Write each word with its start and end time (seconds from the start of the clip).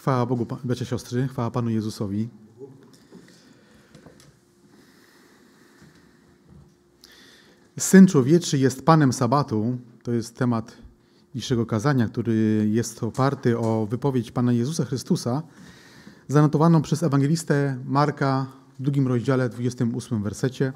Chwała 0.00 0.26
Bogu, 0.26 0.46
bracia 0.64 0.84
siostry, 0.84 1.28
chwała 1.28 1.50
Panu 1.50 1.70
Jezusowi. 1.70 2.28
Syn 7.78 8.06
człowieczy 8.06 8.58
jest 8.58 8.84
Panem 8.84 9.12
Sabatu. 9.12 9.78
To 10.02 10.12
jest 10.12 10.36
temat 10.36 10.76
dzisiejszego 11.34 11.66
kazania, 11.66 12.08
który 12.08 12.68
jest 12.72 13.02
oparty 13.02 13.58
o 13.58 13.86
wypowiedź 13.90 14.30
Pana 14.30 14.52
Jezusa 14.52 14.84
Chrystusa, 14.84 15.42
zanotowaną 16.28 16.82
przez 16.82 17.02
ewangelistę 17.02 17.78
Marka 17.84 18.46
w 18.78 18.82
drugim 18.82 19.08
rozdziale, 19.08 19.48
28 19.48 20.22
wersecie. 20.22 20.72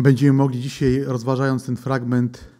Będziemy 0.00 0.32
mogli 0.32 0.60
dzisiaj, 0.60 1.04
rozważając 1.04 1.66
ten 1.66 1.76
fragment, 1.76 2.55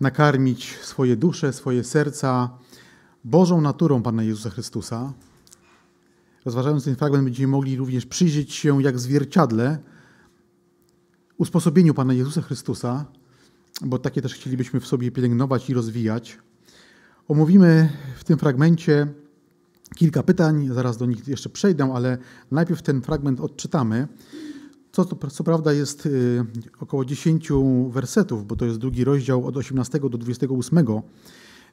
nakarmić 0.00 0.78
swoje 0.82 1.16
dusze, 1.16 1.52
swoje 1.52 1.84
serca 1.84 2.58
Bożą 3.24 3.60
naturą 3.60 4.02
Pana 4.02 4.22
Jezusa 4.22 4.50
Chrystusa. 4.50 5.12
Rozważając 6.44 6.84
ten 6.84 6.96
fragment, 6.96 7.24
będziemy 7.24 7.48
mogli 7.48 7.76
również 7.76 8.06
przyjrzeć 8.06 8.54
się 8.54 8.82
jak 8.82 8.98
zwierciadle 8.98 9.78
usposobieniu 11.38 11.94
Pana 11.94 12.12
Jezusa 12.14 12.42
Chrystusa, 12.42 13.04
bo 13.82 13.98
takie 13.98 14.22
też 14.22 14.34
chcielibyśmy 14.34 14.80
w 14.80 14.86
sobie 14.86 15.10
pielęgnować 15.10 15.70
i 15.70 15.74
rozwijać. 15.74 16.38
Omówimy 17.28 17.92
w 18.16 18.24
tym 18.24 18.38
fragmencie 18.38 19.06
kilka 19.96 20.22
pytań, 20.22 20.68
zaraz 20.72 20.96
do 20.96 21.06
nich 21.06 21.28
jeszcze 21.28 21.48
przejdę, 21.48 21.92
ale 21.94 22.18
najpierw 22.50 22.82
ten 22.82 23.02
fragment 23.02 23.40
odczytamy. 23.40 24.08
Co, 24.92 25.04
co 25.04 25.44
prawda 25.44 25.72
jest 25.72 26.06
y, 26.06 26.44
około 26.80 27.04
10 27.04 27.48
wersetów, 27.90 28.46
bo 28.46 28.56
to 28.56 28.64
jest 28.64 28.78
drugi 28.78 29.04
rozdział 29.04 29.46
od 29.46 29.56
18 29.56 30.00
do 30.00 30.08
28. 30.08 30.86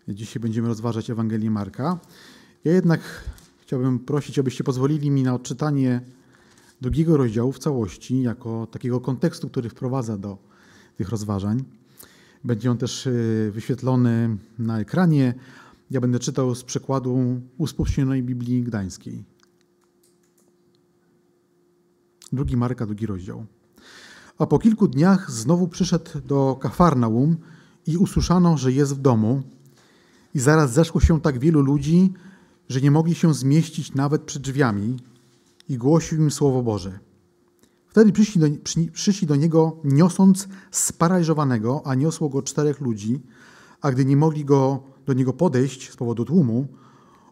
Dzisiaj 0.07 0.41
będziemy 0.41 0.67
rozważać 0.67 1.09
Ewangelię 1.09 1.51
Marka. 1.51 1.99
Ja 2.63 2.73
jednak 2.73 3.01
chciałbym 3.61 3.99
prosić, 3.99 4.39
abyście 4.39 4.63
pozwolili 4.63 5.11
mi 5.11 5.23
na 5.23 5.33
odczytanie 5.33 6.01
drugiego 6.81 7.17
rozdziału 7.17 7.51
w 7.51 7.59
całości, 7.59 8.21
jako 8.21 8.67
takiego 8.71 9.01
kontekstu, 9.01 9.49
który 9.49 9.69
wprowadza 9.69 10.17
do 10.17 10.37
tych 10.97 11.09
rozważań. 11.09 11.63
Będzie 12.43 12.71
on 12.71 12.77
też 12.77 13.07
y, 13.07 13.51
wyświetlony 13.53 14.37
na 14.59 14.79
ekranie. 14.79 15.33
Ja 15.91 16.01
będę 16.01 16.19
czytał 16.19 16.55
z 16.55 16.63
przekładu 16.63 17.41
Uspółcznionej 17.57 18.23
Biblii 18.23 18.63
Gdańskiej. 18.63 19.23
Drugi 22.33 22.57
Marka, 22.57 22.85
drugi 22.85 23.05
rozdział. 23.05 23.45
A 24.37 24.45
po 24.45 24.59
kilku 24.59 24.87
dniach 24.87 25.31
znowu 25.31 25.67
przyszedł 25.67 26.21
do 26.25 26.55
Kafarnaum 26.61 27.37
i 27.87 27.97
usłyszano, 27.97 28.57
że 28.57 28.71
jest 28.71 28.95
w 28.95 29.01
domu. 29.01 29.43
I 30.33 30.39
zaraz 30.39 30.73
zeszło 30.73 31.01
się 31.01 31.21
tak 31.21 31.39
wielu 31.39 31.61
ludzi, 31.61 32.13
że 32.69 32.81
nie 32.81 32.91
mogli 32.91 33.15
się 33.15 33.33
zmieścić 33.33 33.93
nawet 33.93 34.21
przed 34.21 34.41
drzwiami 34.41 34.97
i 35.69 35.77
głosił 35.77 36.17
im 36.17 36.31
Słowo 36.31 36.63
Boże. 36.63 36.99
Wtedy 37.87 38.11
przyszli 38.11 38.41
do, 38.41 38.47
przy, 38.63 38.85
przyszli 38.91 39.27
do 39.27 39.35
niego 39.35 39.77
niosąc 39.83 40.47
sparaliżowanego, 40.71 41.81
a 41.85 41.95
niosło 41.95 42.29
go 42.29 42.41
czterech 42.41 42.81
ludzi, 42.81 43.21
a 43.81 43.91
gdy 43.91 44.05
nie 44.05 44.17
mogli 44.17 44.45
go 44.45 44.83
do 45.05 45.13
niego 45.13 45.33
podejść 45.33 45.91
z 45.91 45.95
powodu 45.95 46.25
tłumu, 46.25 46.67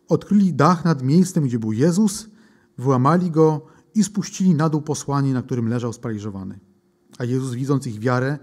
odkryli 0.09 0.53
dach 0.53 0.85
nad 0.85 1.03
miejscem, 1.03 1.43
gdzie 1.43 1.59
był 1.59 1.71
Jezus, 1.71 2.29
wyłamali 2.77 3.31
go 3.31 3.74
i 3.95 4.03
spuścili 4.03 4.55
na 4.55 4.69
dół 4.69 4.81
posłanie, 4.81 5.33
na 5.33 5.41
którym 5.41 5.67
leżał 5.67 5.93
sparaliżowany. 5.93 6.59
A 7.17 7.25
Jezus, 7.25 7.53
widząc 7.53 7.87
ich 7.87 7.99
wiarę, 7.99 8.39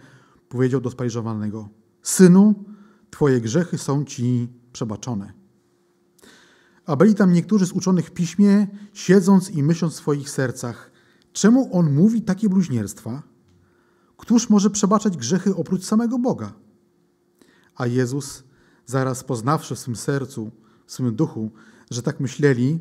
powiedział 0.48 0.80
do 0.80 0.90
sparaliżowanego: 0.90 1.68
Synu, 2.02 2.54
Twoje 3.10 3.40
grzechy 3.40 3.78
są 3.78 4.04
Ci 4.04 4.48
przebaczone. 4.72 5.32
A 6.86 6.96
byli 6.96 7.14
tam 7.14 7.32
niektórzy 7.32 7.66
z 7.66 7.72
uczonych 7.72 8.06
w 8.06 8.10
piśmie, 8.10 8.66
siedząc 8.92 9.50
i 9.50 9.62
myśląc 9.62 9.94
w 9.94 9.96
swoich 9.96 10.30
sercach: 10.30 10.90
Czemu 11.32 11.76
on 11.76 11.92
mówi 11.92 12.22
takie 12.22 12.48
bluźnierstwa? 12.48 13.22
Któż 14.16 14.50
może 14.50 14.70
przebaczać 14.70 15.16
grzechy 15.16 15.56
oprócz 15.56 15.84
samego 15.84 16.18
Boga? 16.18 16.52
A 17.76 17.86
Jezus, 17.86 18.44
zaraz 18.86 19.24
poznawszy 19.24 19.74
w 19.74 19.78
swym 19.78 19.96
sercu, 19.96 20.50
w 20.86 20.92
swym 20.92 21.14
duchu, 21.14 21.50
że 21.90 22.02
tak 22.02 22.20
myśleli, 22.20 22.78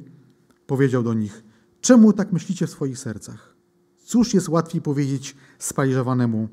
powiedział 0.67 1.03
do 1.03 1.13
nich: 1.13 1.43
Czemu 1.81 2.13
tak 2.13 2.31
myślicie 2.31 2.67
w 2.67 2.69
swoich 2.69 2.99
sercach? 2.99 3.55
Cóż 4.05 4.33
jest 4.33 4.49
łatwiej 4.49 4.81
powiedzieć 4.81 5.35
spaliżowanemu: 5.59 6.47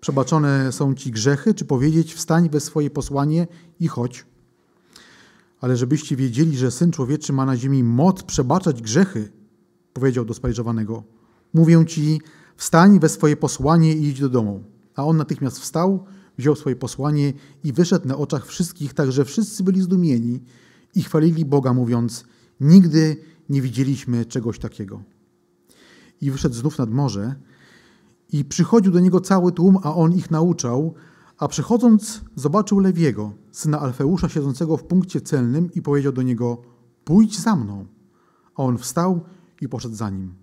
Przebaczone 0.00 0.72
są 0.72 0.94
ci 0.94 1.10
grzechy, 1.10 1.54
czy 1.54 1.64
powiedzieć: 1.64 2.14
Wstań 2.14 2.50
we 2.50 2.60
swoje 2.60 2.90
posłanie 2.90 3.46
i 3.80 3.88
chodź? 3.88 4.26
Ale 5.60 5.76
żebyście 5.76 6.16
wiedzieli, 6.16 6.56
że 6.56 6.70
syn 6.70 6.90
człowieczy 6.90 7.32
ma 7.32 7.46
na 7.46 7.56
ziemi 7.56 7.84
moc 7.84 8.22
przebaczać 8.22 8.82
grzechy, 8.82 9.32
powiedział 9.92 10.24
do 10.24 10.34
spaliżowanego: 10.34 11.02
Mówię 11.54 11.86
ci, 11.86 12.20
wstań 12.56 13.00
we 13.00 13.08
swoje 13.08 13.36
posłanie 13.36 13.96
i 13.96 14.08
idź 14.08 14.20
do 14.20 14.28
domu. 14.28 14.64
A 14.94 15.04
on 15.04 15.16
natychmiast 15.16 15.58
wstał, 15.58 16.04
wziął 16.38 16.56
swoje 16.56 16.76
posłanie 16.76 17.32
i 17.64 17.72
wyszedł 17.72 18.08
na 18.08 18.16
oczach 18.16 18.46
wszystkich, 18.46 18.94
tak 18.94 19.12
że 19.12 19.24
wszyscy 19.24 19.62
byli 19.62 19.80
zdumieni 19.80 20.40
i 20.94 21.02
chwalili 21.02 21.44
Boga, 21.44 21.72
mówiąc: 21.72 22.24
Nigdy 22.60 23.16
nie 23.52 23.62
widzieliśmy 23.62 24.24
czegoś 24.24 24.58
takiego. 24.58 25.02
I 26.20 26.30
wyszedł 26.30 26.54
znów 26.54 26.78
nad 26.78 26.90
morze 26.90 27.34
i 28.32 28.44
przychodził 28.44 28.92
do 28.92 29.00
niego 29.00 29.20
cały 29.20 29.52
tłum, 29.52 29.78
a 29.82 29.94
on 29.94 30.12
ich 30.12 30.30
nauczał, 30.30 30.94
a 31.38 31.48
przychodząc 31.48 32.20
zobaczył 32.36 32.78
Lewiego, 32.78 33.32
syna 33.50 33.80
Alfeusza, 33.80 34.28
siedzącego 34.28 34.76
w 34.76 34.84
punkcie 34.84 35.20
celnym 35.20 35.72
i 35.72 35.82
powiedział 35.82 36.12
do 36.12 36.22
niego, 36.22 36.62
pójdź 37.04 37.40
za 37.40 37.56
mną. 37.56 37.86
A 38.54 38.62
on 38.62 38.78
wstał 38.78 39.20
i 39.60 39.68
poszedł 39.68 39.94
za 39.94 40.10
nim. 40.10 40.34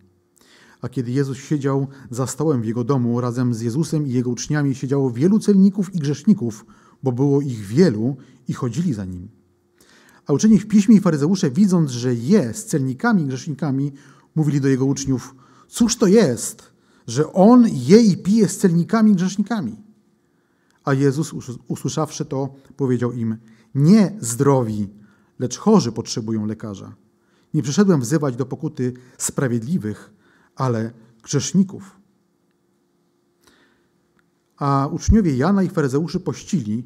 A 0.81 0.89
kiedy 0.89 1.11
Jezus 1.11 1.37
siedział 1.37 1.87
za 2.09 2.27
stołem 2.27 2.61
w 2.61 2.65
jego 2.65 2.83
domu, 2.83 3.21
razem 3.21 3.53
z 3.53 3.61
Jezusem 3.61 4.07
i 4.07 4.11
jego 4.11 4.29
uczniami 4.29 4.75
siedziało 4.75 5.11
wielu 5.11 5.39
celników 5.39 5.95
i 5.95 5.99
grzeszników, 5.99 6.65
bo 7.03 7.11
było 7.11 7.41
ich 7.41 7.59
wielu 7.59 8.17
i 8.47 8.53
chodzili 8.53 8.93
za 8.93 9.05
nim. 9.05 9.38
A 10.29 10.33
uczeni 10.33 10.59
w 10.59 10.67
piśmie 10.67 10.95
i 10.95 10.99
faryzeusze, 10.99 11.51
widząc, 11.51 11.91
że 11.91 12.15
je 12.15 12.53
z 12.53 12.65
celnikami 12.65 13.25
grzesznikami, 13.25 13.91
mówili 14.35 14.61
do 14.61 14.67
jego 14.67 14.85
uczniów, 14.85 15.35
cóż 15.67 15.95
to 15.95 16.07
jest, 16.07 16.71
że 17.07 17.33
on 17.33 17.67
je 17.67 18.01
i 18.01 18.17
pije 18.17 18.49
z 18.49 18.57
celnikami 18.57 19.15
grzesznikami? 19.15 19.75
A 20.83 20.93
Jezus, 20.93 21.33
usłyszawszy 21.67 22.25
to, 22.25 22.55
powiedział 22.77 23.11
im, 23.11 23.37
nie 23.75 24.17
zdrowi, 24.19 24.89
lecz 25.39 25.57
chorzy 25.57 25.91
potrzebują 25.91 26.45
lekarza. 26.45 26.95
Nie 27.53 27.63
przyszedłem 27.63 28.01
wzywać 28.01 28.35
do 28.35 28.45
pokuty 28.45 28.93
sprawiedliwych, 29.17 30.13
ale 30.55 30.91
grzeszników. 31.23 31.99
A 34.57 34.89
uczniowie 34.91 35.37
Jana 35.37 35.63
i 35.63 35.69
faryzeuszy 35.69 36.19
pościli, 36.19 36.83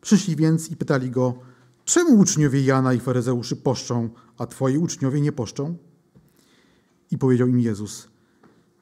przyszli 0.00 0.36
więc 0.36 0.70
i 0.70 0.76
pytali 0.76 1.10
go, 1.10 1.51
czemu 1.84 2.18
uczniowie 2.18 2.62
Jana 2.62 2.94
i 2.94 3.00
faryzeuszy 3.00 3.56
poszczą, 3.56 4.10
a 4.38 4.46
twoi 4.46 4.78
uczniowie 4.78 5.20
nie 5.20 5.32
poszczą? 5.32 5.76
I 7.10 7.18
powiedział 7.18 7.48
im 7.48 7.60
Jezus, 7.60 8.08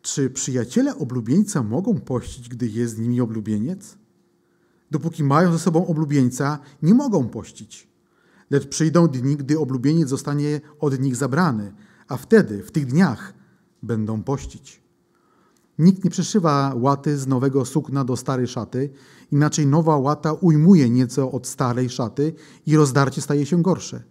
czy 0.02 0.30
przyjaciele 0.30 0.98
oblubieńca 0.98 1.62
mogą 1.62 2.00
pościć, 2.00 2.48
gdy 2.48 2.68
jest 2.68 2.94
z 2.94 2.98
nimi 2.98 3.20
oblubieniec? 3.20 3.98
Dopóki 4.90 5.24
mają 5.24 5.52
ze 5.52 5.58
sobą 5.58 5.86
oblubieńca, 5.86 6.58
nie 6.82 6.94
mogą 6.94 7.28
pościć. 7.28 7.88
Lecz 8.50 8.68
przyjdą 8.68 9.08
dni, 9.08 9.36
gdy 9.36 9.58
oblubieniec 9.58 10.08
zostanie 10.08 10.60
od 10.80 11.00
nich 11.00 11.16
zabrany, 11.16 11.72
a 12.08 12.16
wtedy, 12.16 12.62
w 12.62 12.70
tych 12.70 12.86
dniach, 12.86 13.34
będą 13.82 14.22
pościć. 14.22 14.82
Nikt 15.78 16.04
nie 16.04 16.10
przeszywa 16.10 16.74
łaty 16.76 17.18
z 17.18 17.26
nowego 17.26 17.64
sukna 17.64 18.04
do 18.04 18.16
starej 18.16 18.46
szaty, 18.46 18.90
inaczej 19.32 19.66
nowa 19.66 19.96
łata 19.96 20.32
ujmuje 20.32 20.90
nieco 20.90 21.32
od 21.32 21.46
starej 21.46 21.90
szaty 21.90 22.34
i 22.66 22.76
rozdarcie 22.76 23.20
staje 23.20 23.46
się 23.46 23.62
gorsze. 23.62 24.02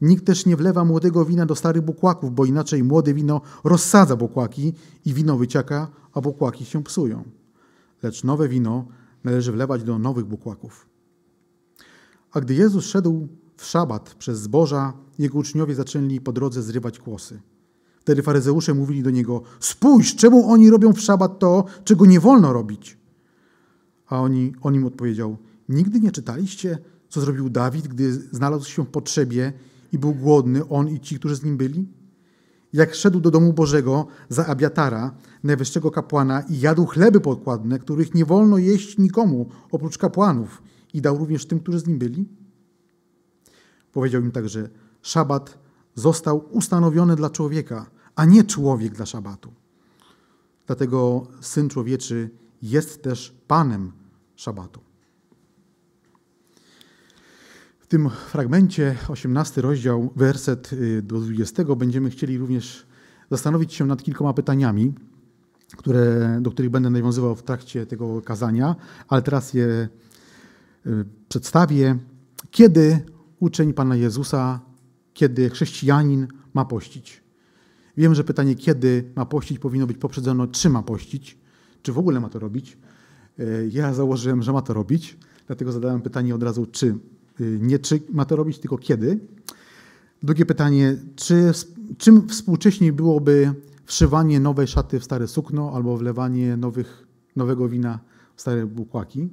Nikt 0.00 0.26
też 0.26 0.46
nie 0.46 0.56
wlewa 0.56 0.84
młodego 0.84 1.24
wina 1.24 1.46
do 1.46 1.54
starych 1.54 1.82
bukłaków, 1.82 2.34
bo 2.34 2.44
inaczej 2.44 2.84
młode 2.84 3.14
wino 3.14 3.40
rozsadza 3.64 4.16
bukłaki 4.16 4.72
i 5.04 5.14
wino 5.14 5.36
wyciaka, 5.36 5.90
a 6.12 6.20
bukłaki 6.20 6.64
się 6.64 6.82
psują. 6.82 7.24
Lecz 8.02 8.24
nowe 8.24 8.48
wino 8.48 8.86
należy 9.24 9.52
wlewać 9.52 9.82
do 9.82 9.98
nowych 9.98 10.24
bukłaków. 10.24 10.88
A 12.32 12.40
gdy 12.40 12.54
Jezus 12.54 12.84
szedł 12.84 13.28
w 13.56 13.64
szabat 13.64 14.14
przez 14.14 14.40
zboża, 14.40 14.92
jego 15.18 15.38
uczniowie 15.38 15.74
zaczęli 15.74 16.20
po 16.20 16.32
drodze 16.32 16.62
zrywać 16.62 16.98
kłosy. 16.98 17.40
Wtedy 18.00 18.22
faryzeusze 18.22 18.74
mówili 18.74 19.02
do 19.02 19.10
niego: 19.10 19.42
Spójrz, 19.60 20.16
czemu 20.16 20.50
oni 20.50 20.70
robią 20.70 20.92
w 20.92 21.00
szabat 21.00 21.38
to, 21.38 21.64
czego 21.84 22.06
nie 22.06 22.20
wolno 22.20 22.52
robić? 22.52 22.98
A 24.14 24.20
oni, 24.20 24.52
on 24.60 24.74
im 24.74 24.86
odpowiedział: 24.86 25.36
Nigdy 25.68 26.00
nie 26.00 26.12
czytaliście, 26.12 26.78
co 27.08 27.20
zrobił 27.20 27.50
Dawid, 27.50 27.88
gdy 27.88 28.12
znalazł 28.12 28.70
się 28.70 28.84
w 28.84 28.88
potrzebie 28.88 29.52
i 29.92 29.98
był 29.98 30.14
głodny, 30.14 30.68
on 30.68 30.88
i 30.88 31.00
ci, 31.00 31.18
którzy 31.18 31.36
z 31.36 31.44
nim 31.44 31.56
byli? 31.56 31.88
Jak 32.72 32.94
szedł 32.94 33.20
do 33.20 33.30
domu 33.30 33.52
Bożego 33.52 34.06
za 34.28 34.46
Abiatara, 34.46 35.14
najwyższego 35.42 35.90
kapłana, 35.90 36.40
i 36.40 36.60
jadł 36.60 36.86
chleby 36.86 37.20
podkładne, 37.20 37.78
których 37.78 38.14
nie 38.14 38.24
wolno 38.24 38.58
jeść 38.58 38.98
nikomu 38.98 39.48
oprócz 39.70 39.98
kapłanów, 39.98 40.62
i 40.92 41.00
dał 41.00 41.18
również 41.18 41.46
tym, 41.46 41.60
którzy 41.60 41.78
z 41.78 41.86
nim 41.86 41.98
byli? 41.98 42.28
Powiedział 43.92 44.22
im 44.22 44.30
także: 44.30 44.68
Szabat 45.02 45.58
został 45.94 46.48
ustanowiony 46.50 47.16
dla 47.16 47.30
człowieka, 47.30 47.90
a 48.16 48.24
nie 48.24 48.44
człowiek 48.44 48.94
dla 48.94 49.06
szabatu. 49.06 49.52
Dlatego 50.66 51.26
syn 51.40 51.68
człowieczy 51.68 52.30
jest 52.62 53.02
też 53.02 53.34
panem 53.46 54.03
szabatu. 54.36 54.80
W 57.78 57.86
tym 57.86 58.10
fragmencie, 58.10 58.96
18 59.08 59.60
rozdział, 59.60 60.10
werset 60.16 60.72
y, 60.72 61.02
do 61.02 61.20
20, 61.20 61.64
będziemy 61.64 62.10
chcieli 62.10 62.38
również 62.38 62.86
zastanowić 63.30 63.74
się 63.74 63.86
nad 63.86 64.02
kilkoma 64.02 64.34
pytaniami, 64.34 64.94
które, 65.76 66.38
do 66.40 66.50
których 66.50 66.70
będę 66.70 66.90
nawiązywał 66.90 67.34
w 67.36 67.42
trakcie 67.42 67.86
tego 67.86 68.22
kazania, 68.22 68.76
ale 69.08 69.22
teraz 69.22 69.54
je 69.54 69.88
y, 70.86 71.04
przedstawię. 71.28 71.98
Kiedy 72.50 72.98
uczeń 73.40 73.72
Pana 73.72 73.96
Jezusa, 73.96 74.60
kiedy 75.14 75.50
chrześcijanin 75.50 76.28
ma 76.54 76.64
pościć? 76.64 77.22
Wiem, 77.96 78.14
że 78.14 78.24
pytanie, 78.24 78.54
kiedy 78.54 79.12
ma 79.16 79.26
pościć, 79.26 79.58
powinno 79.58 79.86
być 79.86 79.98
poprzedzone, 79.98 80.48
czy 80.48 80.70
ma 80.70 80.82
pościć, 80.82 81.38
czy 81.82 81.92
w 81.92 81.98
ogóle 81.98 82.20
ma 82.20 82.28
to 82.28 82.38
robić. 82.38 82.78
Y, 83.40 83.70
ja 83.72 83.94
założyłem, 83.94 84.42
że 84.42 84.52
ma 84.52 84.62
to 84.62 84.74
robić, 84.74 85.16
dlatego 85.46 85.72
zadałem 85.72 86.02
pytanie 86.02 86.34
od 86.34 86.42
razu, 86.42 86.66
czy 86.66 86.94
Y, 87.40 87.58
nie 87.62 87.78
czy 87.78 88.02
ma 88.10 88.24
to 88.24 88.36
robić, 88.36 88.58
tylko 88.58 88.78
kiedy. 88.78 89.20
Drugie 90.22 90.46
pytanie, 90.46 90.96
czy, 91.16 91.52
czym 91.98 92.28
współcześnie 92.28 92.92
byłoby 92.92 93.54
wszywanie 93.84 94.40
nowej 94.40 94.66
szaty 94.66 95.00
w 95.00 95.04
stare 95.04 95.28
sukno 95.28 95.72
albo 95.74 95.96
wlewanie 95.96 96.56
nowych, 96.56 97.06
nowego 97.36 97.68
wina 97.68 97.98
w 98.36 98.40
stare 98.40 98.66
bukłaki? 98.66 99.28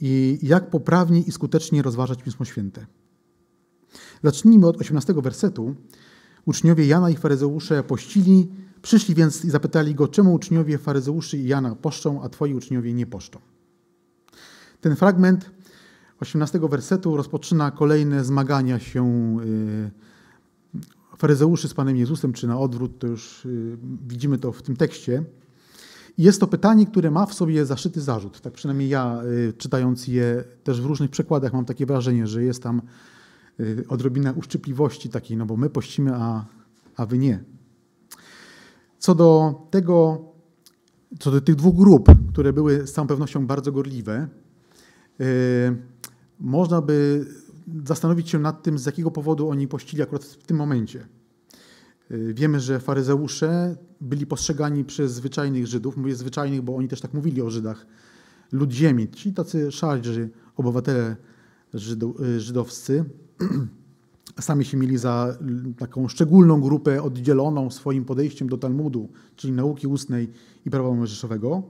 I 0.00 0.38
jak 0.42 0.70
poprawnie 0.70 1.20
i 1.20 1.32
skutecznie 1.32 1.82
rozważać 1.82 2.22
Pismo 2.22 2.44
Święte? 2.44 2.86
Zacznijmy 4.22 4.66
od 4.66 4.80
18 4.80 5.14
wersetu. 5.14 5.74
Uczniowie 6.44 6.86
Jana 6.86 7.10
i 7.10 7.16
faryzeusze 7.16 7.82
pościli, 7.82 8.48
przyszli 8.82 9.14
więc 9.14 9.44
i 9.44 9.50
zapytali 9.50 9.94
go, 9.94 10.08
czemu 10.08 10.34
uczniowie 10.34 10.78
faryzeuszy 10.78 11.38
i 11.38 11.46
Jana 11.46 11.74
poszczą, 11.74 12.22
a 12.22 12.28
twoi 12.28 12.54
uczniowie 12.54 12.94
nie 12.94 13.06
poszczą. 13.06 13.40
Ten 14.80 14.96
fragment 14.96 15.50
18 16.20 16.60
wersetu 16.60 17.16
rozpoczyna 17.16 17.70
kolejne 17.70 18.24
zmagania 18.24 18.78
się 18.78 19.36
y, 19.44 19.90
faryzeuszy 21.16 21.68
z 21.68 21.74
Panem 21.74 21.96
Jezusem, 21.96 22.32
czy 22.32 22.46
na 22.46 22.58
odwrót, 22.58 22.98
to 22.98 23.06
już 23.06 23.46
y, 23.46 23.78
widzimy 24.08 24.38
to 24.38 24.52
w 24.52 24.62
tym 24.62 24.76
tekście. 24.76 25.24
I 26.18 26.22
jest 26.22 26.40
to 26.40 26.46
pytanie, 26.46 26.86
które 26.86 27.10
ma 27.10 27.26
w 27.26 27.34
sobie 27.34 27.66
zaszyty 27.66 28.00
zarzut. 28.00 28.40
Tak 28.40 28.52
przynajmniej 28.52 28.88
ja, 28.88 29.22
y, 29.48 29.52
czytając 29.52 30.08
je 30.08 30.44
też 30.64 30.80
w 30.80 30.86
różnych 30.86 31.10
przekładach, 31.10 31.52
mam 31.52 31.64
takie 31.64 31.86
wrażenie, 31.86 32.26
że 32.26 32.44
jest 32.44 32.62
tam 32.62 32.82
odrobina 33.88 34.32
uszczypliwości 34.32 35.08
takiej, 35.08 35.36
no 35.36 35.46
bo 35.46 35.56
my 35.56 35.70
pościmy, 35.70 36.14
a, 36.14 36.44
a 36.96 37.06
wy 37.06 37.18
nie. 37.18 37.44
Co 39.02 39.14
do 39.14 39.54
tego, 39.70 40.24
co 41.18 41.30
do 41.30 41.40
tych 41.40 41.54
dwóch 41.54 41.76
grup, 41.76 42.08
które 42.32 42.52
były 42.52 42.86
z 42.86 42.92
całą 42.92 43.08
pewnością 43.08 43.46
bardzo 43.46 43.72
gorliwe, 43.72 44.28
można 46.40 46.82
by 46.82 47.26
zastanowić 47.84 48.30
się 48.30 48.38
nad 48.38 48.62
tym, 48.62 48.78
z 48.78 48.86
jakiego 48.86 49.10
powodu 49.10 49.48
oni 49.48 49.68
pościli 49.68 50.02
akurat 50.02 50.24
w 50.24 50.46
tym 50.46 50.56
momencie. 50.56 51.06
Y, 52.10 52.34
wiemy, 52.34 52.60
że 52.60 52.80
faryzeusze 52.80 53.76
byli 54.00 54.26
postrzegani 54.26 54.84
przez 54.84 55.12
zwyczajnych 55.12 55.66
Żydów, 55.66 55.96
mówię 55.96 56.14
zwyczajnych, 56.14 56.62
bo 56.62 56.76
oni 56.76 56.88
też 56.88 57.00
tak 57.00 57.14
mówili 57.14 57.42
o 57.42 57.50
Żydach, 57.50 57.86
lud 58.52 58.72
ziemi, 58.72 59.08
tacy 59.34 59.72
szarzy, 59.72 60.30
obywatele 60.56 61.16
y, 61.74 62.40
żydowscy, 62.40 63.04
sami 64.40 64.64
się 64.64 64.76
mieli 64.76 64.98
za 64.98 65.36
taką 65.78 66.08
szczególną 66.08 66.60
grupę 66.60 67.02
oddzieloną 67.02 67.70
swoim 67.70 68.04
podejściem 68.04 68.48
do 68.48 68.58
Talmudu, 68.58 69.08
czyli 69.36 69.52
nauki 69.52 69.86
ustnej 69.86 70.30
i 70.66 70.70
prawa 70.70 70.94
mojżeszowego. 70.94 71.62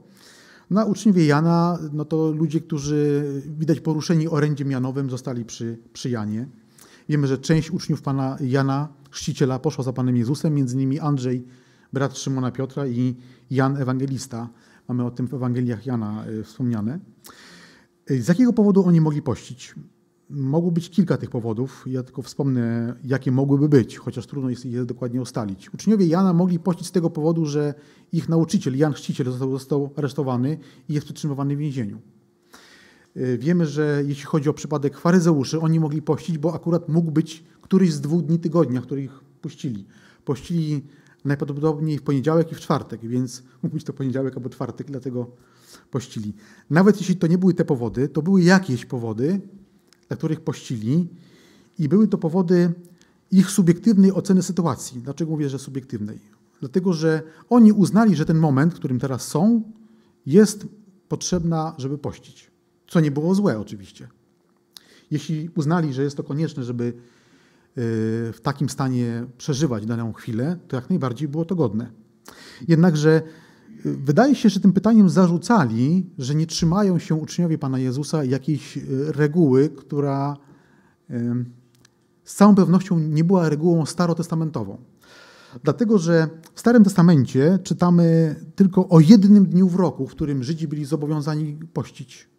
No 0.69 0.85
uczniowie 0.85 1.25
Jana, 1.25 1.79
no 1.93 2.05
to 2.05 2.31
ludzie, 2.31 2.61
którzy 2.61 3.23
widać 3.57 3.79
poruszeni 3.79 4.27
orędziem 4.27 4.71
janowym, 4.71 5.09
zostali 5.09 5.45
przy, 5.45 5.77
przy 5.93 6.09
Janie. 6.09 6.47
Wiemy, 7.09 7.27
że 7.27 7.37
część 7.37 7.71
uczniów 7.71 8.01
pana 8.01 8.37
Jana, 8.41 8.87
chrzciciela, 9.09 9.59
poszła 9.59 9.83
za 9.83 9.93
Panem 9.93 10.17
Jezusem, 10.17 10.53
między 10.53 10.75
innymi 10.75 10.99
Andrzej, 10.99 11.45
brat 11.93 12.17
Szymona 12.17 12.51
Piotra 12.51 12.87
i 12.87 13.15
Jan 13.51 13.77
Ewangelista. 13.77 14.49
Mamy 14.87 15.05
o 15.05 15.11
tym 15.11 15.27
w 15.27 15.33
Ewangeliach 15.33 15.85
Jana 15.85 16.25
e, 16.25 16.43
wspomniane. 16.43 16.99
E, 18.07 18.15
z 18.15 18.27
jakiego 18.27 18.53
powodu 18.53 18.85
oni 18.85 19.01
mogli 19.01 19.21
pościć? 19.21 19.75
Mogło 20.29 20.71
być 20.71 20.89
kilka 20.89 21.17
tych 21.17 21.29
powodów. 21.29 21.85
Ja 21.87 22.03
tylko 22.03 22.21
wspomnę, 22.21 22.95
jakie 23.03 23.31
mogłyby 23.31 23.69
być, 23.69 23.97
chociaż 23.97 24.27
trudno 24.27 24.49
jest 24.49 24.65
je 24.65 24.85
dokładnie 24.85 25.21
ustalić. 25.21 25.73
Uczniowie 25.73 26.05
Jana 26.05 26.33
mogli 26.33 26.59
pościć 26.59 26.87
z 26.87 26.91
tego 26.91 27.09
powodu, 27.09 27.45
że 27.45 27.73
ich 28.11 28.29
nauczyciel, 28.29 28.77
Jan 28.77 28.93
Chrzciciel, 28.93 29.27
został, 29.27 29.51
został 29.51 29.89
aresztowany 29.95 30.57
i 30.89 30.93
jest 30.93 31.05
przetrzymywany 31.05 31.55
w 31.55 31.59
więzieniu. 31.59 32.01
Y, 33.17 33.37
wiemy, 33.37 33.65
że 33.65 34.03
jeśli 34.05 34.23
chodzi 34.23 34.49
o 34.49 34.53
przypadek 34.53 34.97
faryzeuszy, 34.97 35.59
oni 35.59 35.79
mogli 35.79 36.01
pościć, 36.01 36.37
bo 36.37 36.53
akurat 36.53 36.89
mógł 36.89 37.11
być 37.11 37.43
któryś 37.61 37.93
z 37.93 38.01
dwóch 38.01 38.23
dni 38.23 38.39
tygodnia, 38.39 38.81
których 38.81 39.23
puścili. 39.41 39.85
Pościli 40.25 40.81
najprawdopodobniej 41.25 41.97
w 41.97 42.01
poniedziałek 42.01 42.51
i 42.51 42.55
w 42.55 42.59
czwartek, 42.59 43.01
więc 43.01 43.43
mógł 43.63 43.75
być 43.75 43.83
to 43.83 43.93
poniedziałek 43.93 44.37
albo 44.37 44.49
czwartek, 44.49 44.87
dlatego 44.87 45.31
pościli. 45.91 46.33
Nawet 46.69 46.99
jeśli 46.99 47.15
to 47.15 47.27
nie 47.27 47.37
były 47.37 47.53
te 47.53 47.65
powody, 47.65 48.09
to 48.09 48.21
były 48.21 48.41
jakieś 48.41 48.85
powody, 48.85 49.41
dla 50.07 50.17
których 50.17 50.41
pościli 50.41 51.07
i 51.79 51.89
były 51.89 52.07
to 52.07 52.17
powody 52.17 52.73
ich 53.31 53.51
subiektywnej 53.51 54.11
oceny 54.11 54.43
sytuacji. 54.43 55.01
Dlaczego 55.01 55.31
mówię, 55.31 55.49
że 55.49 55.59
subiektywnej? 55.59 56.19
Dlatego, 56.59 56.93
że 56.93 57.21
oni 57.49 57.71
uznali, 57.71 58.15
że 58.15 58.25
ten 58.25 58.37
moment, 58.37 58.73
w 58.73 58.75
którym 58.75 58.99
teraz 58.99 59.27
są, 59.27 59.63
jest 60.25 60.67
potrzebna, 61.09 61.75
żeby 61.77 61.97
pościć. 61.97 62.51
Co 62.87 62.99
nie 62.99 63.11
było 63.11 63.35
złe 63.35 63.59
oczywiście. 63.59 64.07
Jeśli 65.11 65.49
uznali, 65.55 65.93
że 65.93 66.03
jest 66.03 66.17
to 66.17 66.23
konieczne, 66.23 66.63
żeby 66.63 66.83
y, 66.83 66.93
w 68.33 68.39
takim 68.43 68.69
stanie 68.69 69.25
przeżywać 69.37 69.85
daną 69.85 70.13
chwilę, 70.13 70.57
to 70.67 70.75
jak 70.75 70.89
najbardziej 70.89 71.27
było 71.27 71.45
to 71.45 71.55
godne. 71.55 71.91
Jednakże 72.67 73.21
Wydaje 73.85 74.35
się, 74.35 74.49
że 74.49 74.59
tym 74.59 74.73
pytaniem 74.73 75.09
zarzucali, 75.09 76.09
że 76.17 76.35
nie 76.35 76.47
trzymają 76.47 76.99
się 76.99 77.15
uczniowie 77.15 77.57
Pana 77.57 77.79
Jezusa 77.79 78.23
jakiejś 78.23 78.77
e, 78.77 78.81
reguły, 79.11 79.69
która 79.69 80.37
z 82.23 82.35
całą 82.35 82.55
pewnością 82.55 82.99
nie 82.99 83.23
była 83.23 83.49
regułą 83.49 83.85
starotestamentową. 83.85 84.77
Dlatego, 85.63 85.97
że 85.97 86.29
w 86.53 86.59
Starym 86.59 86.83
Testamencie 86.83 87.59
czytamy 87.63 88.35
tylko 88.55 88.89
o 88.89 88.99
jednym 88.99 89.45
dniu 89.45 89.67
w 89.67 89.75
roku, 89.75 90.07
w 90.07 90.11
którym 90.11 90.43
Żydzi 90.43 90.67
byli 90.67 90.85
zobowiązani 90.85 91.59
pościć. 91.73 92.29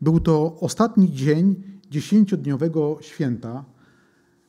Był 0.00 0.20
to 0.20 0.56
ostatni 0.60 1.12
dzień 1.12 1.62
dziesięciodniowego 1.90 2.98
święta, 3.00 3.64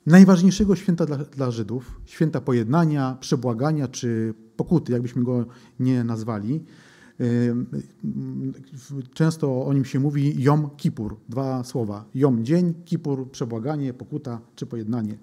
najważniejszego 0.06 0.76
święta 0.76 1.06
dla, 1.06 1.18
dla 1.18 1.52
Żydów, 1.52 2.02
święta 2.06 2.42
pojednania, 2.42 3.18
przebłagania 3.20 3.88
czy 3.88 4.34
pokuty, 4.56 4.92
jakbyśmy 4.92 5.24
go 5.24 5.46
nie 5.80 6.04
nazwali. 6.04 6.64
Często 9.14 9.66
o 9.66 9.74
nim 9.74 9.86
się 9.86 10.00
mówi 10.00 10.44
Jom 10.44 10.70
Kippur, 10.78 11.18
dwa 11.30 11.64
słowa. 11.64 12.06
Jom 12.16 12.46
dzień, 12.46 12.74
Kippur 12.86 13.32
przebłaganie, 13.32 13.94
pokuta 13.94 14.42
czy 14.56 14.66
pojednanie. 14.66 15.18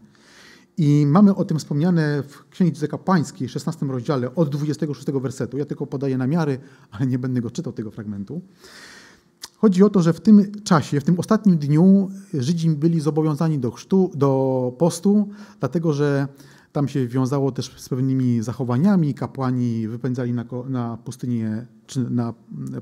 I 0.79 1.07
mamy 1.07 1.35
o 1.35 1.45
tym 1.45 1.59
wspomniane 1.59 2.23
w 2.23 2.49
Księdze 2.49 2.89
Kapłańskiej, 2.89 3.49
16 3.49 3.87
rozdziale, 3.87 4.35
od 4.35 4.49
26 4.49 5.07
wersetu. 5.13 5.59
Ja 5.59 5.65
tylko 5.65 5.87
podaję 5.87 6.19
namiary, 6.19 6.59
ale 6.91 7.07
nie 7.07 7.19
będę 7.19 7.41
go 7.41 7.51
czytał, 7.51 7.73
tego 7.73 7.91
fragmentu. 7.91 8.43
Chodzi 9.63 9.83
o 9.83 9.91
to, 9.91 10.03
że 10.03 10.13
w 10.13 10.21
tym 10.21 10.63
czasie, 10.65 11.01
w 11.01 11.05
tym 11.05 11.19
ostatnim 11.19 11.59
dniu 11.59 12.11
Żydzi 12.35 12.71
byli 12.71 13.01
zobowiązani 13.01 13.59
do 13.59 13.71
chrztu, 13.71 14.11
do 14.15 14.73
postu, 14.79 15.29
dlatego 15.61 15.93
że 15.93 16.29
tam 16.73 16.89
się 16.89 17.09
wiązało 17.09 17.53
też 17.53 17.75
z 17.77 17.89
pewnymi 17.89 18.43
zachowaniami. 18.43 19.15
Kapłani 19.15 19.89
wypędzali 19.89 20.33
na, 20.33 20.45
na, 20.69 20.97
pustynię, 20.97 21.67
czy 21.87 22.11
na 22.11 22.35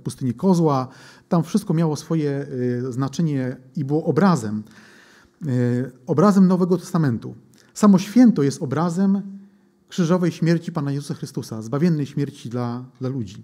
pustynię 0.05 0.35
kozła. 0.35 0.89
Tam 1.29 1.43
wszystko 1.43 1.75
miało 1.75 1.97
swoje 1.97 2.47
y, 2.89 2.93
znaczenie 2.93 3.57
i 3.77 3.85
było 3.85 4.05
obrazem. 4.05 4.63
Y, 5.47 5.93
obrazem 6.07 6.49
Nowego 6.49 6.79
Testamentu. 6.79 7.35
Samo 7.75 7.99
święto 7.99 8.43
jest 8.43 8.63
obrazem 8.63 9.23
krzyżowej 9.89 10.33
śmierci 10.33 10.73
Pana 10.73 10.93
Jezusa 10.93 11.15
Chrystusa, 11.15 11.63
zbawiennej 11.63 12.07
śmierci 12.07 12.49
dla, 12.49 12.85
dla 13.01 13.09
ludzi. 13.09 13.43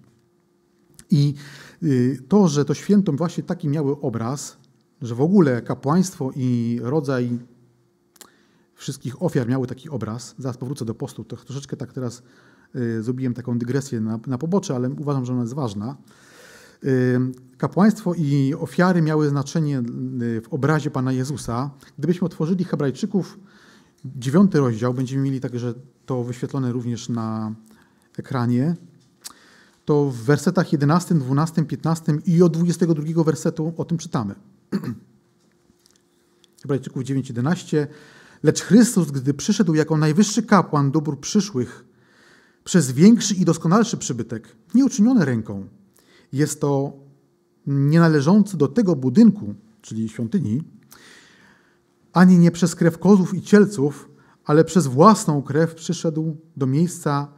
I 1.10 1.34
y, 1.82 2.22
to, 2.28 2.48
że 2.48 2.64
to 2.64 2.74
święto 2.74 3.12
właśnie 3.12 3.44
taki 3.44 3.68
miały 3.68 4.00
obraz, 4.00 4.56
że 5.02 5.14
w 5.14 5.20
ogóle 5.20 5.62
kapłaństwo 5.62 6.30
i 6.36 6.78
rodzaj 6.82 7.38
wszystkich 8.74 9.22
ofiar 9.22 9.48
miały 9.48 9.66
taki 9.66 9.88
obraz. 9.90 10.34
Zaraz 10.38 10.56
powrócę 10.56 10.84
do 10.84 10.94
postu. 10.94 11.24
To 11.24 11.36
troszeczkę 11.36 11.76
tak 11.76 11.92
teraz 11.92 12.22
y, 12.76 13.02
zrobiłem 13.02 13.34
taką 13.34 13.58
dygresję 13.58 14.00
na, 14.00 14.20
na 14.26 14.38
pobocze, 14.38 14.74
ale 14.74 14.90
uważam, 14.90 15.24
że 15.24 15.32
ona 15.32 15.42
jest 15.42 15.54
ważna. 15.54 15.96
Kapłaństwo 17.58 18.14
i 18.14 18.54
ofiary 18.58 19.02
miały 19.02 19.28
znaczenie 19.28 19.82
w 20.42 20.46
obrazie 20.50 20.90
Pana 20.90 21.12
Jezusa. 21.12 21.70
Gdybyśmy 21.98 22.26
otworzyli 22.26 22.64
Hebrajczyków, 22.64 23.38
dziewiąty 24.04 24.58
rozdział, 24.58 24.94
będziemy 24.94 25.22
mieli 25.22 25.40
także 25.40 25.74
to 26.06 26.24
wyświetlone 26.24 26.72
również 26.72 27.08
na 27.08 27.54
ekranie, 28.18 28.74
to 29.86 30.04
w 30.10 30.16
wersetach 30.16 30.72
11, 30.72 31.14
12, 31.14 31.64
15 31.64 32.18
i 32.26 32.42
od 32.42 32.52
22 32.52 33.24
wersetu 33.24 33.74
o 33.76 33.84
tym 33.84 33.98
czytamy. 33.98 34.34
Hebrajczyków 36.62 37.02
9, 37.02 37.28
11. 37.28 37.88
Lecz 38.42 38.62
Chrystus, 38.62 39.10
gdy 39.10 39.34
przyszedł 39.34 39.74
jako 39.74 39.96
najwyższy 39.96 40.42
kapłan 40.42 40.90
dóbr 40.90 41.18
przyszłych, 41.20 41.84
przez 42.64 42.92
większy 42.92 43.34
i 43.34 43.44
doskonalszy 43.44 43.96
przybytek, 43.96 44.56
nie 44.74 44.84
uczyniony 44.84 45.24
ręką, 45.24 45.66
jest 46.32 46.60
to 46.60 46.92
nienależący 47.66 48.56
do 48.56 48.68
tego 48.68 48.96
budynku, 48.96 49.54
czyli 49.82 50.08
świątyni, 50.08 50.62
ani 52.12 52.38
nie 52.38 52.50
przez 52.50 52.74
krew 52.74 52.98
kozów 52.98 53.34
i 53.34 53.42
cielców, 53.42 54.08
ale 54.44 54.64
przez 54.64 54.86
własną 54.86 55.42
krew 55.42 55.74
przyszedł 55.74 56.36
do 56.56 56.66
miejsca 56.66 57.28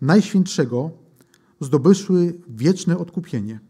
najświętszego, 0.00 1.05
zdobywszy 1.60 2.34
wieczne 2.48 2.98
odkupienie. 2.98 3.60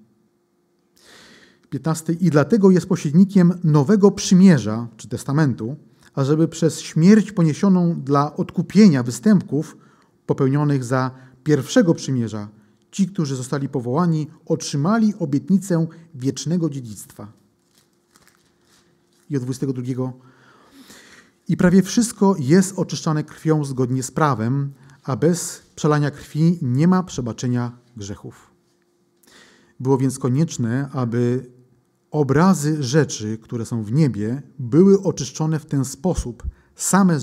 15. 1.71 2.12
I 2.12 2.31
dlatego 2.31 2.71
jest 2.71 2.87
pośrednikiem 2.87 3.52
nowego 3.64 4.11
przymierza, 4.11 4.88
czy 4.97 5.09
testamentu, 5.09 5.76
ażeby 6.14 6.49
przez 6.49 6.81
śmierć 6.81 7.33
poniesioną 7.33 8.00
dla 8.00 8.37
odkupienia 8.37 9.02
występków 9.02 9.76
popełnionych 10.26 10.85
za 10.85 11.11
pierwszego 11.45 11.95
przymierza 11.95 12.49
ci, 12.90 13.07
którzy 13.07 13.37
zostali 13.37 13.69
powołani, 13.69 14.26
otrzymali 14.47 15.14
obietnicę 15.19 15.87
wiecznego 16.14 16.71
dziedzictwa. 16.71 17.33
I 19.31 19.37
od 19.37 19.43
22. 19.43 20.12
I 21.49 21.57
prawie 21.57 21.83
wszystko 21.83 22.37
jest 22.38 22.78
oczyszczane 22.78 23.25
krwią 23.25 23.64
zgodnie 23.64 24.02
z 24.02 24.11
prawem, 24.11 24.73
a 25.05 25.16
bez 25.16 25.62
przelania 25.76 26.11
krwi 26.11 26.59
nie 26.62 26.88
ma 26.88 27.02
przebaczenia 27.02 27.78
grzechów. 27.97 28.50
Było 29.80 29.99
więc 29.99 30.18
konieczne, 30.18 30.88
aby 30.92 31.50
obrazy 32.11 32.83
rzeczy, 32.83 33.38
które 33.38 33.66
są 33.66 33.83
w 33.83 33.92
niebie, 33.92 34.42
były 34.59 35.02
oczyszczone 35.02 35.59
w 35.59 35.66
ten 35.66 35.85
sposób, 35.85 36.42
same 36.75 37.21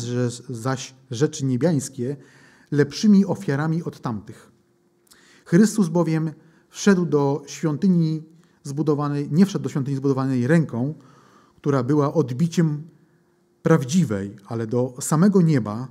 zaś 0.49 0.95
rzeczy 1.11 1.45
niebiańskie 1.45 2.17
lepszymi 2.71 3.25
ofiarami 3.25 3.83
od 3.83 4.01
tamtych. 4.01 4.51
Chrystus 5.45 5.87
bowiem 5.87 6.31
wszedł 6.69 7.05
do 7.05 7.43
świątyni 7.47 8.23
zbudowanej, 8.63 9.29
nie 9.31 9.45
wszedł 9.45 9.63
do 9.63 9.69
świątyni 9.69 9.97
zbudowanej 9.97 10.47
ręką, 10.47 10.93
która 11.55 11.83
była 11.83 12.13
odbiciem 12.13 12.83
prawdziwej, 13.61 14.35
ale 14.45 14.67
do 14.67 14.93
samego 14.99 15.41
nieba, 15.41 15.87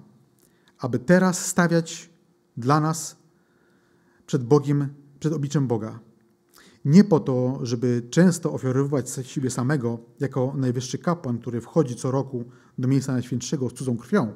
aby 0.79 0.99
teraz 0.99 1.47
stawiać 1.47 2.12
dla 2.57 2.81
nas 2.81 3.17
przed 4.27 4.45
Bogiem, 4.45 4.89
przed 5.21 5.33
obliczem 5.33 5.67
Boga. 5.67 6.01
Nie 6.85 7.05
po 7.05 7.21
to, 7.21 7.59
żeby 7.63 8.03
często 8.11 8.53
ofiarowywać 8.53 9.11
siebie 9.23 9.51
samego 9.51 9.99
jako 10.21 10.53
najwyższy 10.57 10.99
kapłan, 10.99 11.39
który 11.39 11.61
wchodzi 11.61 11.97
co 11.97 12.11
roku 12.11 12.45
do 12.79 12.89
miejsca 12.89 13.13
najświętszego 13.13 13.71
z 13.71 13.73
cudzą 13.73 13.97
krwią, 13.97 14.33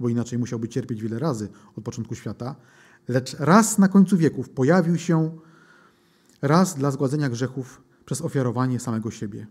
bo 0.00 0.08
inaczej 0.08 0.38
musiałby 0.38 0.68
cierpieć 0.68 1.02
wiele 1.02 1.18
razy 1.18 1.48
od 1.76 1.84
początku 1.84 2.14
świata, 2.14 2.56
lecz 3.08 3.36
raz 3.38 3.78
na 3.78 3.88
końcu 3.88 4.16
wieków 4.16 4.48
pojawił 4.48 4.98
się 4.98 5.38
raz 6.42 6.74
dla 6.74 6.90
zgładzenia 6.90 7.28
grzechów 7.28 7.82
przez 8.04 8.22
ofiarowanie 8.22 8.80
samego 8.80 9.10
siebie. 9.10 9.46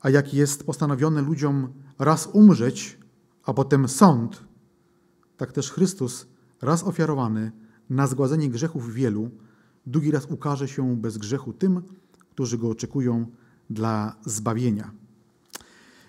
A 0.00 0.10
jak 0.10 0.34
jest 0.34 0.64
postanowione 0.64 1.22
ludziom 1.22 1.72
raz 1.98 2.28
umrzeć, 2.32 2.98
a 3.44 3.54
potem 3.54 3.88
sąd, 3.88 4.44
tak 5.36 5.52
też 5.52 5.72
Chrystus, 5.72 6.26
raz 6.62 6.84
ofiarowany 6.84 7.52
na 7.90 8.06
zgładzenie 8.06 8.50
grzechów 8.50 8.94
wielu, 8.94 9.30
drugi 9.86 10.10
raz 10.10 10.26
ukaże 10.26 10.68
się 10.68 10.96
bez 10.96 11.18
grzechu 11.18 11.52
tym, 11.52 11.82
którzy 12.30 12.58
go 12.58 12.70
oczekują 12.70 13.26
dla 13.70 14.16
zbawienia. 14.24 14.90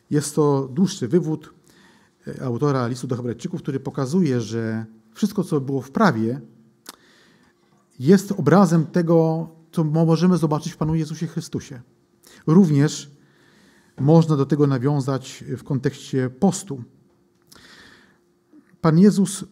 Jest 0.10 0.36
to 0.36 0.70
dłuższy 0.74 1.08
wywód 1.08 1.53
e, 2.27 2.43
autora 2.43 2.88
listu 2.88 3.08
do 3.08 3.15
Hebrajczyków, 3.15 3.62
który 3.62 3.79
pokazuje, 3.79 4.41
że 4.41 4.86
wszystko, 5.13 5.43
co 5.43 5.62
było 5.62 5.81
w 5.81 5.91
prawie, 5.91 6.41
jest 8.00 8.31
obrazem 8.31 8.86
tego, 8.86 9.50
co 9.72 9.84
możemy 9.84 10.38
zobaczyć 10.38 10.74
w 10.74 10.77
Panu 10.77 10.96
Jezusie 10.96 11.27
Chrystusie. 11.27 11.81
Również 12.48 13.12
można 14.00 14.38
do 14.38 14.46
tego 14.46 14.67
nawiązać 14.67 15.43
w 15.58 15.63
kontekście 15.63 16.29
postu. 16.29 16.84
Pan 18.81 19.00
Jezus 19.00 19.46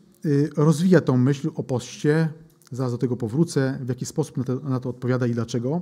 rozwija 0.57 1.01
tą 1.01 1.17
myśl 1.17 1.51
o 1.55 1.63
poście, 1.63 2.29
zaraz 2.71 2.91
do 2.91 2.97
tego 2.97 3.17
powrócę, 3.17 3.79
w 3.81 3.89
jaki 3.89 4.05
sposób 4.05 4.37
na 4.37 4.43
to, 4.43 4.59
na 4.59 4.79
to 4.79 4.89
odpowiada 4.89 5.27
i 5.27 5.31
dlaczego. 5.31 5.81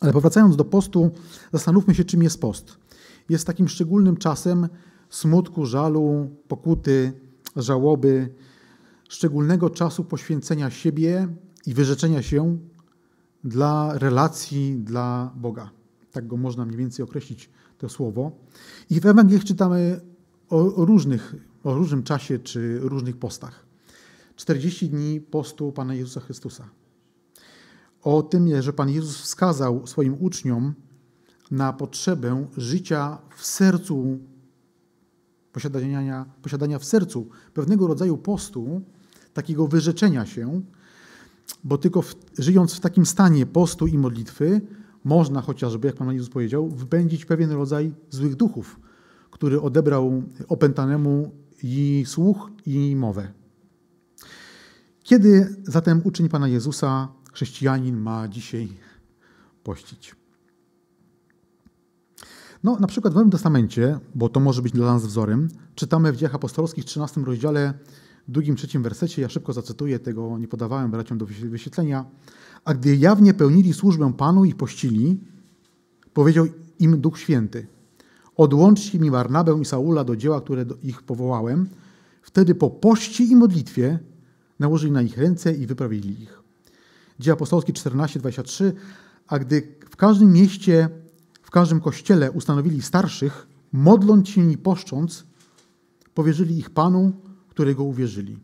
Ale 0.00 0.12
powracając 0.12 0.56
do 0.56 0.64
postu, 0.64 1.10
zastanówmy 1.52 1.94
się, 1.94 2.04
czym 2.04 2.22
jest 2.22 2.40
post. 2.40 2.76
Jest 3.28 3.46
takim 3.46 3.68
szczególnym 3.68 4.16
czasem 4.16 4.68
smutku, 5.10 5.66
żalu, 5.66 6.30
pokuty, 6.48 7.12
żałoby, 7.56 8.34
szczególnego 9.08 9.70
czasu 9.70 10.04
poświęcenia 10.04 10.70
siebie 10.70 11.28
i 11.66 11.74
wyrzeczenia 11.74 12.22
się 12.22 12.58
dla 13.44 13.98
relacji 13.98 14.76
dla 14.76 15.32
Boga. 15.36 15.70
Tak 16.12 16.26
go 16.26 16.36
można 16.36 16.64
mniej 16.64 16.78
więcej 16.78 17.04
określić 17.04 17.50
to 17.78 17.88
słowo. 17.88 18.32
I 18.90 19.00
w 19.00 19.06
Ewangelii 19.06 19.44
czytamy 19.44 20.00
o 20.48 20.84
różnych, 20.84 21.34
o 21.66 21.74
różnym 21.74 22.02
czasie 22.02 22.38
czy 22.38 22.78
różnych 22.80 23.16
postach. 23.16 23.66
40 24.36 24.88
dni 24.88 25.20
postu 25.20 25.72
Pana 25.72 25.94
Jezusa 25.94 26.20
Chrystusa. 26.20 26.68
O 28.02 28.22
tym, 28.22 28.62
że 28.62 28.72
Pan 28.72 28.90
Jezus 28.90 29.20
wskazał 29.20 29.86
swoim 29.86 30.16
uczniom 30.20 30.74
na 31.50 31.72
potrzebę 31.72 32.46
życia 32.56 33.18
w 33.36 33.46
sercu, 33.46 34.18
posiadania, 35.52 36.26
posiadania 36.42 36.78
w 36.78 36.84
sercu 36.84 37.28
pewnego 37.54 37.86
rodzaju 37.86 38.18
postu, 38.18 38.80
takiego 39.34 39.66
wyrzeczenia 39.66 40.26
się, 40.26 40.62
bo 41.64 41.78
tylko 41.78 42.02
w, 42.02 42.14
żyjąc 42.38 42.74
w 42.74 42.80
takim 42.80 43.06
stanie 43.06 43.46
postu 43.46 43.86
i 43.86 43.98
modlitwy, 43.98 44.60
można 45.04 45.42
chociażby, 45.42 45.86
jak 45.86 45.96
Pan 45.96 46.12
Jezus 46.12 46.30
powiedział, 46.30 46.68
wypędzić 46.68 47.24
pewien 47.24 47.50
rodzaj 47.50 47.92
złych 48.10 48.34
duchów, 48.34 48.80
który 49.30 49.60
odebrał 49.60 50.22
opętanemu 50.48 51.45
i 51.62 52.04
słuch, 52.06 52.50
i 52.66 52.96
mowę. 52.96 53.32
Kiedy 55.02 55.56
zatem 55.64 56.00
uczeń 56.04 56.28
Pana 56.28 56.48
Jezusa, 56.48 57.08
chrześcijanin, 57.32 57.96
ma 57.96 58.28
dzisiaj 58.28 58.68
pościć? 59.62 60.16
No, 62.62 62.76
na 62.80 62.86
przykład 62.86 63.12
w 63.12 63.16
Nowym 63.16 63.30
Testamencie, 63.30 63.98
bo 64.14 64.28
to 64.28 64.40
może 64.40 64.62
być 64.62 64.72
dla 64.72 64.86
nas 64.86 65.06
wzorem, 65.06 65.48
czytamy 65.74 66.12
w 66.12 66.16
Dziejach 66.16 66.34
Apostolskich, 66.34 66.84
13 66.84 67.20
rozdziale, 67.20 67.74
drugim, 68.28 68.56
trzecim 68.56 68.82
wersecie, 68.82 69.22
ja 69.22 69.28
szybko 69.28 69.52
zacytuję, 69.52 69.98
tego 69.98 70.38
nie 70.38 70.48
podawałem 70.48 70.90
braciom 70.90 71.18
do 71.18 71.26
wyświetlenia. 71.26 72.04
A 72.64 72.74
gdy 72.74 72.96
jawnie 72.96 73.34
pełnili 73.34 73.72
służbę 73.72 74.12
Panu 74.12 74.44
i 74.44 74.54
pościli, 74.54 75.20
powiedział 76.12 76.46
im 76.78 77.00
Duch 77.00 77.18
Święty: 77.18 77.66
Odłączcie 78.36 78.98
mi 78.98 79.10
Barnabę 79.10 79.58
i 79.62 79.64
Saula 79.64 80.04
do 80.04 80.16
dzieła, 80.16 80.40
które 80.40 80.64
do 80.64 80.76
ich 80.82 81.02
powołałem. 81.02 81.68
Wtedy 82.22 82.54
po 82.54 82.70
pości 82.70 83.30
i 83.30 83.36
modlitwie 83.36 83.98
nałożyli 84.58 84.92
na 84.92 85.02
nich 85.02 85.18
ręce 85.18 85.52
i 85.52 85.66
wyprawili 85.66 86.22
ich. 86.22 86.42
Dzieje 87.20 87.32
apostolskie 87.32 87.72
14:23. 87.72 88.72
A 89.26 89.38
gdy 89.38 89.68
w 89.90 89.96
każdym 89.96 90.32
mieście, 90.32 90.88
w 91.42 91.50
każdym 91.50 91.80
kościele 91.80 92.30
ustanowili 92.30 92.82
starszych, 92.82 93.46
modląc 93.72 94.28
się 94.28 94.52
i 94.52 94.58
poszcząc, 94.58 95.26
powierzyli 96.14 96.58
ich 96.58 96.70
Panu, 96.70 97.12
którego 97.48 97.84
uwierzyli. 97.84 98.38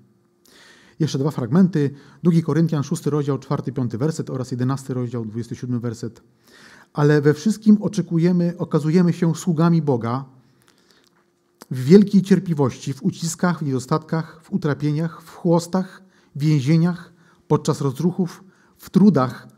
Jeszcze 1.00 1.18
dwa 1.18 1.30
fragmenty. 1.30 1.90
2 2.22 2.42
Koryntian, 2.42 2.82
6 2.82 3.06
rozdział, 3.06 3.38
4-5 3.38 3.96
werset 3.96 4.30
oraz 4.30 4.50
11 4.50 4.94
rozdział, 4.94 5.24
27 5.24 5.80
werset. 5.80 6.22
Ale 6.92 7.20
we 7.20 7.34
wszystkim 7.34 7.82
oczekujemy, 7.82 8.54
okazujemy 8.58 9.12
się 9.12 9.34
sługami 9.34 9.82
Boga 9.82 10.24
w 11.70 11.84
wielkiej 11.84 12.22
cierpliwości, 12.22 12.92
w 12.92 13.02
uciskach, 13.02 13.58
w 13.58 13.66
niedostatkach, 13.66 14.40
w 14.42 14.52
utrapieniach, 14.52 15.22
w 15.22 15.34
chłostach, 15.34 16.02
więzieniach, 16.36 17.12
podczas 17.48 17.80
rozruchów, 17.80 18.44
w 18.76 18.90
trudach, 18.90 19.48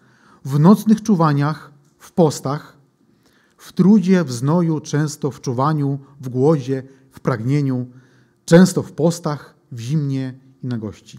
w 0.45 0.59
nocnych 0.59 1.03
czuwaniach, 1.03 1.73
w 1.99 2.12
postach, 2.12 2.76
w 3.57 3.73
trudzie, 3.73 4.25
w 4.25 4.33
znoju, 4.33 4.81
często 4.81 5.31
w 5.31 5.41
czuwaniu, 5.41 5.99
w 6.21 6.29
głodzie, 6.29 6.83
w 7.11 7.21
pragnieniu, 7.21 7.87
często 8.45 8.83
w 8.83 8.93
postach, 8.93 9.55
w 9.73 9.81
zimnie 9.81 10.35
i 10.62 10.67
na 10.67 10.79
gości. 10.79 11.19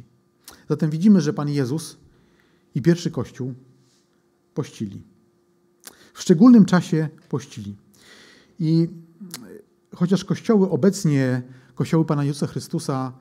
Zatem 0.69 0.89
widzimy, 0.89 1.21
że 1.21 1.33
Pan 1.33 1.49
Jezus 1.49 1.97
i 2.75 2.81
pierwszy 2.81 3.11
Kościół 3.11 3.53
pościli. 4.53 5.14
W 6.15 6.21
szczególnym 6.21 6.65
czasie 6.65 7.09
pościli. 7.29 7.75
I 8.59 8.87
chociaż 9.95 10.25
kościoły 10.25 10.69
obecnie, 10.69 11.41
kościoły 11.75 12.05
Pana 12.05 12.23
Jezusa 12.23 12.47
Chrystusa, 12.47 13.13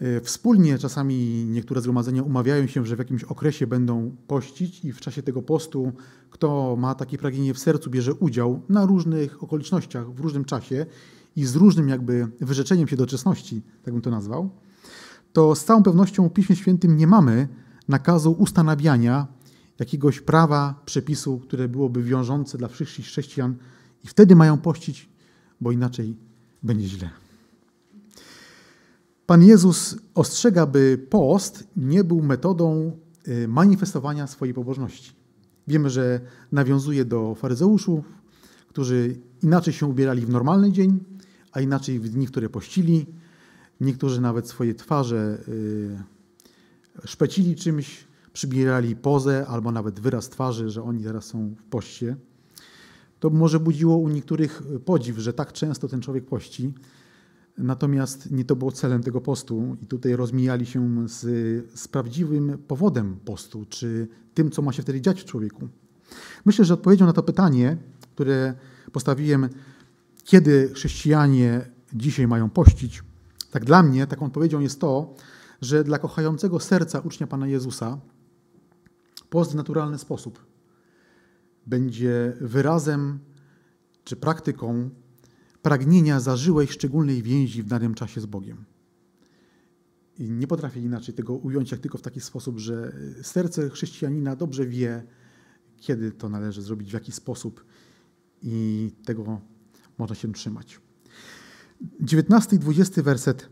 e, 0.00 0.20
wspólnie 0.20 0.78
czasami 0.78 1.44
niektóre 1.44 1.80
zgromadzenia 1.80 2.22
umawiają 2.22 2.66
się, 2.66 2.86
że 2.86 2.96
w 2.96 2.98
jakimś 2.98 3.24
okresie 3.24 3.66
będą 3.66 4.16
pościć 4.26 4.84
i 4.84 4.92
w 4.92 5.00
czasie 5.00 5.22
tego 5.22 5.42
postu, 5.42 5.92
kto 6.30 6.76
ma 6.78 6.94
takie 6.94 7.18
pragnienie 7.18 7.54
w 7.54 7.58
sercu, 7.58 7.90
bierze 7.90 8.14
udział 8.14 8.62
na 8.68 8.86
różnych 8.86 9.42
okolicznościach, 9.42 10.12
w 10.14 10.20
różnym 10.20 10.44
czasie 10.44 10.86
i 11.36 11.44
z 11.44 11.56
różnym 11.56 11.88
jakby 11.88 12.28
wyrzeczeniem 12.40 12.88
się 12.88 12.96
doczesności, 12.96 13.62
tak 13.82 13.94
bym 13.94 14.02
to 14.02 14.10
nazwał, 14.10 14.50
to 15.32 15.54
z 15.54 15.64
całą 15.64 15.82
pewnością 15.82 16.28
w 16.28 16.32
Piśmie 16.32 16.56
Świętym 16.56 16.96
nie 16.96 17.06
mamy 17.06 17.48
nakazu 17.88 18.32
ustanawiania 18.32 19.26
jakiegoś 19.78 20.20
prawa, 20.20 20.82
przepisu, 20.84 21.38
które 21.38 21.68
byłoby 21.68 22.02
wiążące 22.02 22.58
dla 22.58 22.68
wszystkich 22.68 23.06
chrześcijan 23.06 23.56
i 24.04 24.08
wtedy 24.08 24.36
mają 24.36 24.58
pościć, 24.58 25.08
bo 25.60 25.72
inaczej 25.72 26.16
będzie 26.62 26.88
źle. 26.88 27.10
Pan 29.26 29.42
Jezus 29.42 29.96
ostrzega, 30.14 30.66
by 30.66 31.06
post 31.10 31.64
nie 31.76 32.04
był 32.04 32.22
metodą 32.22 32.96
y, 33.28 33.48
manifestowania 33.48 34.26
swojej 34.26 34.54
pobożności. 34.54 35.12
Wiemy, 35.68 35.90
że 35.90 36.20
nawiązuje 36.52 37.04
do 37.04 37.34
faryzeuszów, 37.34 38.04
którzy 38.68 39.16
inaczej 39.42 39.74
się 39.74 39.86
ubierali 39.86 40.26
w 40.26 40.30
normalny 40.30 40.72
dzień, 40.72 40.98
a 41.52 41.60
inaczej 41.60 42.00
w 42.00 42.08
dni, 42.08 42.26
które 42.26 42.48
pościli. 42.48 43.06
Niektórzy 43.80 44.20
nawet 44.20 44.48
swoje 44.48 44.74
twarze 44.74 45.38
y, 45.48 45.98
szpecili 47.04 47.56
czymś, 47.56 48.04
przybierali 48.32 48.96
pozę 48.96 49.46
albo 49.48 49.72
nawet 49.72 50.00
wyraz 50.00 50.28
twarzy, 50.28 50.70
że 50.70 50.82
oni 50.82 51.04
teraz 51.04 51.24
są 51.24 51.54
w 51.58 51.62
poście. 51.62 52.16
To 53.20 53.30
może 53.30 53.60
budziło 53.60 53.96
u 53.96 54.08
niektórych 54.08 54.62
podziw, 54.84 55.18
że 55.18 55.32
tak 55.32 55.52
często 55.52 55.88
ten 55.88 56.00
człowiek 56.00 56.26
pości. 56.26 56.72
Natomiast 57.58 58.30
nie 58.30 58.44
to 58.44 58.56
było 58.56 58.72
celem 58.72 59.02
tego 59.02 59.20
postu 59.20 59.76
i 59.82 59.86
tutaj 59.86 60.16
rozmijali 60.16 60.66
się 60.66 61.08
z, 61.08 61.20
z 61.80 61.88
prawdziwym 61.88 62.58
powodem 62.68 63.16
postu, 63.24 63.66
czy 63.68 64.08
tym, 64.34 64.50
co 64.50 64.62
ma 64.62 64.72
się 64.72 64.82
wtedy 64.82 65.00
dziać 65.00 65.22
w 65.22 65.24
człowieku. 65.24 65.68
Myślę, 66.44 66.64
że 66.64 66.74
odpowiedzią 66.74 67.06
na 67.06 67.12
to 67.12 67.22
pytanie, 67.22 67.76
które 68.14 68.54
postawiłem, 68.92 69.48
kiedy 70.24 70.70
chrześcijanie 70.74 71.66
dzisiaj 71.94 72.28
mają 72.28 72.50
pościć, 72.50 73.02
tak 73.50 73.64
dla 73.64 73.82
mnie 73.82 74.06
taką 74.06 74.26
odpowiedzią 74.26 74.60
jest 74.60 74.80
to, 74.80 75.14
że 75.60 75.84
dla 75.84 75.98
kochającego 75.98 76.60
serca 76.60 77.00
ucznia 77.00 77.26
Pana 77.26 77.46
Jezusa 77.46 77.98
post 79.32 79.52
w 79.52 79.54
naturalny 79.54 79.98
sposób 79.98 80.46
będzie 81.66 82.36
wyrazem 82.40 83.18
czy 84.04 84.16
praktyką 84.16 84.90
pragnienia 85.62 86.20
zażyłej 86.20 86.68
szczególnej 86.68 87.22
więzi 87.22 87.62
w 87.62 87.66
danym 87.66 87.94
czasie 87.94 88.20
z 88.20 88.26
Bogiem. 88.26 88.64
I 90.18 90.30
nie 90.30 90.46
potrafię 90.46 90.80
inaczej 90.80 91.14
tego 91.14 91.34
ująć, 91.34 91.70
jak 91.70 91.80
tylko 91.80 91.98
w 91.98 92.02
taki 92.02 92.20
sposób, 92.20 92.58
że 92.58 92.92
serce 93.22 93.70
chrześcijanina 93.70 94.36
dobrze 94.36 94.66
wie, 94.66 95.02
kiedy 95.76 96.12
to 96.12 96.28
należy 96.28 96.62
zrobić, 96.62 96.90
w 96.90 96.94
jaki 96.94 97.12
sposób 97.12 97.64
i 98.42 98.90
tego 99.04 99.40
można 99.98 100.16
się 100.16 100.32
trzymać. 100.32 100.80
19 102.00 102.56
i 102.56 102.58
20 102.58 103.02
werset. 103.02 103.48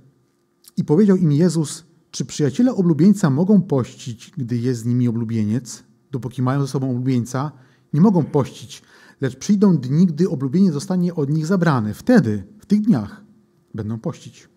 I 0.76 0.84
powiedział 0.84 1.16
im 1.16 1.32
Jezus, 1.32 1.89
czy 2.10 2.24
przyjaciele 2.24 2.74
oblubieńca 2.74 3.30
mogą 3.30 3.62
pościć, 3.62 4.32
gdy 4.36 4.56
jest 4.56 4.80
z 4.80 4.84
nimi 4.84 5.08
oblubieniec? 5.08 5.84
Dopóki 6.10 6.42
mają 6.42 6.60
ze 6.60 6.68
sobą 6.68 6.90
oblubieńca, 6.90 7.52
nie 7.92 8.00
mogą 8.00 8.24
pościć, 8.24 8.82
lecz 9.20 9.36
przyjdą 9.36 9.78
dni, 9.78 10.06
gdy 10.06 10.30
oblubienie 10.30 10.72
zostanie 10.72 11.14
od 11.14 11.30
nich 11.30 11.46
zabrane. 11.46 11.94
Wtedy, 11.94 12.44
w 12.58 12.66
tych 12.66 12.80
dniach, 12.80 13.24
będą 13.74 13.98
pościć. 13.98 14.48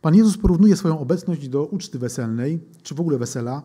Pan 0.00 0.14
Jezus 0.14 0.36
porównuje 0.38 0.76
swoją 0.76 0.98
obecność 0.98 1.48
do 1.48 1.66
uczty 1.66 1.98
weselnej, 1.98 2.60
czy 2.82 2.94
w 2.94 3.00
ogóle 3.00 3.18
wesela, 3.18 3.62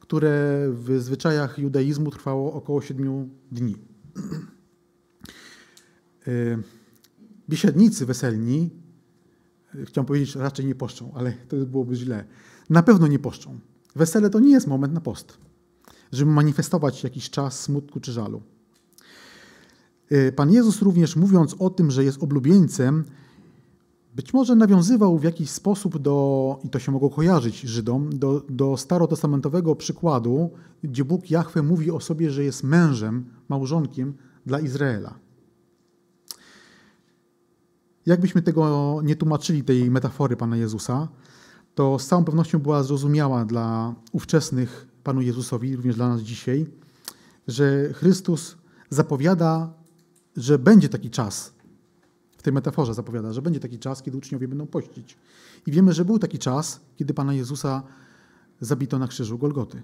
które 0.00 0.66
w 0.72 1.00
zwyczajach 1.00 1.58
judaizmu 1.58 2.10
trwało 2.10 2.52
około 2.52 2.82
siedmiu 2.82 3.28
dni. 3.52 3.76
E, 6.26 6.58
biesiadnicy 7.50 8.06
weselni, 8.06 8.70
chciałem 9.84 10.06
powiedzieć, 10.06 10.36
raczej 10.36 10.66
nie 10.66 10.74
poszczą, 10.74 11.12
ale 11.14 11.32
to 11.32 11.56
byłoby 11.56 11.96
źle. 11.96 12.24
Na 12.70 12.82
pewno 12.82 13.06
nie 13.06 13.18
poszczą. 13.18 13.58
Wesele 13.96 14.30
to 14.30 14.40
nie 14.40 14.50
jest 14.50 14.66
moment 14.66 14.92
na 14.92 15.00
post, 15.00 15.38
żeby 16.12 16.30
manifestować 16.30 17.04
jakiś 17.04 17.30
czas 17.30 17.60
smutku 17.60 18.00
czy 18.00 18.12
żalu. 18.12 18.42
E, 20.10 20.32
Pan 20.32 20.52
Jezus 20.52 20.82
również 20.82 21.16
mówiąc 21.16 21.56
o 21.58 21.70
tym, 21.70 21.90
że 21.90 22.04
jest 22.04 22.22
oblubieńcem, 22.22 23.04
być 24.14 24.32
może 24.32 24.54
nawiązywał 24.54 25.18
w 25.18 25.24
jakiś 25.24 25.50
sposób 25.50 25.98
do, 25.98 26.58
i 26.64 26.68
to 26.70 26.78
się 26.78 26.92
mogło 26.92 27.10
kojarzyć 27.10 27.60
Żydom, 27.60 28.18
do, 28.18 28.42
do 28.48 28.76
starotestamentowego 28.76 29.76
przykładu, 29.76 30.50
gdzie 30.82 31.04
Bóg 31.04 31.30
Jahwe 31.30 31.62
mówi 31.62 31.90
o 31.90 32.00
sobie, 32.00 32.30
że 32.30 32.44
jest 32.44 32.62
mężem, 32.62 33.24
małżonkiem 33.48 34.14
dla 34.46 34.60
Izraela. 34.60 35.23
Jakbyśmy 38.06 38.42
tego 38.42 39.00
nie 39.04 39.16
tłumaczyli, 39.16 39.64
tej 39.64 39.90
metafory 39.90 40.36
Pana 40.36 40.56
Jezusa, 40.56 41.08
to 41.74 41.98
z 41.98 42.06
całą 42.06 42.24
pewnością 42.24 42.58
była 42.58 42.82
zrozumiała 42.82 43.44
dla 43.44 43.94
ówczesnych 44.12 44.86
Panu 45.04 45.20
Jezusowi, 45.20 45.76
również 45.76 45.96
dla 45.96 46.08
nas 46.08 46.20
dzisiaj, 46.20 46.66
że 47.48 47.92
Chrystus 47.92 48.56
zapowiada, 48.90 49.72
że 50.36 50.58
będzie 50.58 50.88
taki 50.88 51.10
czas, 51.10 51.54
w 52.38 52.42
tej 52.42 52.52
metaforze 52.52 52.94
zapowiada, 52.94 53.32
że 53.32 53.42
będzie 53.42 53.60
taki 53.60 53.78
czas, 53.78 54.02
kiedy 54.02 54.18
uczniowie 54.18 54.48
będą 54.48 54.66
pościć. 54.66 55.16
I 55.66 55.72
wiemy, 55.72 55.92
że 55.92 56.04
był 56.04 56.18
taki 56.18 56.38
czas, 56.38 56.80
kiedy 56.96 57.14
Pana 57.14 57.34
Jezusa 57.34 57.82
zabito 58.60 58.98
na 58.98 59.08
krzyżu 59.08 59.38
Golgoty. 59.38 59.82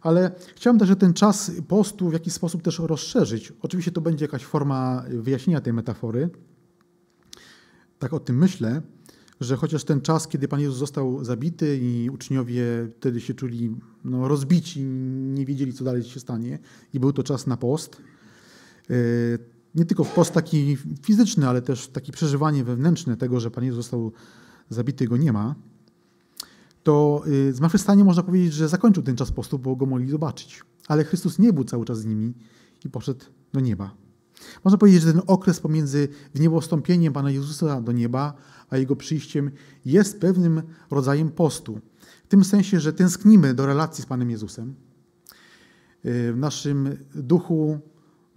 Ale 0.00 0.32
chciałem 0.56 0.78
też 0.78 0.90
ten 0.98 1.14
czas 1.14 1.50
postu 1.68 2.08
w 2.08 2.12
jakiś 2.12 2.32
sposób 2.32 2.62
też 2.62 2.78
rozszerzyć. 2.78 3.52
Oczywiście 3.62 3.92
to 3.92 4.00
będzie 4.00 4.24
jakaś 4.24 4.44
forma 4.44 5.04
wyjaśnienia 5.08 5.60
tej 5.60 5.72
metafory, 5.72 6.30
tak 8.02 8.12
o 8.12 8.20
tym 8.20 8.38
myślę, 8.38 8.82
że 9.40 9.56
chociaż 9.56 9.84
ten 9.84 10.00
czas, 10.00 10.28
kiedy 10.28 10.48
Pan 10.48 10.60
Jezus 10.60 10.78
został 10.78 11.24
zabity 11.24 11.78
i 11.82 12.10
uczniowie 12.10 12.64
wtedy 12.96 13.20
się 13.20 13.34
czuli 13.34 13.76
no, 14.04 14.28
rozbici, 14.28 14.84
nie 15.34 15.46
wiedzieli, 15.46 15.72
co 15.72 15.84
dalej 15.84 16.02
się 16.02 16.20
stanie, 16.20 16.58
i 16.94 17.00
był 17.00 17.12
to 17.12 17.22
czas 17.22 17.46
na 17.46 17.56
post, 17.56 17.96
e, 18.90 18.94
nie 19.74 19.84
tylko 19.84 20.04
w 20.04 20.14
post 20.14 20.32
taki 20.32 20.76
fizyczny, 21.02 21.48
ale 21.48 21.62
też 21.62 21.88
taki 21.88 22.12
przeżywanie 22.12 22.64
wewnętrzne 22.64 23.16
tego, 23.16 23.40
że 23.40 23.50
Pan 23.50 23.64
Jezus 23.64 23.84
został 23.84 24.12
zabity, 24.70 25.08
go 25.08 25.16
nie 25.16 25.32
ma, 25.32 25.54
to 26.82 27.24
e, 27.48 27.52
zmartwychwstanie 27.52 28.04
można 28.04 28.22
powiedzieć, 28.22 28.52
że 28.52 28.68
zakończył 28.68 29.02
ten 29.02 29.16
czas 29.16 29.32
postu, 29.32 29.58
bo 29.58 29.76
go 29.76 29.86
mogli 29.86 30.10
zobaczyć. 30.10 30.62
Ale 30.88 31.04
Chrystus 31.04 31.38
nie 31.38 31.52
był 31.52 31.64
cały 31.64 31.84
czas 31.84 31.98
z 31.98 32.06
nimi 32.06 32.34
i 32.84 32.88
poszedł 32.88 33.24
do 33.52 33.60
nieba. 33.60 34.01
Można 34.64 34.78
powiedzieć, 34.78 35.02
że 35.02 35.12
ten 35.12 35.22
okres 35.26 35.60
pomiędzy 35.60 36.08
wniebostąpieniem 36.34 37.12
Pana 37.12 37.30
Jezusa 37.30 37.80
do 37.80 37.92
nieba, 37.92 38.34
a 38.70 38.76
Jego 38.76 38.96
przyjściem 38.96 39.50
jest 39.84 40.20
pewnym 40.20 40.62
rodzajem 40.90 41.30
postu. 41.30 41.80
W 42.24 42.28
tym 42.28 42.44
sensie, 42.44 42.80
że 42.80 42.92
tęsknimy 42.92 43.54
do 43.54 43.66
relacji 43.66 44.02
z 44.02 44.06
Panem 44.06 44.30
Jezusem. 44.30 44.74
W 46.04 46.34
naszym 46.36 46.96
duchu, 47.14 47.78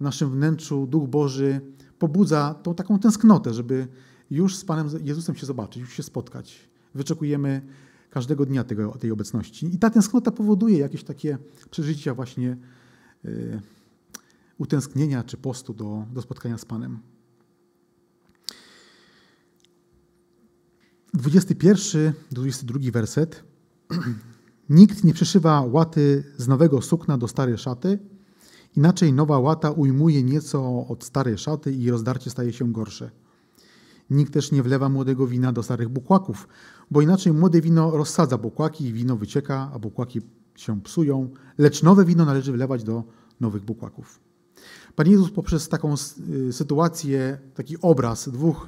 naszym 0.00 0.30
wnętrzu 0.30 0.86
Duch 0.86 1.08
Boży 1.08 1.60
pobudza 1.98 2.54
tą 2.62 2.74
taką 2.74 2.98
tęsknotę, 2.98 3.54
żeby 3.54 3.88
już 4.30 4.56
z 4.56 4.64
Panem 4.64 4.88
Jezusem 5.04 5.34
się 5.34 5.46
zobaczyć, 5.46 5.82
już 5.82 5.92
się 5.92 6.02
spotkać. 6.02 6.70
Wyczekujemy 6.94 7.62
każdego 8.10 8.46
dnia 8.46 8.64
tego, 8.64 8.92
tej 8.92 9.10
obecności. 9.10 9.74
I 9.74 9.78
ta 9.78 9.90
tęsknota 9.90 10.30
powoduje 10.30 10.78
jakieś 10.78 11.04
takie 11.04 11.38
przeżycia 11.70 12.14
właśnie 12.14 12.56
y, 13.24 13.60
utęsknienia 14.58 15.24
czy 15.24 15.36
postu 15.36 15.74
do, 15.74 16.04
do 16.12 16.22
spotkania 16.22 16.58
z 16.58 16.64
Panem. 16.64 16.98
21 21.14 22.12
22 22.30 22.78
werset. 22.92 23.44
Nikt 24.70 25.04
nie 25.04 25.14
przeszywa 25.14 25.60
łaty 25.60 26.24
z 26.36 26.48
nowego 26.48 26.82
sukna 26.82 27.18
do 27.18 27.28
starej 27.28 27.58
szaty, 27.58 27.98
inaczej 28.76 29.12
nowa 29.12 29.38
łata 29.38 29.70
ujmuje 29.70 30.22
nieco 30.22 30.86
od 30.88 31.04
starej 31.04 31.38
szaty 31.38 31.72
i 31.72 31.90
rozdarcie 31.90 32.30
staje 32.30 32.52
się 32.52 32.72
gorsze. 32.72 33.10
Nikt 34.10 34.32
też 34.32 34.52
nie 34.52 34.62
wlewa 34.62 34.88
młodego 34.88 35.26
wina 35.26 35.52
do 35.52 35.62
starych 35.62 35.88
bukłaków, 35.88 36.48
bo 36.90 37.00
inaczej 37.00 37.32
młode 37.32 37.60
wino 37.60 37.90
rozsadza 37.90 38.38
bukłaki 38.38 38.84
i 38.84 38.92
wino 38.92 39.16
wycieka, 39.16 39.70
a 39.74 39.78
bukłaki 39.78 40.20
się 40.56 40.80
psują, 40.80 41.30
lecz 41.58 41.82
nowe 41.82 42.04
wino 42.04 42.24
należy 42.24 42.52
wlewać 42.52 42.84
do 42.84 43.04
nowych 43.40 43.64
bukłaków. 43.64 44.25
Pan 44.96 45.06
Jezus 45.10 45.30
poprzez 45.30 45.68
taką 45.68 45.94
y, 46.48 46.52
sytuację, 46.52 47.38
taki 47.54 47.76
obraz 47.80 48.28
dwóch 48.28 48.66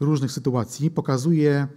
różnych 0.00 0.32
sytuacji 0.32 0.90
pokazuje 0.90 1.68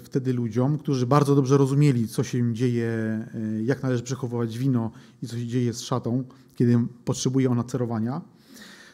wtedy 0.00 0.32
ludziom, 0.32 0.78
którzy 0.78 1.06
bardzo 1.06 1.34
dobrze 1.34 1.56
rozumieli, 1.56 2.08
co 2.08 2.24
się 2.24 2.54
dzieje, 2.54 2.88
e, 2.88 3.62
jak 3.62 3.82
należy 3.82 4.02
przechowywać 4.02 4.58
wino 4.58 4.90
i 5.22 5.26
co 5.26 5.36
się 5.36 5.46
dzieje 5.46 5.72
z 5.72 5.80
szatą, 5.80 6.24
kiedy 6.54 6.78
potrzebuje 7.04 7.50
ona 7.50 7.64
cerowania, 7.64 8.20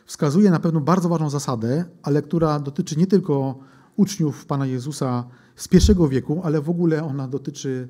wskazuje 0.07 0.51
na 0.51 0.61
pewną 0.61 0.81
bardzo 0.81 1.09
ważną 1.09 1.31
zasadę, 1.31 1.85
ale 2.03 2.23
która 2.23 2.61
dotyczy 2.61 2.97
nie 2.97 3.07
tylko 3.07 3.59
uczniów 3.97 4.47
Pana 4.47 4.67
Jezusa 4.67 5.25
z 5.57 5.69
pierwszego 5.69 6.09
wieku, 6.09 6.41
ale 6.45 6.61
w 6.61 6.71
ogóle 6.71 7.05
ona 7.05 7.29
dotyczy 7.29 7.89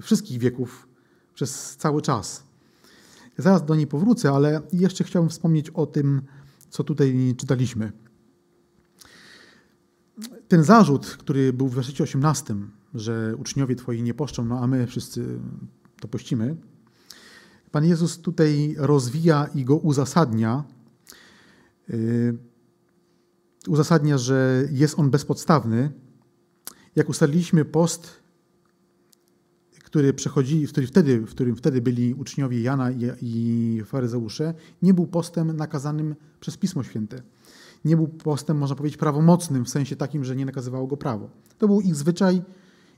wszystkich 0.00 0.38
wieków 0.38 0.88
przez 1.34 1.76
cały 1.76 2.02
czas. 2.02 2.51
Zaraz 3.38 3.64
do 3.64 3.74
niej 3.74 3.86
powrócę, 3.86 4.30
ale 4.30 4.60
jeszcze 4.72 5.04
chciałbym 5.04 5.30
wspomnieć 5.30 5.70
o 5.70 5.86
tym, 5.86 6.22
co 6.68 6.84
tutaj 6.84 7.34
czytaliśmy. 7.36 7.92
Ten 10.48 10.64
zarzut, 10.64 11.06
który 11.06 11.52
był 11.52 11.68
w 11.68 11.74
wersecie 11.74 12.04
18, 12.04 12.54
że 12.94 13.36
uczniowie 13.36 13.76
Twoi 13.76 14.02
nie 14.02 14.14
poszczą, 14.14 14.44
no 14.44 14.60
a 14.60 14.66
my 14.66 14.86
wszyscy 14.86 15.38
to 16.00 16.08
pościmy, 16.08 16.56
Pan 17.72 17.84
Jezus 17.84 18.18
tutaj 18.18 18.74
rozwija 18.78 19.48
i 19.54 19.64
go 19.64 19.76
uzasadnia. 19.76 20.64
Yy, 21.88 22.38
uzasadnia, 23.68 24.18
że 24.18 24.68
jest 24.70 24.98
on 24.98 25.10
bezpodstawny. 25.10 25.90
Jak 26.96 27.08
ustaliliśmy, 27.08 27.64
post, 27.64 28.21
który 29.92 30.12
przechodzi, 30.12 30.66
który 30.66 30.86
wtedy, 30.86 31.20
w 31.20 31.30
którym 31.30 31.56
wtedy 31.56 31.80
byli 31.80 32.14
uczniowie 32.14 32.62
Jana 32.62 32.90
i, 32.90 33.10
i 33.22 33.82
faryzeusze, 33.84 34.54
nie 34.82 34.94
był 34.94 35.06
postem 35.06 35.56
nakazanym 35.56 36.14
przez 36.40 36.56
Pismo 36.56 36.82
Święte 36.82 37.22
nie 37.84 37.96
był 37.96 38.08
postem, 38.08 38.58
można 38.58 38.76
powiedzieć, 38.76 38.98
prawomocnym 38.98 39.64
w 39.64 39.68
sensie 39.68 39.96
takim, 39.96 40.24
że 40.24 40.36
nie 40.36 40.46
nakazywało 40.46 40.86
go 40.86 40.96
prawo. 40.96 41.30
To 41.58 41.66
był 41.66 41.80
ich 41.80 41.94
zwyczaj 41.94 42.42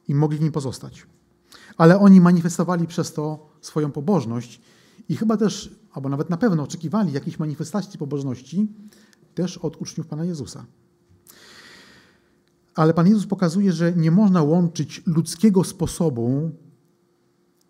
i 0.09 0.15
mogli 0.15 0.39
w 0.39 0.41
nim 0.41 0.53
pozostać. 0.53 1.07
Ale 1.77 1.99
oni 1.99 2.21
manifestowali 2.21 2.87
przez 2.87 3.13
to 3.13 3.51
swoją 3.61 3.93
pobożność 3.93 4.61
i 5.09 5.17
chyba 5.17 5.37
też, 5.37 5.75
albo 5.93 6.09
nawet 6.09 6.31
na 6.31 6.37
pewno 6.37 6.63
oczekiwali 6.63 7.13
jakiejś 7.13 7.39
manifestacji 7.39 7.99
pobożności 7.99 8.69
też 9.35 9.59
od 9.59 9.83
uczniów 9.83 10.07
Pana 10.07 10.25
Jezusa. 10.25 10.65
Ale 12.75 12.95
Pan 12.95 13.07
Jezus 13.07 13.27
pokazuje, 13.27 13.73
że 13.73 13.93
nie 13.93 14.11
można 14.11 14.43
łączyć 14.43 15.03
ludzkiego 15.07 15.65
sposobu 15.65 16.51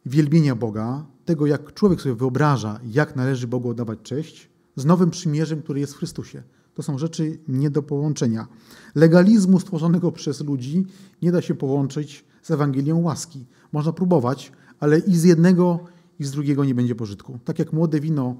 wielbienia 0.06 0.54
Boga, 0.54 1.06
tego 1.24 1.46
jak 1.46 1.74
człowiek 1.74 2.00
sobie 2.00 2.14
wyobraża, 2.14 2.80
jak 2.84 3.16
należy 3.16 3.48
Bogu 3.48 3.68
oddawać 3.68 3.98
cześć, 4.02 4.50
z 4.76 4.84
nowym 4.84 5.10
przymierzem, 5.10 5.62
który 5.62 5.80
jest 5.80 5.94
w 5.94 5.96
Chrystusie. 5.96 6.42
To 6.74 6.82
są 6.82 6.98
rzeczy 6.98 7.38
nie 7.48 7.70
do 7.70 7.82
połączenia. 7.82 8.46
Legalizmu 8.94 9.60
stworzonego 9.60 10.12
przez 10.12 10.40
ludzi 10.40 10.86
nie 11.22 11.32
da 11.32 11.42
się 11.42 11.54
połączyć 11.54 12.24
z 12.42 12.50
Ewangelią 12.50 13.02
łaski. 13.02 13.46
Można 13.72 13.92
próbować, 13.92 14.52
ale 14.80 14.98
i 14.98 15.16
z 15.16 15.24
jednego, 15.24 15.80
i 16.18 16.24
z 16.24 16.30
drugiego 16.30 16.64
nie 16.64 16.74
będzie 16.74 16.94
pożytku. 16.94 17.38
Tak 17.44 17.58
jak 17.58 17.72
młode 17.72 18.00
wino, 18.00 18.36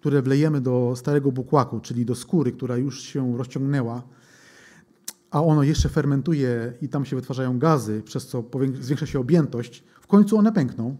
które 0.00 0.22
wlejemy 0.22 0.60
do 0.60 0.92
starego 0.96 1.32
bukłaku, 1.32 1.80
czyli 1.80 2.04
do 2.04 2.14
skóry, 2.14 2.52
która 2.52 2.76
już 2.76 3.02
się 3.02 3.38
rozciągnęła, 3.38 4.02
a 5.34 5.42
ono 5.42 5.62
jeszcze 5.62 5.88
fermentuje 5.88 6.72
i 6.82 6.88
tam 6.88 7.04
się 7.04 7.16
wytwarzają 7.16 7.58
gazy, 7.58 8.02
przez 8.04 8.26
co 8.26 8.44
zwiększa 8.80 9.06
się 9.06 9.20
objętość, 9.20 9.84
w 10.00 10.06
końcu 10.06 10.38
one 10.38 10.52
pękną. 10.52 10.96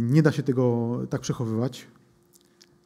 Nie 0.00 0.22
da 0.22 0.32
się 0.32 0.42
tego 0.42 0.98
tak 1.10 1.20
przechowywać. 1.20 1.86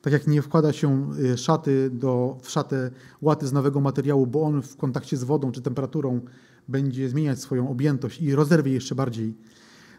Tak 0.02 0.12
jak 0.12 0.26
nie 0.26 0.42
wkłada 0.42 0.72
się 0.72 1.10
y, 1.18 1.38
szaty 1.38 1.90
do, 1.90 2.38
w 2.42 2.50
szatę 2.50 2.90
łaty 3.22 3.46
z 3.46 3.52
nowego 3.52 3.80
materiału, 3.80 4.26
bo 4.26 4.42
on 4.42 4.62
w 4.62 4.76
kontakcie 4.76 5.16
z 5.16 5.24
wodą 5.24 5.52
czy 5.52 5.62
temperaturą 5.62 6.20
będzie 6.68 7.08
zmieniać 7.08 7.40
swoją 7.40 7.70
objętość 7.70 8.20
i 8.20 8.34
rozerwie 8.34 8.72
jeszcze 8.72 8.94
bardziej 8.94 9.34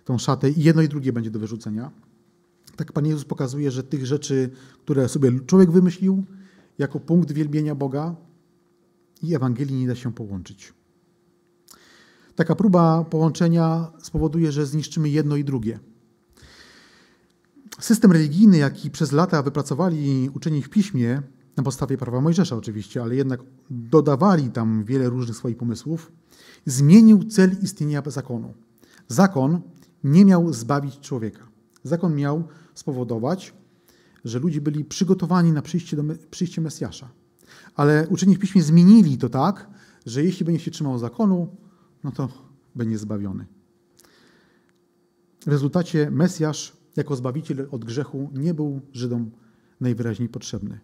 tą 0.05 0.17
szatę 0.17 0.49
i 0.49 0.63
jedno 0.63 0.81
i 0.81 0.87
drugie 0.87 1.13
będzie 1.13 1.31
do 1.31 1.39
wyrzucenia. 1.39 1.91
Tak 2.75 2.91
Pan 2.91 3.05
Jezus 3.05 3.25
pokazuje, 3.25 3.71
że 3.71 3.83
tych 3.83 4.05
rzeczy, 4.05 4.49
które 4.83 5.09
sobie 5.09 5.39
człowiek 5.39 5.71
wymyślił 5.71 6.23
jako 6.77 6.99
punkt 6.99 7.31
wielbienia 7.31 7.75
Boga 7.75 8.15
i 9.21 9.35
Ewangelii 9.35 9.75
nie 9.75 9.87
da 9.87 9.95
się 9.95 10.13
połączyć. 10.13 10.73
Taka 12.35 12.55
próba 12.55 13.03
połączenia 13.03 13.91
spowoduje, 14.01 14.51
że 14.51 14.65
zniszczymy 14.65 15.09
jedno 15.09 15.35
i 15.35 15.43
drugie. 15.43 15.79
System 17.79 18.11
religijny, 18.11 18.57
jaki 18.57 18.91
przez 18.91 19.11
lata 19.11 19.43
wypracowali 19.43 20.29
uczeni 20.33 20.61
w 20.61 20.69
piśmie, 20.69 21.21
na 21.57 21.63
podstawie 21.63 21.97
prawa 21.97 22.21
Mojżesza 22.21 22.55
oczywiście, 22.55 23.01
ale 23.01 23.15
jednak 23.15 23.39
dodawali 23.69 24.49
tam 24.49 24.83
wiele 24.83 25.09
różnych 25.09 25.37
swoich 25.37 25.57
pomysłów, 25.57 26.11
zmienił 26.65 27.23
cel 27.23 27.55
istnienia 27.61 28.03
zakonu. 28.05 28.53
Zakon 29.07 29.61
nie 30.03 30.25
miał 30.25 30.53
zbawić 30.53 30.99
człowieka. 30.99 31.47
Zakon 31.83 32.15
miał 32.15 32.43
spowodować, 32.73 33.53
że 34.25 34.39
ludzie 34.39 34.61
byli 34.61 34.85
przygotowani 34.85 35.51
na 35.51 35.61
przyjście, 35.61 35.97
do, 35.97 36.03
przyjście 36.31 36.61
Mesjasza. 36.61 37.09
Ale 37.75 38.07
uczeni 38.09 38.35
w 38.35 38.39
piśmie 38.39 38.63
zmienili 38.63 39.17
to 39.17 39.29
tak, 39.29 39.69
że 40.05 40.23
jeśli 40.23 40.45
będzie 40.45 40.59
się 40.59 40.71
trzymał 40.71 40.97
zakonu, 40.97 41.55
no 42.03 42.11
to 42.11 42.29
będzie 42.75 42.97
zbawiony. 42.97 43.45
W 45.45 45.47
rezultacie 45.47 46.11
Mesjasz 46.11 46.77
jako 46.95 47.15
zbawiciel 47.15 47.67
od 47.71 47.85
grzechu 47.85 48.29
nie 48.33 48.53
był 48.53 48.81
Żydom 48.93 49.31
najwyraźniej 49.79 50.29
potrzebny. 50.29 50.79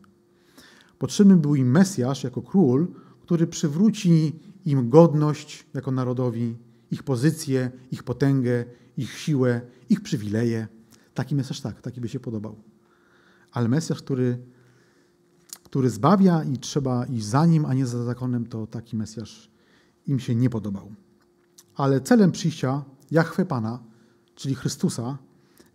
Potrzebny 1.00 1.38
był 1.38 1.56
im 1.56 1.72
Mesjasz 1.72 2.24
jako 2.24 2.42
król, 2.42 2.88
który 3.22 3.48
przywróci 3.48 4.40
im 4.66 4.90
godność 4.90 5.66
jako 5.74 5.92
narodowi, 5.92 6.56
ich 6.92 7.04
pozycję, 7.04 7.72
ich 7.92 8.04
potęgę, 8.04 8.66
ich 8.98 9.12
siłę, 9.12 9.62
ich 9.90 10.02
przywileje. 10.02 10.68
Taki 11.14 11.36
Mesjasz 11.36 11.62
tak, 11.62 11.82
taki 11.82 12.02
by 12.02 12.10
się 12.10 12.20
podobał. 12.20 12.56
Ale 13.52 13.70
Mesjasz, 13.70 14.02
który, 14.02 14.38
który 15.68 15.90
zbawia 15.90 16.44
i 16.44 16.58
trzeba 16.58 17.06
iść 17.06 17.26
za 17.26 17.46
nim, 17.46 17.66
a 17.66 17.74
nie 17.74 17.86
za 17.86 18.04
zakonem, 18.04 18.46
to 18.46 18.68
taki 18.68 18.98
Mesjasz 18.98 19.52
im 20.08 20.20
się 20.20 20.36
nie 20.36 20.50
podobał. 20.50 20.92
Ale 21.76 22.02
celem 22.02 22.32
przyjścia 22.32 22.84
Jahwe 23.12 23.46
Pana, 23.46 23.84
czyli 24.36 24.56
Chrystusa, 24.56 25.18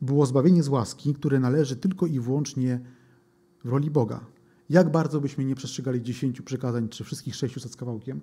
było 0.01 0.27
zbawienie 0.27 0.63
z 0.63 0.69
łaski, 0.69 1.15
które 1.15 1.41
należy 1.41 1.77
tylko 1.77 2.07
i 2.07 2.21
wyłącznie 2.21 2.81
w 3.65 3.69
roli 3.69 3.91
Boga. 3.91 4.21
Jak 4.71 4.93
bardzo 4.93 5.21
byśmy 5.21 5.45
nie 5.45 5.55
przestrzegali 5.55 6.03
dziesięciu 6.03 6.43
przykazań, 6.43 6.89
czy 6.89 7.05
wszystkich 7.05 7.35
sześciuset 7.35 7.73
z 7.73 7.77
kawałkiem, 7.77 8.21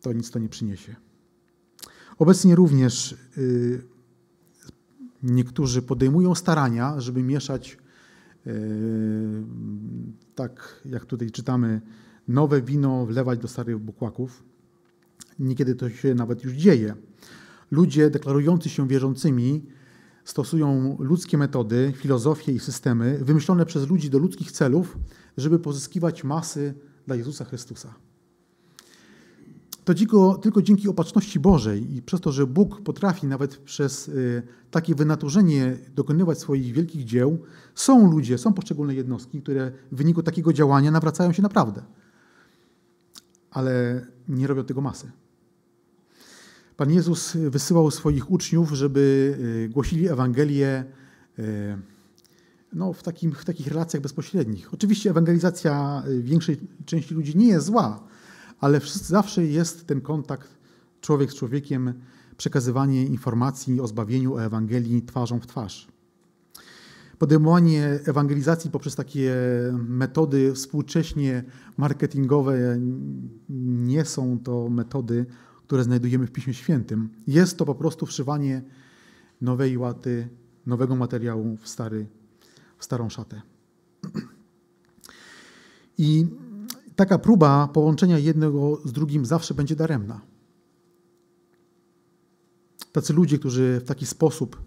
to 0.00 0.12
nic 0.12 0.30
to 0.30 0.38
nie 0.38 0.48
przyniesie. 0.48 0.96
Obecnie 2.18 2.54
również 2.54 3.16
yy, 3.36 3.82
niektórzy 5.22 5.82
podejmują 5.82 6.34
starania, 6.34 7.00
żeby 7.00 7.22
mieszać, 7.22 7.81
tak 10.34 10.82
jak 10.84 11.04
tutaj 11.04 11.30
czytamy, 11.30 11.80
nowe 12.28 12.62
wino 12.62 13.06
wlewać 13.06 13.38
do 13.38 13.48
starych 13.48 13.78
bukłaków. 13.78 14.44
Niekiedy 15.38 15.74
to 15.74 15.90
się 15.90 16.14
nawet 16.14 16.44
już 16.44 16.52
dzieje. 16.52 16.94
Ludzie 17.70 18.10
deklarujący 18.10 18.68
się 18.68 18.88
wierzącymi 18.88 19.66
stosują 20.24 20.96
ludzkie 21.00 21.38
metody, 21.38 21.92
filozofię 21.96 22.52
i 22.52 22.58
systemy 22.58 23.18
wymyślone 23.22 23.66
przez 23.66 23.88
ludzi 23.88 24.10
do 24.10 24.18
ludzkich 24.18 24.52
celów, 24.52 24.98
żeby 25.36 25.58
pozyskiwać 25.58 26.24
masy 26.24 26.74
dla 27.06 27.16
Jezusa 27.16 27.44
Chrystusa. 27.44 27.94
To 29.84 29.94
tylko, 29.94 30.34
tylko 30.34 30.62
dzięki 30.62 30.88
opatrzności 30.88 31.40
Bożej 31.40 31.96
i 31.96 32.02
przez 32.02 32.20
to, 32.20 32.32
że 32.32 32.46
Bóg 32.46 32.80
potrafi 32.80 33.26
nawet 33.26 33.56
przez 33.56 34.08
y, 34.08 34.42
takie 34.70 34.94
wynaturzenie 34.94 35.78
dokonywać 35.94 36.38
swoich 36.38 36.72
wielkich 36.72 37.04
dzieł, 37.04 37.38
są 37.74 38.10
ludzie, 38.10 38.38
są 38.38 38.52
poszczególne 38.52 38.94
jednostki, 38.94 39.42
które 39.42 39.72
w 39.92 39.96
wyniku 39.96 40.22
takiego 40.22 40.52
działania 40.52 40.90
nawracają 40.90 41.32
się 41.32 41.42
naprawdę. 41.42 41.82
Ale 43.50 44.06
nie 44.28 44.46
robią 44.46 44.64
tego 44.64 44.80
masy. 44.80 45.10
Pan 46.76 46.90
Jezus 46.90 47.36
wysyłał 47.36 47.90
swoich 47.90 48.30
uczniów, 48.30 48.70
żeby 48.70 49.34
y, 49.66 49.68
głosili 49.68 50.08
Ewangelię 50.08 50.84
y, 51.38 51.78
no, 52.72 52.92
w, 52.92 53.02
takim, 53.02 53.32
w 53.32 53.44
takich 53.44 53.66
relacjach 53.66 54.02
bezpośrednich. 54.02 54.74
Oczywiście 54.74 55.10
ewangelizacja 55.10 56.02
większej 56.20 56.60
części 56.84 57.14
ludzi 57.14 57.36
nie 57.36 57.48
jest 57.48 57.66
zła, 57.66 58.12
ale 58.62 58.80
zawsze 58.94 59.46
jest 59.46 59.86
ten 59.86 60.00
kontakt 60.00 60.58
człowiek 61.00 61.32
z 61.32 61.34
człowiekiem, 61.34 61.94
przekazywanie 62.36 63.06
informacji 63.06 63.80
o 63.80 63.86
zbawieniu, 63.86 64.34
o 64.34 64.44
Ewangelii 64.44 65.02
twarzą 65.02 65.40
w 65.40 65.46
twarz. 65.46 65.88
Podejmowanie 67.18 68.00
ewangelizacji 68.04 68.70
poprzez 68.70 68.94
takie 68.94 69.34
metody 69.88 70.52
współcześnie 70.54 71.44
marketingowe 71.76 72.78
nie 73.88 74.04
są 74.04 74.38
to 74.38 74.68
metody, 74.68 75.26
które 75.66 75.84
znajdujemy 75.84 76.26
w 76.26 76.32
Piśmie 76.32 76.54
Świętym. 76.54 77.08
Jest 77.26 77.58
to 77.58 77.64
po 77.64 77.74
prostu 77.74 78.06
wszywanie 78.06 78.62
nowej 79.40 79.78
łaty, 79.78 80.28
nowego 80.66 80.96
materiału 80.96 81.56
w, 81.56 81.68
stary, 81.68 82.06
w 82.78 82.84
starą 82.84 83.08
szatę. 83.08 83.42
I 85.98 86.26
taka 87.02 87.18
próba 87.18 87.68
połączenia 87.68 88.18
jednego 88.18 88.80
z 88.84 88.92
drugim 88.92 89.26
zawsze 89.26 89.54
będzie 89.54 89.76
daremna. 89.76 90.20
Tacy 92.92 93.12
ludzie, 93.12 93.38
którzy 93.38 93.80
w 93.80 93.84
taki 93.84 94.06
sposób 94.06 94.62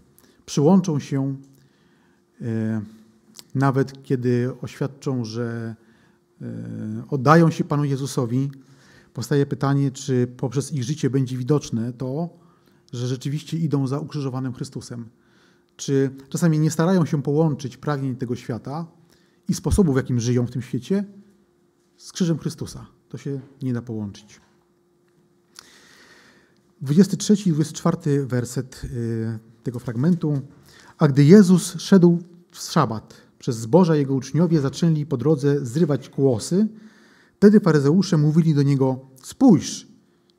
przyłączą 0.46 0.98
się, 0.98 1.36
e, 2.40 2.80
nawet 3.54 4.02
kiedy 4.02 4.50
oświadczą, 4.62 5.24
że 5.24 5.74
e, 6.42 6.46
oddają 7.10 7.50
się 7.50 7.64
Panu 7.64 7.84
Jezusowi, 7.84 8.50
powstaje 9.14 9.46
pytanie, 9.46 9.90
czy 9.90 10.26
poprzez 10.36 10.72
ich 10.72 10.84
życie 10.84 11.10
będzie 11.10 11.36
widoczne 11.36 11.92
to, 11.92 12.28
że 12.92 13.06
rzeczywiście 13.06 13.58
idą 13.58 13.86
za 13.86 13.98
ukrzyżowanym 13.98 14.52
Chrystusem. 14.52 15.08
Czy 15.76 16.10
czasami 16.28 16.58
nie 16.58 16.70
starają 16.70 17.06
się 17.06 17.22
połączyć 17.22 17.76
pragnień 17.76 18.16
tego 18.16 18.36
świata 18.36 18.86
i 19.48 19.54
sposobu, 19.54 19.92
w 19.92 19.96
jakim 19.96 20.20
żyją 20.20 20.46
w 20.46 20.50
tym 20.50 20.62
świecie, 20.62 21.04
z 21.96 22.12
krzyżem 22.12 22.38
Chrystusa. 22.38 22.86
To 23.08 23.18
się 23.18 23.40
nie 23.62 23.72
da 23.72 23.82
połączyć. 23.82 24.40
23 26.80 27.32
i 27.46 27.52
24 27.52 28.26
werset 28.26 28.82
y, 28.84 29.38
tego 29.62 29.78
fragmentu. 29.78 30.40
A 30.98 31.08
gdy 31.08 31.24
Jezus 31.24 31.80
szedł 31.80 32.18
w 32.50 32.58
szabat, 32.58 33.14
przez 33.38 33.56
zboża 33.56 33.96
jego 33.96 34.14
uczniowie 34.14 34.60
zaczęli 34.60 35.06
po 35.06 35.16
drodze 35.16 35.66
zrywać 35.66 36.08
kłosy, 36.08 36.68
wtedy 37.36 37.60
faryzeusze 37.60 38.16
mówili 38.16 38.54
do 38.54 38.62
niego: 38.62 39.00
Spójrz, 39.22 39.86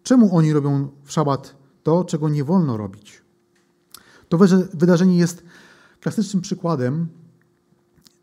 czemu 0.04 0.36
oni 0.36 0.54
robią 0.54 0.90
w 1.04 1.12
szabat 1.12 1.56
to, 1.84 2.04
czego 2.04 2.30
nie 2.30 2.44
wolno 2.44 2.78
robić? 2.78 3.22
To 4.30 4.38
wydarzenie 4.74 5.18
jest 5.18 5.44
klasycznym 6.00 6.42
przykładem 6.42 7.08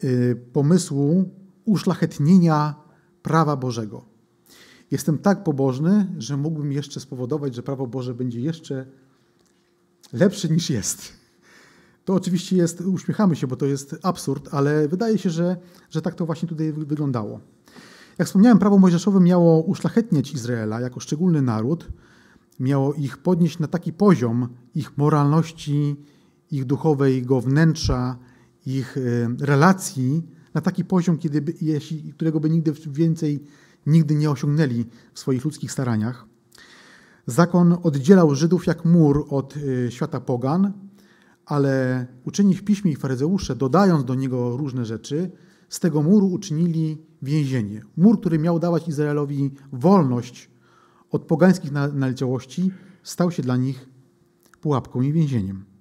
y, 0.05 0.37
pomysłu 0.53 1.31
uszlachetnienia 1.65 2.84
prawa 3.25 3.57
Bożego. 3.57 4.05
Jestem 4.91 5.19
tak 5.19 5.45
pobożny, 5.45 6.07
że 6.19 6.37
mógłbym 6.37 6.73
jeszcze 6.73 7.01
spowodować, 7.01 7.55
że 7.55 7.63
prawo 7.63 7.87
Boże 7.87 8.15
będzie 8.15 8.41
jeszcze 8.41 8.87
lepsze 10.13 10.49
niż 10.49 10.71
jest. 10.71 11.13
To 12.05 12.15
oczywiście 12.15 12.57
jest, 12.57 12.81
uśmiechamy 12.81 13.37
się, 13.37 13.47
bo 13.47 13.57
to 13.57 13.67
jest 13.67 13.97
absurd, 14.03 14.49
ale 14.55 14.89
wydaje 14.89 15.19
się, 15.19 15.31
że, 15.31 15.57
że 15.91 16.03
tak 16.03 16.15
to 16.15 16.27
właśnie 16.27 16.49
tutaj 16.49 16.73
wyglądało. 16.73 17.41
Jak 18.19 18.29
wspomniałem, 18.29 18.59
prawo 18.59 18.79
mojżeszowe 18.79 19.21
miało 19.21 19.63
uszlachetniać 19.63 20.33
Izraela 20.33 20.81
jako 20.81 21.01
szczególny 21.01 21.43
naród, 21.43 21.89
miało 22.61 22.95
ich 22.95 23.19
podnieść 23.19 23.59
na 23.59 23.69
taki 23.69 23.93
poziom 23.93 24.49
ich 24.75 24.99
moralności, 24.99 25.97
ich 26.51 26.65
duchowego 26.65 27.41
wnętrza, 27.41 28.19
ich 28.67 28.97
e, 28.97 29.01
relacji, 29.41 30.23
na 30.55 30.61
taki 30.61 30.85
poziom, 30.85 31.19
kiedy 31.19 31.43
by, 31.43 31.55
jeśli, 31.61 32.13
którego 32.13 32.41
by 32.41 32.51
nigdy 32.51 32.73
więcej 32.87 33.45
nigdy 33.87 34.15
nie 34.15 34.31
osiągnęli 34.31 34.85
w 35.15 35.19
swoich 35.19 35.45
ludzkich 35.45 35.73
staraniach. 35.73 36.27
Zakon 37.27 37.77
oddzielał 37.83 38.35
Żydów 38.35 38.67
jak 38.67 38.85
mur 38.85 39.27
od 39.31 39.55
e, 39.57 39.91
świata 39.91 40.21
pogan, 40.21 40.73
ale 41.47 42.07
uczeni 42.25 42.55
w 42.55 42.65
piśmie 42.65 42.93
i 42.93 42.97
faryzeusze, 42.97 43.57
dodając 43.57 44.05
do 44.05 44.15
niego 44.15 44.57
różne 44.57 44.85
rzeczy, 44.85 45.31
z 45.69 45.81
tego 45.81 46.03
muru 46.03 46.27
uczynili 46.27 47.03
więzienie. 47.23 47.83
Mur, 47.97 48.21
który 48.21 48.39
miał 48.39 48.59
dawać 48.59 48.89
Izraelowi 48.89 49.51
wolność 49.73 50.51
od 51.11 51.23
pogańskich 51.23 51.73
naleciałości, 51.73 52.71
stał 53.03 53.31
się 53.31 53.43
dla 53.43 53.57
nich 53.57 53.89
pułapką 54.61 55.03
i 55.03 55.13
więzieniem. 55.13 55.74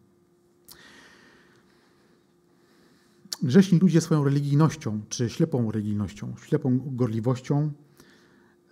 Grzeszni 3.43 3.79
ludzie 3.79 4.01
swoją 4.01 4.23
religijnością, 4.23 5.01
czy 5.10 5.29
ślepą 5.29 5.71
religijnością, 5.71 6.34
ślepą 6.45 6.79
gorliwością 6.86 7.71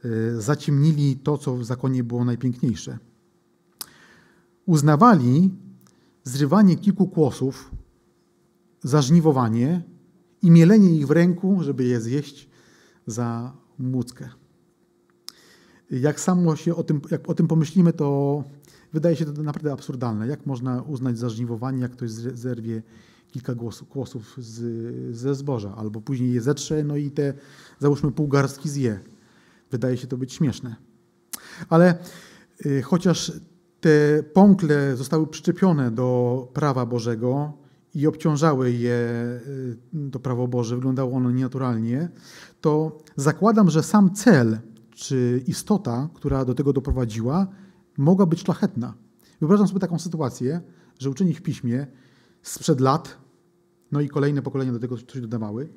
y, 0.06 0.42
zaciemnili 0.42 1.16
to, 1.16 1.38
co 1.38 1.56
w 1.56 1.66
zakonie 1.66 2.04
było 2.04 2.26
najpiękniejsze. 2.26 2.98
Uznawali 4.66 5.50
zrywanie 6.24 6.76
kilku 6.76 7.08
kłosów 7.08 7.72
za 8.84 9.02
żniwowanie 9.02 9.82
i 10.42 10.52
mielenie 10.52 10.96
ich 10.96 11.08
w 11.08 11.12
ręku, 11.12 11.64
żeby 11.64 11.84
je 11.84 12.02
zjeść 12.02 12.50
za 13.08 13.54
młódzkę. 13.80 14.30
Jak 15.92 16.20
samo 16.20 16.56
się 16.56 16.76
o 16.76 16.84
tym, 16.84 17.02
jak 17.12 17.30
o 17.30 17.34
tym 17.34 17.48
pomyślimy, 17.48 17.94
to 17.94 18.44
wydaje 18.94 19.16
się 19.16 19.26
to 19.26 19.44
naprawdę 19.44 19.72
absurdalne. 19.72 20.28
Jak 20.28 20.46
można 20.46 20.82
uznać 20.82 21.18
za 21.18 21.30
żniwowanie, 21.30 21.82
jak 21.82 21.92
ktoś 21.92 22.12
zerwie 22.12 22.84
kilka 23.32 23.56
głosów, 23.56 23.90
głosów 23.90 24.36
z, 24.38 25.16
ze 25.16 25.36
zboża, 25.36 25.76
albo 25.76 26.02
później 26.02 26.34
je 26.34 26.42
zetrze, 26.42 26.84
no 26.84 26.96
i 26.96 27.12
te, 27.12 27.34
załóżmy, 27.80 28.12
pół 28.12 28.28
garstki 28.28 28.70
zje. 28.70 29.00
Wydaje 29.72 29.98
się 29.98 30.08
to 30.08 30.18
być 30.18 30.34
śmieszne. 30.34 30.76
Ale 31.70 31.98
y, 32.66 32.82
chociaż 32.82 33.32
te 33.82 34.24
pąkle 34.34 34.96
zostały 34.96 35.28
przyczepione 35.28 35.92
do 35.92 36.48
prawa 36.54 36.86
Bożego 36.86 37.54
i 37.96 38.08
obciążały 38.08 38.72
je 38.72 39.00
y, 40.08 40.12
to 40.12 40.20
prawo 40.20 40.48
Boże, 40.48 40.76
wyglądało 40.76 41.18
ono 41.18 41.32
nienaturalnie, 41.32 42.10
to 42.62 42.98
zakładam, 43.16 43.70
że 43.70 43.84
sam 43.84 44.14
cel 44.14 44.60
czy 44.92 45.44
istota, 45.48 46.10
która 46.14 46.46
do 46.46 46.54
tego 46.54 46.74
doprowadziła, 46.74 47.48
mogła 47.98 48.26
być 48.26 48.40
szlachetna. 48.40 48.94
Wyobrażam 49.40 49.68
sobie 49.68 49.80
taką 49.80 50.00
sytuację, 50.00 50.62
że 51.00 51.10
uczeni 51.10 51.34
w 51.34 51.42
piśmie 51.42 51.88
sprzed 52.42 52.82
lat, 52.82 53.18
no 53.92 54.02
i 54.02 54.10
kolejne 54.10 54.42
pokolenia 54.42 54.72
do 54.72 54.80
tego 54.80 54.98
coś 54.98 55.22
dodawały, 55.22 55.70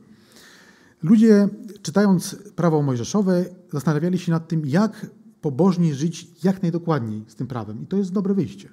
ludzie 1.03 1.49
czytając 1.83 2.37
prawo 2.57 2.83
mojżeszowe 2.83 3.45
zastanawiali 3.73 4.19
się 4.19 4.33
nad 4.33 4.49
tym, 4.49 4.67
jak 4.67 5.07
pobożnie 5.41 5.95
żyć 5.95 6.45
jak 6.45 6.63
najdokładniej 6.63 7.25
z 7.29 7.35
tym 7.35 7.47
prawem. 7.47 7.83
I 7.83 7.87
to 7.87 7.97
jest 7.97 8.13
dobre 8.13 8.35
wyjście. 8.35 8.69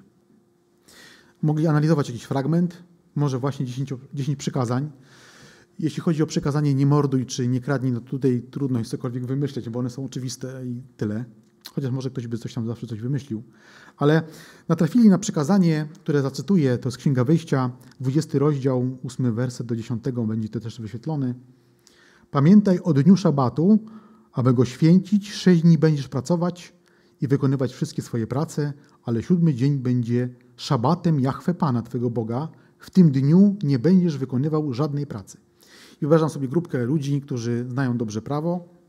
Mogli 1.42 1.66
analizować 1.66 2.08
jakiś 2.08 2.24
fragment, 2.24 2.82
może 3.14 3.38
właśnie 3.38 3.66
10, 3.66 3.94
10 4.14 4.38
przykazań. 4.38 4.90
Jeśli 5.78 6.02
chodzi 6.02 6.22
o 6.22 6.26
przykazanie 6.26 6.74
nie 6.74 6.86
morduj 6.86 7.26
czy 7.26 7.48
nie 7.48 7.60
kradnij, 7.60 7.92
no 7.92 8.00
tutaj 8.00 8.42
trudno 8.50 8.78
jest 8.78 8.90
cokolwiek 8.90 9.26
wymyśleć, 9.26 9.68
bo 9.68 9.78
one 9.78 9.90
są 9.90 10.04
oczywiste 10.04 10.66
i 10.66 10.82
tyle. 10.96 11.24
Chociaż 11.74 11.90
może 11.90 12.10
ktoś 12.10 12.26
by 12.26 12.38
coś 12.38 12.54
tam 12.54 12.66
zawsze 12.66 12.86
coś 12.86 13.00
wymyślił. 13.00 13.42
Ale 13.96 14.22
natrafili 14.68 15.08
na 15.08 15.18
przykazanie, 15.18 15.88
które 15.94 16.22
zacytuję, 16.22 16.78
to 16.78 16.88
jest 16.88 16.98
Księga 16.98 17.24
Wyjścia, 17.24 17.70
20 18.00 18.38
rozdział, 18.38 18.98
8 19.04 19.34
werset 19.34 19.66
do 19.66 19.76
10, 19.76 20.04
będzie 20.26 20.48
to 20.48 20.60
też 20.60 20.80
wyświetlony. 20.80 21.34
Pamiętaj 22.30 22.78
o 22.82 22.92
dniu 22.92 23.16
szabatu, 23.16 23.78
aby 24.32 24.54
go 24.54 24.64
święcić, 24.64 25.32
sześć 25.32 25.62
dni 25.62 25.78
będziesz 25.78 26.08
pracować 26.08 26.74
i 27.20 27.28
wykonywać 27.28 27.72
wszystkie 27.72 28.02
swoje 28.02 28.26
prace, 28.26 28.72
ale 29.04 29.22
siódmy 29.22 29.54
dzień 29.54 29.78
będzie 29.78 30.28
szabatem 30.56 31.20
Jahwe 31.20 31.54
Pana, 31.54 31.82
Twego 31.82 32.10
Boga. 32.10 32.48
W 32.78 32.90
tym 32.90 33.10
dniu 33.10 33.56
nie 33.62 33.78
będziesz 33.78 34.18
wykonywał 34.18 34.72
żadnej 34.72 35.06
pracy. 35.06 35.38
I 36.02 36.06
uważam 36.06 36.30
sobie 36.30 36.48
grupkę 36.48 36.84
ludzi, 36.84 37.20
którzy 37.20 37.66
znają 37.68 37.96
dobrze 37.96 38.22
prawo, 38.22 38.81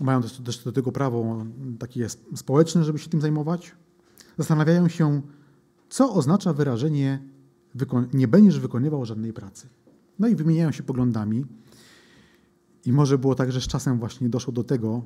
mają 0.00 0.22
też 0.22 0.64
do 0.64 0.72
tego 0.72 0.92
prawo 0.92 1.46
takie 1.78 2.06
społeczne, 2.34 2.84
żeby 2.84 2.98
się 2.98 3.10
tym 3.10 3.20
zajmować. 3.20 3.72
Zastanawiają 4.38 4.88
się, 4.88 5.22
co 5.88 6.14
oznacza 6.14 6.52
wyrażenie 6.52 7.22
nie 8.12 8.28
będziesz 8.28 8.60
wykonywał 8.60 9.04
żadnej 9.04 9.32
pracy. 9.32 9.68
No 10.18 10.28
i 10.28 10.34
wymieniają 10.34 10.72
się 10.72 10.82
poglądami. 10.82 11.44
I 12.84 12.92
może 12.92 13.18
było 13.18 13.34
tak, 13.34 13.52
że 13.52 13.60
z 13.60 13.66
czasem 13.66 13.98
właśnie 13.98 14.28
doszło 14.28 14.52
do 14.52 14.64
tego, 14.64 15.02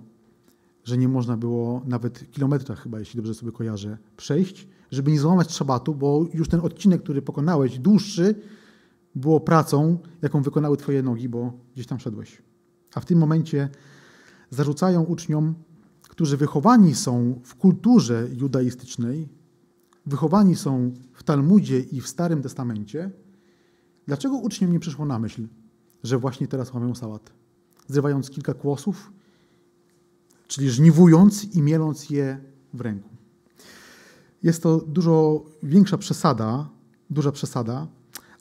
że 0.84 0.98
nie 0.98 1.08
można 1.08 1.36
było 1.36 1.82
nawet 1.86 2.30
kilometra 2.30 2.74
chyba, 2.74 2.98
jeśli 2.98 3.16
dobrze 3.16 3.34
sobie 3.34 3.52
kojarzę, 3.52 3.98
przejść, 4.16 4.68
żeby 4.90 5.10
nie 5.10 5.20
złamać 5.20 5.52
szabatu, 5.52 5.94
bo 5.94 6.26
już 6.34 6.48
ten 6.48 6.60
odcinek, 6.60 7.02
który 7.02 7.22
pokonałeś, 7.22 7.78
dłuższy, 7.78 8.34
było 9.14 9.40
pracą, 9.40 9.98
jaką 10.22 10.42
wykonały 10.42 10.76
twoje 10.76 11.02
nogi, 11.02 11.28
bo 11.28 11.52
gdzieś 11.74 11.86
tam 11.86 12.00
szedłeś. 12.00 12.42
A 12.94 13.00
w 13.00 13.04
tym 13.04 13.18
momencie 13.18 13.68
zarzucają 14.54 15.02
uczniom, 15.02 15.54
którzy 16.02 16.36
wychowani 16.36 16.94
są 16.94 17.40
w 17.44 17.54
kulturze 17.54 18.28
judaistycznej, 18.32 19.28
wychowani 20.06 20.56
są 20.56 20.92
w 21.12 21.22
Talmudzie 21.22 21.80
i 21.80 22.00
w 22.00 22.08
Starym 22.08 22.42
Testamencie, 22.42 23.10
dlaczego 24.06 24.36
uczniom 24.36 24.72
nie 24.72 24.80
przyszło 24.80 25.06
na 25.06 25.18
myśl, 25.18 25.48
że 26.02 26.18
właśnie 26.18 26.48
teraz 26.48 26.72
łamią 26.74 26.94
sałat? 26.94 27.32
zrywając 27.88 28.30
kilka 28.30 28.54
kłosów, 28.54 29.12
czyli 30.46 30.70
żniwując 30.70 31.54
i 31.54 31.62
mieląc 31.62 32.10
je 32.10 32.40
w 32.74 32.80
ręku. 32.80 33.08
Jest 34.42 34.62
to 34.62 34.76
dużo 34.76 35.44
większa 35.62 35.98
przesada, 35.98 36.68
duża 37.10 37.32
przesada, 37.32 37.86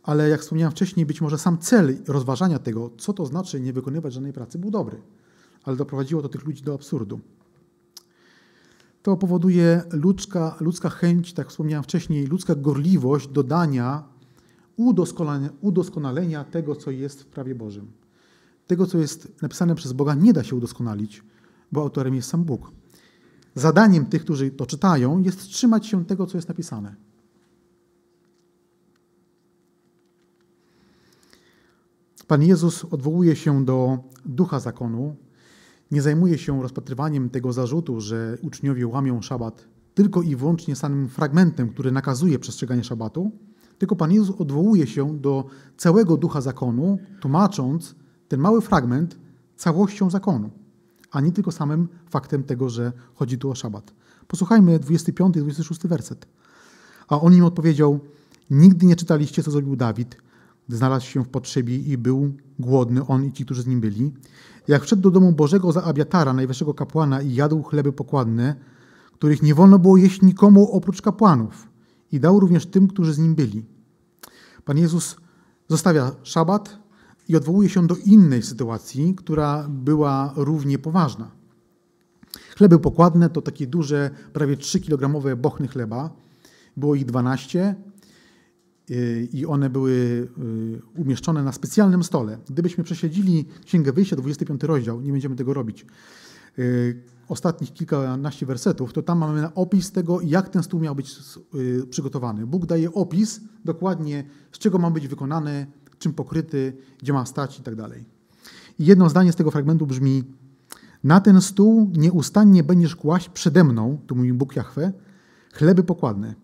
ale 0.03 0.29
jak 0.29 0.41
wspomniałem 0.41 0.71
wcześniej, 0.71 1.05
być 1.05 1.21
może 1.21 1.37
sam 1.37 1.57
cel 1.57 1.97
rozważania 2.07 2.59
tego, 2.59 2.89
co 2.97 3.13
to 3.13 3.25
znaczy 3.25 3.61
nie 3.61 3.73
wykonywać 3.73 4.13
żadnej 4.13 4.33
pracy, 4.33 4.59
był 4.59 4.71
dobry, 4.71 5.01
ale 5.63 5.75
doprowadziło 5.75 6.21
to 6.21 6.29
tych 6.29 6.45
ludzi 6.45 6.63
do 6.63 6.73
absurdu. 6.73 7.19
To 9.03 9.17
powoduje 9.17 9.83
ludzka, 9.91 10.55
ludzka 10.59 10.89
chęć, 10.89 11.33
tak 11.33 11.49
wspomniałem 11.49 11.83
wcześniej, 11.83 12.27
ludzka 12.27 12.55
gorliwość 12.55 13.27
dodania 13.27 14.03
udoskonalenia, 14.75 15.49
udoskonalenia 15.61 16.43
tego, 16.43 16.75
co 16.75 16.91
jest 16.91 17.23
w 17.23 17.25
prawie 17.25 17.55
Bożym 17.55 18.03
tego, 18.67 18.87
co 18.87 18.97
jest 18.97 19.41
napisane 19.41 19.75
przez 19.75 19.93
Boga, 19.93 20.13
nie 20.13 20.33
da 20.33 20.43
się 20.43 20.55
udoskonalić, 20.55 21.23
bo 21.71 21.81
autorem 21.81 22.15
jest 22.15 22.29
sam 22.29 22.43
Bóg. 22.43 22.71
Zadaniem 23.55 24.05
tych, 24.05 24.23
którzy 24.23 24.51
to 24.51 24.65
czytają, 24.65 25.19
jest 25.19 25.43
trzymać 25.43 25.87
się 25.87 26.05
tego, 26.05 26.25
co 26.25 26.37
jest 26.37 26.47
napisane. 26.47 26.95
Pan 32.27 32.43
Jezus 32.43 32.85
odwołuje 32.85 33.35
się 33.35 33.65
do 33.65 33.97
ducha 34.25 34.59
zakonu, 34.59 35.15
nie 35.93 36.01
zajmuje 36.01 36.37
się 36.37 36.61
rozpatrywaniem 36.61 37.29
tego 37.29 37.53
zarzutu, 37.53 38.01
że 38.01 38.37
uczniowie 38.41 38.87
łamią 38.87 39.21
szabat 39.21 39.67
tylko 39.93 40.21
i 40.21 40.35
wyłącznie 40.35 40.75
samym 40.75 41.09
fragmentem, 41.09 41.69
który 41.69 41.91
nakazuje 41.91 42.39
przestrzeganie 42.39 42.83
szabatu, 42.83 43.31
tylko 43.77 43.95
Pan 43.95 44.11
Jezus 44.11 44.35
odwołuje 44.41 44.87
się 44.87 45.17
do 45.19 45.45
całego 45.77 46.17
ducha 46.17 46.41
zakonu, 46.41 46.99
tłumacząc 47.21 47.95
ten 48.27 48.39
mały 48.39 48.61
fragment 48.61 49.17
całością 49.55 50.09
zakonu, 50.09 50.49
a 51.11 51.21
nie 51.21 51.31
tylko 51.31 51.51
samym 51.51 51.87
faktem 52.09 52.43
tego, 52.43 52.69
że 52.69 52.91
chodzi 53.13 53.37
tu 53.37 53.51
o 53.51 53.55
szabat. 53.55 53.93
Posłuchajmy 54.27 54.79
25 54.79 55.35
i 55.35 55.39
26 55.39 55.87
werset. 55.87 56.27
A 57.07 57.21
on 57.21 57.33
im 57.33 57.45
odpowiedział: 57.45 57.99
Nigdy 58.49 58.85
nie 58.85 58.95
czytaliście, 58.95 59.43
co 59.43 59.51
zrobił 59.51 59.75
Dawid, 59.75 60.17
gdy 60.67 60.77
znalazł 60.77 61.05
się 61.05 61.23
w 61.23 61.29
potrzebie 61.29 61.77
i 61.77 61.97
był 61.97 62.33
głodny, 62.59 63.07
on 63.07 63.25
i 63.25 63.31
ci, 63.31 63.45
którzy 63.45 63.61
z 63.61 63.67
nim 63.67 63.81
byli. 63.81 64.13
Jak 64.67 64.83
wszedł 64.83 65.01
do 65.01 65.11
domu 65.11 65.31
Bożego 65.31 65.71
za 65.71 65.83
Abiatara, 65.83 66.33
najwyższego 66.33 66.73
kapłana, 66.73 67.21
i 67.21 67.33
jadł 67.33 67.63
chleby 67.63 67.93
pokładne, 67.93 68.55
których 69.13 69.43
nie 69.43 69.55
wolno 69.55 69.79
było 69.79 69.97
jeść 69.97 70.21
nikomu 70.21 70.71
oprócz 70.71 71.01
kapłanów, 71.01 71.69
i 72.11 72.19
dał 72.19 72.39
również 72.39 72.65
tym, 72.65 72.87
którzy 72.87 73.13
z 73.13 73.17
nim 73.17 73.35
byli. 73.35 73.65
Pan 74.65 74.77
Jezus 74.77 75.15
zostawia 75.69 76.11
szabat 76.23 76.79
i 77.27 77.35
odwołuje 77.35 77.69
się 77.69 77.87
do 77.87 77.95
innej 77.95 78.43
sytuacji, 78.43 79.15
która 79.15 79.65
była 79.69 80.33
równie 80.35 80.79
poważna. 80.79 81.31
Chleby 82.57 82.79
pokładne 82.79 83.29
to 83.29 83.41
takie 83.41 83.67
duże, 83.67 84.09
prawie 84.33 84.57
3-kilogramowe 84.57 85.35
bochny 85.35 85.67
chleba. 85.67 86.09
Było 86.77 86.95
ich 86.95 87.05
12 87.05 87.59
y, 87.59 87.92
i 89.33 89.45
one 89.45 89.69
były 89.69 89.91
y, 89.91 90.81
umieszczone 90.95 91.43
na 91.43 91.51
specjalnym 91.51 92.03
stole. 92.03 92.37
Gdybyśmy 92.49 92.83
prześledzili 92.83 93.45
Księgę 93.65 93.91
Wyjścia, 93.91 94.15
25 94.15 94.63
rozdział, 94.63 95.01
nie 95.01 95.11
będziemy 95.11 95.35
tego 95.35 95.53
robić, 95.53 95.85
y, 96.59 97.03
ostatnich 97.27 97.73
kilkanaście 97.73 98.45
wersetów, 98.45 98.93
to 98.93 99.01
tam 99.01 99.17
mamy 99.17 99.53
opis 99.53 99.91
tego, 99.91 100.21
jak 100.21 100.49
ten 100.49 100.63
stół 100.63 100.79
miał 100.79 100.95
być 100.95 101.15
przygotowany. 101.89 102.47
Bóg 102.47 102.65
daje 102.65 102.93
opis 102.93 103.41
dokładnie, 103.65 104.23
z 104.51 104.57
czego 104.57 104.79
ma 104.79 104.91
być 104.91 105.07
wykonany, 105.07 105.67
czym 105.99 106.13
pokryty, 106.13 106.73
gdzie 107.01 107.13
ma 107.13 107.25
stać 107.25 107.59
i 107.59 107.63
tak 107.63 107.75
dalej. 107.75 108.05
I 108.79 108.85
jedno 108.85 109.09
zdanie 109.09 109.31
z 109.31 109.35
tego 109.35 109.51
fragmentu 109.51 109.87
brzmi: 109.87 110.23
Na 111.03 111.21
ten 111.21 111.41
stół 111.41 111.91
nieustannie 111.97 112.63
będziesz 112.63 112.95
kłaść 112.95 113.29
przede 113.29 113.63
mną, 113.63 113.97
tu 114.07 114.15
mówi 114.15 114.33
Bóg 114.33 114.55
Jahwe, 114.55 114.93
chleby 115.53 115.83
pokładne. 115.83 116.42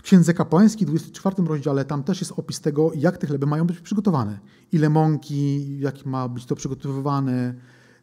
W 0.00 0.02
Księdze 0.02 0.34
Kapłańskiej, 0.34 0.86
24 0.86 1.36
rozdziale, 1.46 1.84
tam 1.84 2.04
też 2.04 2.20
jest 2.20 2.32
opis 2.36 2.60
tego, 2.60 2.92
jak 2.94 3.18
te 3.18 3.26
chleby 3.26 3.46
mają 3.46 3.66
być 3.66 3.80
przygotowane. 3.80 4.38
Ile 4.72 4.90
mąki, 4.90 5.78
jak 5.78 6.06
ma 6.06 6.28
być 6.28 6.46
to 6.46 6.54
przygotowywane. 6.54 7.54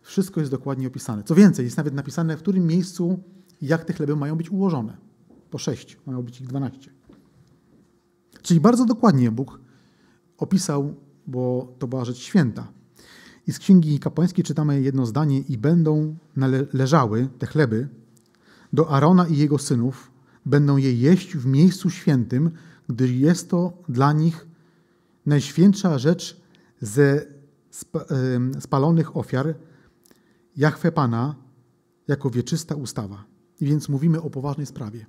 Wszystko 0.01 0.39
jest 0.39 0.51
dokładnie 0.51 0.87
opisane. 0.87 1.23
Co 1.23 1.35
więcej, 1.35 1.65
jest 1.65 1.77
nawet 1.77 1.93
napisane, 1.93 2.37
w 2.37 2.39
którym 2.39 2.67
miejscu, 2.67 3.19
jak 3.61 3.85
te 3.85 3.93
chleby 3.93 4.15
mają 4.15 4.35
być 4.35 4.49
ułożone. 4.49 4.97
Po 5.49 5.57
sześć, 5.57 5.97
mają 6.05 6.23
być 6.23 6.41
ich 6.41 6.47
dwanaście. 6.47 6.91
Czyli 8.41 8.59
bardzo 8.59 8.85
dokładnie 8.85 9.31
Bóg 9.31 9.59
opisał, 10.37 10.95
bo 11.27 11.73
to 11.79 11.87
była 11.87 12.05
rzecz 12.05 12.17
święta. 12.17 12.67
I 13.47 13.51
z 13.51 13.59
Księgi 13.59 13.99
Kapłańskiej 13.99 14.43
czytamy 14.43 14.81
jedno 14.81 15.05
zdanie 15.05 15.39
i 15.39 15.57
będą 15.57 16.15
leżały 16.73 17.29
te 17.39 17.47
chleby 17.47 17.89
do 18.73 18.89
Arona 18.89 19.27
i 19.27 19.37
jego 19.37 19.57
synów, 19.57 20.16
będą 20.47 20.77
je 20.77 20.93
jeść 20.93 21.37
w 21.37 21.45
miejscu 21.45 21.89
świętym, 21.89 22.51
gdyż 22.89 23.11
jest 23.11 23.49
to 23.49 23.83
dla 23.89 24.13
nich 24.13 24.47
najświętsza 25.25 25.97
rzecz 25.97 26.41
ze 26.81 27.25
spalonych 28.59 29.17
ofiar 29.17 29.55
Jachwę 30.57 30.91
Pana 30.91 31.35
jako 32.07 32.29
wieczysta 32.29 32.75
ustawa. 32.75 33.25
I 33.61 33.65
więc 33.65 33.89
mówimy 33.89 34.21
o 34.21 34.29
poważnej 34.29 34.65
sprawie. 34.65 35.05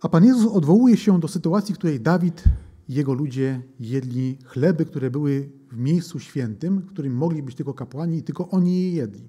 A 0.00 0.08
Pan 0.08 0.24
Jezus 0.24 0.52
odwołuje 0.52 0.96
się 0.96 1.20
do 1.20 1.28
sytuacji, 1.28 1.74
w 1.74 1.78
której 1.78 2.00
Dawid 2.00 2.44
jego 2.88 3.14
ludzie 3.14 3.62
jedli 3.80 4.38
chleby, 4.44 4.84
które 4.84 5.10
były 5.10 5.50
w 5.72 5.76
miejscu 5.76 6.18
świętym, 6.18 6.78
w 6.80 6.86
którym 6.86 7.14
mogli 7.14 7.42
być 7.42 7.54
tylko 7.54 7.74
kapłani 7.74 8.18
i 8.18 8.22
tylko 8.22 8.48
oni 8.50 8.82
je 8.82 8.92
jedli. 8.92 9.28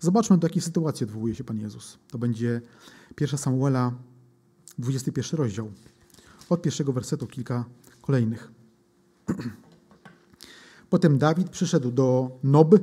Zobaczmy, 0.00 0.38
do 0.38 0.46
jakiej 0.46 0.62
sytuacji 0.62 1.04
odwołuje 1.04 1.34
się 1.34 1.44
Pan 1.44 1.58
Jezus. 1.58 1.98
To 2.10 2.18
będzie 2.18 2.60
1 3.20 3.38
Samuela, 3.38 3.92
21 4.78 5.38
rozdział. 5.38 5.72
Od 6.50 6.62
pierwszego 6.62 6.92
wersetu 6.92 7.26
kilka 7.26 7.64
kolejnych. 8.00 8.52
Potem 10.90 11.18
Dawid 11.18 11.50
przyszedł 11.50 11.90
do 11.90 12.38
Nob, 12.42 12.74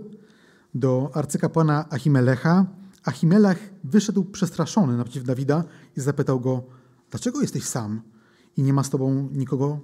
do 0.74 1.10
arcykapłana 1.14 1.90
Achimelecha. 1.90 2.66
Achimelech 3.04 3.74
wyszedł 3.84 4.24
przestraszony 4.24 4.98
naprzeciw 4.98 5.24
Dawida 5.24 5.64
i 5.98 6.02
zapytał 6.02 6.40
go, 6.40 6.64
dlaczego 7.12 7.42
jesteś 7.42 7.64
sam? 7.64 8.02
i 8.58 8.64
nie 8.64 8.74
ma 8.74 8.84
z 8.84 8.90
tobą 8.90 9.30
nikogo? 9.32 9.80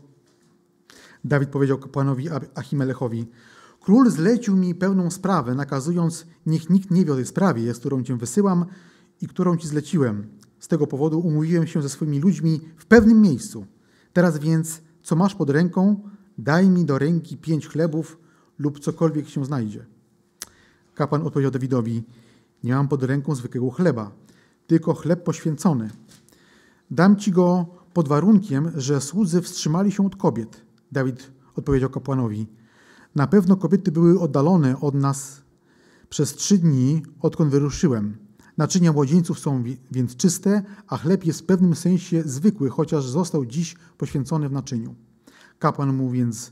Dawid 1.23 1.49
powiedział 1.49 1.77
kapłanowi 1.77 2.29
Achimelechowi, 2.55 3.27
król 3.81 4.09
zlecił 4.09 4.55
mi 4.55 4.75
pełną 4.75 5.11
sprawę, 5.11 5.55
nakazując, 5.55 6.25
niech 6.45 6.69
nikt 6.69 6.91
nie 6.91 7.05
wie 7.05 7.13
o 7.13 7.15
tej 7.15 7.25
sprawie, 7.25 7.73
z 7.73 7.79
którą 7.79 8.03
cię 8.03 8.17
wysyłam 8.17 8.65
i 9.21 9.27
którą 9.27 9.57
ci 9.57 9.67
zleciłem. 9.67 10.38
Z 10.59 10.67
tego 10.67 10.87
powodu 10.87 11.19
umówiłem 11.19 11.67
się 11.67 11.81
ze 11.81 11.89
swoimi 11.89 12.19
ludźmi 12.19 12.61
w 12.77 12.85
pewnym 12.85 13.21
miejscu. 13.21 13.65
Teraz 14.13 14.37
więc, 14.37 14.81
co 15.01 15.15
masz 15.15 15.35
pod 15.35 15.49
ręką, 15.49 16.09
daj 16.37 16.69
mi 16.69 16.85
do 16.85 16.97
ręki 16.97 17.37
pięć 17.37 17.67
chlebów 17.67 18.19
lub 18.59 18.79
cokolwiek 18.79 19.29
się 19.29 19.45
znajdzie. 19.45 19.85
Kapłan 20.95 21.21
odpowiedział 21.21 21.51
Dawidowi, 21.51 22.03
nie 22.63 22.73
mam 22.73 22.87
pod 22.87 23.03
ręką 23.03 23.35
zwykłego 23.35 23.69
chleba, 23.69 24.11
tylko 24.67 24.93
chleb 24.93 25.23
poświęcony. 25.23 25.89
Dam 26.91 27.15
ci 27.15 27.31
go 27.31 27.65
pod 27.93 28.07
warunkiem, 28.07 28.71
że 28.75 29.01
słudzy 29.01 29.41
wstrzymali 29.41 29.91
się 29.91 30.05
od 30.05 30.15
kobiet. 30.15 30.61
Dawid 30.91 31.31
odpowiedział 31.55 31.89
kapłanowi: 31.89 32.47
Na 33.15 33.27
pewno 33.27 33.55
kobiety 33.55 33.91
były 33.91 34.19
oddalone 34.19 34.79
od 34.79 34.95
nas 34.95 35.41
przez 36.09 36.35
trzy 36.35 36.57
dni, 36.57 37.03
odkąd 37.21 37.51
wyruszyłem. 37.51 38.28
Naczynia 38.59 38.93
młodzieńców 38.93 39.39
są 39.39 39.63
więc 39.91 40.15
czyste, 40.15 40.63
a 40.87 40.97
chleb 40.97 41.25
jest 41.25 41.41
w 41.41 41.45
pewnym 41.45 41.75
sensie 41.75 42.23
zwykły, 42.25 42.69
chociaż 42.69 43.05
został 43.05 43.45
dziś 43.45 43.75
poświęcony 43.97 44.49
w 44.49 44.51
naczyniu. 44.51 44.95
Kapłan 45.59 45.93
mu 45.93 46.09
więc 46.09 46.51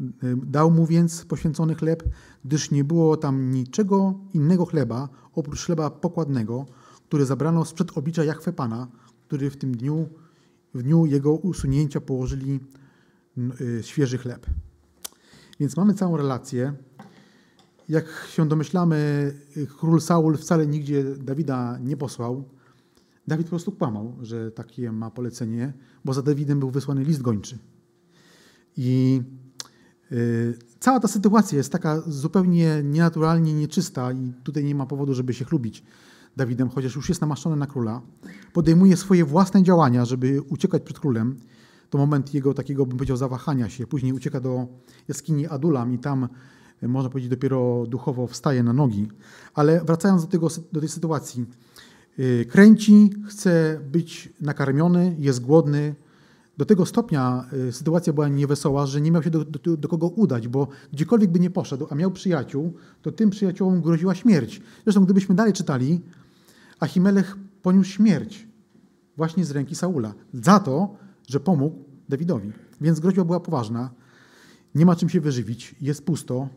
y, 0.00 0.36
dał 0.36 0.70
mu 0.70 0.86
więc 0.86 1.24
poświęcony 1.24 1.74
chleb, 1.74 2.02
gdyż 2.44 2.70
nie 2.70 2.84
było 2.84 3.16
tam 3.16 3.50
niczego 3.50 4.14
innego 4.34 4.66
chleba, 4.66 5.08
oprócz 5.32 5.64
chleba 5.64 5.90
pokładnego, 5.90 6.66
który 7.08 7.26
zabrano 7.26 7.64
sprzed 7.64 7.98
oblicza 7.98 8.24
Jachwe 8.24 8.52
Pana, 8.52 8.88
który 9.26 9.50
w 9.50 9.56
tym 9.56 9.76
dniu 9.76 10.08
w 10.74 10.82
dniu 10.82 11.06
jego 11.06 11.32
usunięcia 11.32 12.00
położyli 12.00 12.60
y, 13.60 13.82
świeży 13.82 14.18
chleb. 14.18 14.46
Więc 15.60 15.76
mamy 15.76 15.94
całą 15.94 16.16
relację. 16.16 16.74
Jak 17.92 18.06
się 18.30 18.48
domyślamy, 18.48 19.32
król 19.78 20.00
Saul 20.00 20.36
wcale 20.36 20.66
nigdzie 20.66 21.04
Dawida 21.04 21.78
nie 21.78 21.96
posłał. 21.96 22.44
Dawid 23.28 23.46
po 23.46 23.50
prostu 23.50 23.72
kłamał, 23.72 24.16
że 24.22 24.50
takie 24.50 24.92
ma 24.92 25.10
polecenie, 25.10 25.72
bo 26.04 26.14
za 26.14 26.22
Dawidem 26.22 26.58
był 26.58 26.70
wysłany 26.70 27.04
list 27.04 27.22
gończy. 27.22 27.58
I 28.76 29.22
y, 30.12 30.58
cała 30.80 31.00
ta 31.00 31.08
sytuacja 31.08 31.58
jest 31.58 31.72
taka 31.72 32.02
zupełnie 32.06 32.82
nienaturalnie 32.84 33.54
nieczysta 33.54 34.12
i 34.12 34.32
tutaj 34.44 34.64
nie 34.64 34.74
ma 34.74 34.86
powodu, 34.86 35.14
żeby 35.14 35.34
się 35.34 35.44
chlubić. 35.44 35.84
Dawidem, 36.36 36.68
chociaż 36.68 36.96
już 36.96 37.08
jest 37.08 37.20
namaszczony 37.20 37.56
na 37.56 37.66
króla, 37.66 38.02
podejmuje 38.52 38.96
swoje 38.96 39.24
własne 39.24 39.62
działania, 39.62 40.04
żeby 40.04 40.42
uciekać 40.42 40.82
przed 40.82 41.00
królem. 41.00 41.36
To 41.90 41.98
moment 41.98 42.34
jego 42.34 42.54
takiego, 42.54 42.86
bym 42.86 42.96
powiedział, 42.96 43.16
zawahania 43.16 43.68
się. 43.68 43.86
Później 43.86 44.12
ucieka 44.12 44.40
do 44.40 44.66
jaskini 45.08 45.46
Adulam 45.46 45.94
i 45.94 45.98
tam, 45.98 46.28
można 46.88 47.10
powiedzieć, 47.10 47.30
dopiero 47.30 47.86
duchowo 47.88 48.26
wstaje 48.26 48.62
na 48.62 48.72
nogi. 48.72 49.08
Ale 49.54 49.84
wracając 49.84 50.22
do, 50.22 50.28
tego, 50.28 50.48
do 50.72 50.80
tej 50.80 50.88
sytuacji. 50.88 51.46
E, 52.18 52.44
kręci, 52.44 53.10
chce 53.28 53.80
być 53.92 54.32
nakarmiony, 54.40 55.16
jest 55.18 55.40
głodny. 55.40 55.94
Do 56.56 56.64
tego 56.64 56.86
stopnia 56.86 57.48
e, 57.68 57.72
sytuacja 57.72 58.12
była 58.12 58.28
niewesoła, 58.28 58.86
że 58.86 59.00
nie 59.00 59.10
miał 59.10 59.22
się 59.22 59.30
do, 59.30 59.44
do, 59.44 59.76
do, 59.76 59.88
kogo 59.88 60.06
udać, 60.06 60.48
bo 60.48 60.68
gdziekolwiek 60.92 61.30
by 61.30 61.40
nie 61.40 61.50
poszedł, 61.50 61.86
a 61.90 61.94
miał 61.94 62.10
przyjaciół, 62.10 62.74
to 63.02 63.12
tym 63.12 63.30
przyjaciołom 63.30 63.82
groziła 63.82 64.14
śmierć. 64.14 64.62
Zresztą, 64.84 65.04
gdybyśmy 65.04 65.34
dalej 65.34 65.52
czytali, 65.52 66.00
Achimelech 66.80 67.36
poniósł 67.62 67.90
śmierć 67.90 68.48
właśnie 69.16 69.44
z 69.44 69.50
ręki 69.50 69.74
Saula 69.74 70.14
za 70.32 70.60
to, 70.60 70.96
że 71.28 71.40
pomógł 71.40 71.84
Dawidowi. 72.08 72.52
Więc 72.80 73.00
groźba 73.00 73.24
była 73.24 73.40
poważna. 73.40 73.90
nie 74.74 74.86
ma 74.86 74.96
czym 74.96 75.08
się 75.08 75.20
wyżywić, 75.20 75.74
jest 75.80 76.04
pusto, 76.04 76.48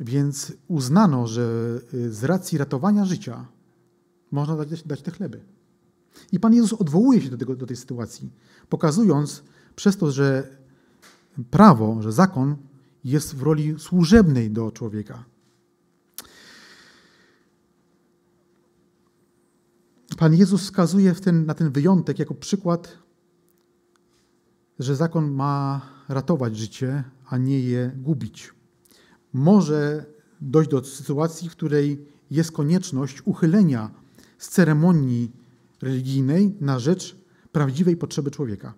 więc 0.00 0.52
uznano, 0.68 1.26
że 1.26 1.78
y, 1.94 2.12
z 2.12 2.24
racji 2.24 2.58
ratowania 2.58 3.04
życia 3.04 3.46
można 4.30 4.56
dać, 4.56 4.82
dać 4.82 5.02
te 5.02 5.10
chleby. 5.10 5.40
I 6.32 6.40
Pan 6.40 6.54
Jezus 6.54 6.72
odwołuje 6.72 7.20
się 7.20 7.30
do, 7.30 7.38
tego, 7.38 7.56
do 7.56 7.66
tej 7.66 7.76
sytuacji, 7.76 8.30
pokazując 8.68 9.42
przez 9.76 9.96
to, 9.96 10.10
że 10.10 10.56
prawo, 11.50 12.02
że 12.02 12.12
zakon 12.12 12.56
jest 13.04 13.36
w 13.36 13.42
roli 13.42 13.74
służebnej 13.78 14.50
do 14.50 14.70
człowieka. 14.70 15.24
Pan 20.18 20.34
Jezus 20.34 20.62
wskazuje 20.62 21.14
ten, 21.14 21.46
na 21.46 21.54
ten 21.54 21.70
wyjątek 21.70 22.18
jako 22.18 22.34
przykład, 22.34 22.98
że 24.78 24.96
zakon 24.96 25.30
ma 25.30 25.80
ratować 26.08 26.56
życie, 26.56 27.04
a 27.26 27.38
nie 27.38 27.60
je 27.60 27.92
gubić. 27.96 28.61
Może 29.32 30.04
dojść 30.40 30.70
do 30.70 30.84
sytuacji, 30.84 31.48
w 31.48 31.52
której 31.52 32.06
jest 32.30 32.52
konieczność 32.52 33.22
uchylenia 33.24 33.90
z 34.38 34.48
ceremonii 34.48 35.32
religijnej 35.82 36.54
na 36.60 36.78
rzecz 36.78 37.16
prawdziwej 37.52 37.96
potrzeby 37.96 38.30
człowieka. 38.30 38.74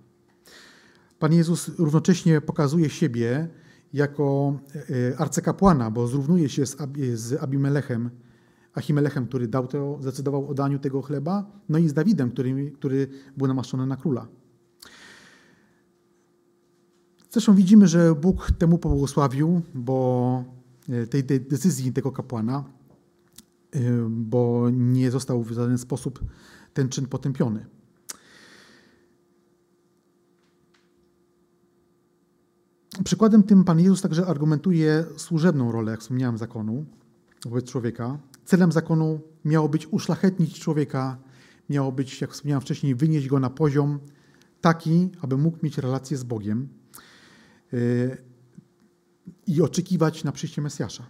Pan 1.18 1.32
Jezus 1.32 1.68
równocześnie 1.78 2.40
pokazuje 2.40 2.90
siebie 2.90 3.48
jako 3.92 4.58
e, 4.74 5.18
arcykapłana, 5.18 5.90
bo 5.90 6.06
zrównuje 6.06 6.48
się 6.48 6.66
z 7.14 7.32
Abimelechem, 7.40 8.10
Achimelechem, 8.74 9.26
który 9.26 9.48
dał 9.48 9.66
to, 9.66 9.98
zdecydował 10.00 10.48
o 10.48 10.54
daniu 10.54 10.78
tego 10.78 11.02
chleba, 11.02 11.50
no 11.68 11.78
i 11.78 11.88
z 11.88 11.92
Dawidem, 11.92 12.30
który, 12.30 12.70
który 12.70 13.08
był 13.36 13.46
namaszczony 13.46 13.86
na 13.86 13.96
króla. 13.96 14.28
Zresztą 17.34 17.54
widzimy, 17.54 17.88
że 17.88 18.14
Bóg 18.14 18.50
temu 18.58 18.78
pobłogosławił, 18.78 19.62
bo 19.74 20.44
e, 20.88 21.06
tej, 21.06 21.24
tej 21.24 21.40
decyzji 21.40 21.92
tego 21.92 22.12
kapłana, 22.12 22.64
e, 23.72 23.80
bo 24.08 24.70
nie 24.72 25.10
został 25.10 25.42
w 25.42 25.50
żaden 25.50 25.78
sposób 25.78 26.24
ten 26.74 26.88
czyn 26.88 27.06
potępiony. 27.06 27.66
Przykładem 33.04 33.42
tym 33.42 33.64
Pan 33.64 33.80
Jezus 33.80 34.02
także 34.02 34.26
argumentuje 34.26 35.04
służebną 35.16 35.72
rolę, 35.72 35.90
jak 35.90 36.00
wspomniałem, 36.00 36.38
zakonu 36.38 36.84
wobec 37.44 37.64
człowieka. 37.64 38.18
Celem 38.44 38.72
zakonu 38.72 39.20
miało 39.44 39.68
być 39.68 39.86
uszlachetnić 39.86 40.60
człowieka, 40.60 41.18
miało 41.70 41.92
być, 41.92 42.20
jak 42.20 42.30
wspomniałem 42.30 42.60
wcześniej, 42.60 42.94
wynieść 42.94 43.28
go 43.28 43.40
na 43.40 43.50
poziom 43.50 43.98
taki, 44.60 45.10
aby 45.20 45.36
mógł 45.36 45.58
mieć 45.62 45.78
relację 45.78 46.16
z 46.16 46.24
Bogiem 46.24 46.83
i 49.46 49.62
oczekiwać 49.62 50.24
na 50.24 50.32
przyjście 50.32 50.62
Mesjasza. 50.62 51.06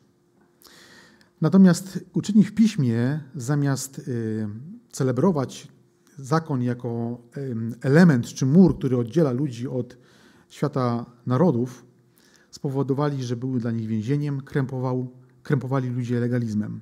Natomiast 1.41 2.05
uczyni 2.13 2.45
w 2.45 2.55
piśmie, 2.55 3.21
zamiast 3.35 4.09
yy, 4.09 4.49
celebrować 4.93 5.69
zakon 6.19 6.63
jako 6.63 7.21
yy, 7.37 7.57
element 7.81 8.27
czy 8.27 8.47
mur, 8.47 8.79
który 8.79 8.97
oddziela 8.97 9.33
ludzi 9.33 9.69
od 9.69 9.97
świata 10.49 11.07
narodów, 11.27 11.87
spowodowali, 12.51 13.25
że 13.25 13.37
były 13.37 13.61
dla 13.61 13.71
nich 13.71 13.89
więzieniem, 13.89 14.41
krępował, 14.41 15.11
krępowali 15.43 15.89
ludzie 15.89 16.21
legalizmem. 16.21 16.81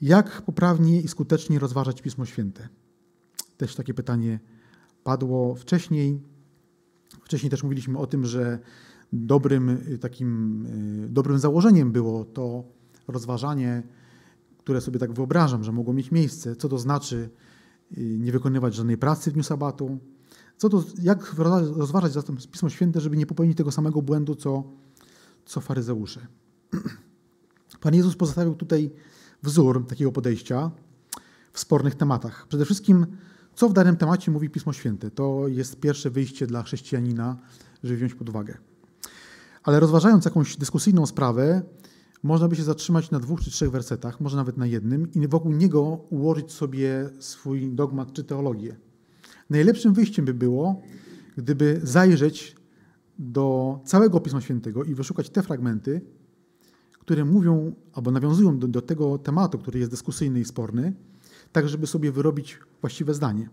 Jak 0.00 0.42
poprawnie 0.42 1.00
i 1.00 1.08
skutecznie 1.08 1.58
rozważać 1.58 2.02
Pismo 2.02 2.26
Święte? 2.26 2.68
Też 3.56 3.74
takie 3.74 3.94
pytanie 3.94 4.40
padło 5.04 5.54
wcześniej. 5.54 6.20
Wcześniej 7.30 7.50
też 7.50 7.62
mówiliśmy 7.62 7.98
o 7.98 8.06
tym, 8.06 8.26
że 8.26 8.58
dobrym 9.12 9.78
takim 10.00 10.66
dobrym 11.08 11.38
założeniem 11.38 11.92
było 11.92 12.24
to 12.24 12.64
rozważanie, 13.08 13.82
które 14.58 14.80
sobie 14.80 14.98
tak 14.98 15.12
wyobrażam, 15.12 15.64
że 15.64 15.72
mogło 15.72 15.94
mieć 15.94 16.10
miejsce, 16.10 16.56
co 16.56 16.68
to 16.68 16.78
znaczy 16.78 17.30
nie 17.96 18.32
wykonywać 18.32 18.74
żadnej 18.74 18.98
pracy 18.98 19.30
w 19.30 19.34
dniu 19.34 19.42
sabatu, 19.42 19.98
co 20.56 20.68
to, 20.68 20.84
jak 21.02 21.34
rozważać 21.76 22.12
zatem 22.12 22.36
Pismo 22.36 22.68
Święte, 22.68 23.00
żeby 23.00 23.16
nie 23.16 23.26
popełnić 23.26 23.56
tego 23.56 23.72
samego 23.72 24.02
błędu, 24.02 24.34
co, 24.34 24.64
co 25.44 25.60
faryzeusze. 25.60 26.26
Pan 27.80 27.94
Jezus 27.94 28.16
pozostawił 28.16 28.54
tutaj 28.54 28.90
wzór 29.42 29.86
takiego 29.86 30.12
podejścia 30.12 30.70
w 31.52 31.60
spornych 31.60 31.94
tematach. 31.94 32.46
Przede 32.48 32.64
wszystkim, 32.64 33.06
co 33.60 33.68
w 33.68 33.72
danym 33.72 33.96
temacie 33.96 34.30
mówi 34.30 34.50
Pismo 34.50 34.72
Święte. 34.72 35.10
To 35.10 35.48
jest 35.48 35.80
pierwsze 35.80 36.10
wyjście 36.10 36.46
dla 36.46 36.62
chrześcijanina, 36.62 37.36
żeby 37.82 37.96
wziąć 37.96 38.14
pod 38.14 38.28
uwagę. 38.28 38.58
Ale 39.62 39.80
rozważając 39.80 40.24
jakąś 40.24 40.56
dyskusyjną 40.56 41.06
sprawę, 41.06 41.62
można 42.22 42.48
by 42.48 42.56
się 42.56 42.62
zatrzymać 42.62 43.10
na 43.10 43.20
dwóch 43.20 43.40
czy 43.40 43.50
trzech 43.50 43.70
wersetach, 43.70 44.20
może 44.20 44.36
nawet 44.36 44.56
na 44.56 44.66
jednym, 44.66 45.12
i 45.12 45.28
wokół 45.28 45.52
niego 45.52 45.82
ułożyć 46.10 46.52
sobie 46.52 47.10
swój 47.18 47.70
dogmat 47.70 48.12
czy 48.12 48.24
teologię. 48.24 48.76
Najlepszym 49.50 49.94
wyjściem 49.94 50.24
by 50.24 50.34
było, 50.34 50.82
gdyby 51.36 51.80
zajrzeć 51.82 52.56
do 53.18 53.78
całego 53.84 54.20
Pisma 54.20 54.40
Świętego 54.40 54.84
i 54.84 54.94
wyszukać 54.94 55.30
te 55.30 55.42
fragmenty, 55.42 56.00
które 56.98 57.24
mówią 57.24 57.74
albo 57.92 58.10
nawiązują 58.10 58.58
do, 58.58 58.68
do 58.68 58.82
tego 58.82 59.18
tematu, 59.18 59.58
który 59.58 59.78
jest 59.78 59.90
dyskusyjny 59.90 60.40
i 60.40 60.44
sporny, 60.44 60.94
tak 61.52 61.68
żeby 61.68 61.86
sobie 61.86 62.12
wyrobić 62.12 62.58
właściwe 62.80 63.14
zdanie. 63.14 63.48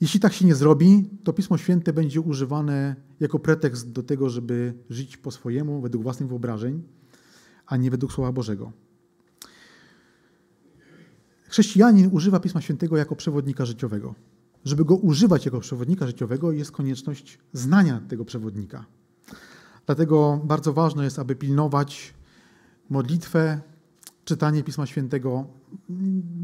Jeśli 0.00 0.20
tak 0.20 0.32
się 0.32 0.46
nie 0.46 0.54
zrobi, 0.54 1.10
to 1.24 1.32
Pismo 1.32 1.58
Święte 1.58 1.92
będzie 1.92 2.20
używane 2.20 2.96
jako 3.20 3.38
pretekst 3.38 3.92
do 3.92 4.02
tego, 4.02 4.30
żeby 4.30 4.74
żyć 4.90 5.16
po 5.16 5.30
swojemu, 5.30 5.80
według 5.80 6.02
własnych 6.02 6.28
wyobrażeń, 6.28 6.82
a 7.66 7.76
nie 7.76 7.90
według 7.90 8.12
Słowa 8.12 8.32
Bożego. 8.32 8.72
Chrześcijanin 11.48 12.10
używa 12.12 12.40
Pisma 12.40 12.60
Świętego 12.60 12.96
jako 12.96 13.16
przewodnika 13.16 13.64
życiowego. 13.64 14.14
Żeby 14.64 14.84
go 14.84 14.96
używać 14.96 15.44
jako 15.44 15.60
przewodnika 15.60 16.06
życiowego, 16.06 16.52
jest 16.52 16.72
konieczność 16.72 17.38
znania 17.52 18.00
tego 18.08 18.24
przewodnika. 18.24 18.84
Dlatego 19.86 20.40
bardzo 20.44 20.72
ważne 20.72 21.04
jest, 21.04 21.18
aby 21.18 21.36
pilnować 21.36 22.14
modlitwę, 22.90 23.60
czytanie 24.24 24.62
Pisma 24.62 24.86
Świętego 24.86 25.46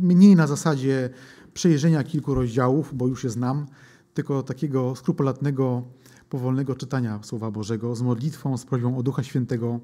mniej 0.00 0.36
na 0.36 0.46
zasadzie 0.46 1.10
przejrzenia 1.54 2.04
kilku 2.04 2.34
rozdziałów, 2.34 2.94
bo 2.94 3.06
już 3.06 3.24
je 3.24 3.30
znam, 3.30 3.66
tylko 4.14 4.42
takiego 4.42 4.96
skrupulatnego, 4.96 5.82
powolnego 6.28 6.74
czytania 6.74 7.20
Słowa 7.22 7.50
Bożego 7.50 7.96
z 7.96 8.02
modlitwą, 8.02 8.58
z 8.58 8.64
prośbą 8.64 8.98
o 8.98 9.02
Ducha 9.02 9.22
Świętego 9.22 9.80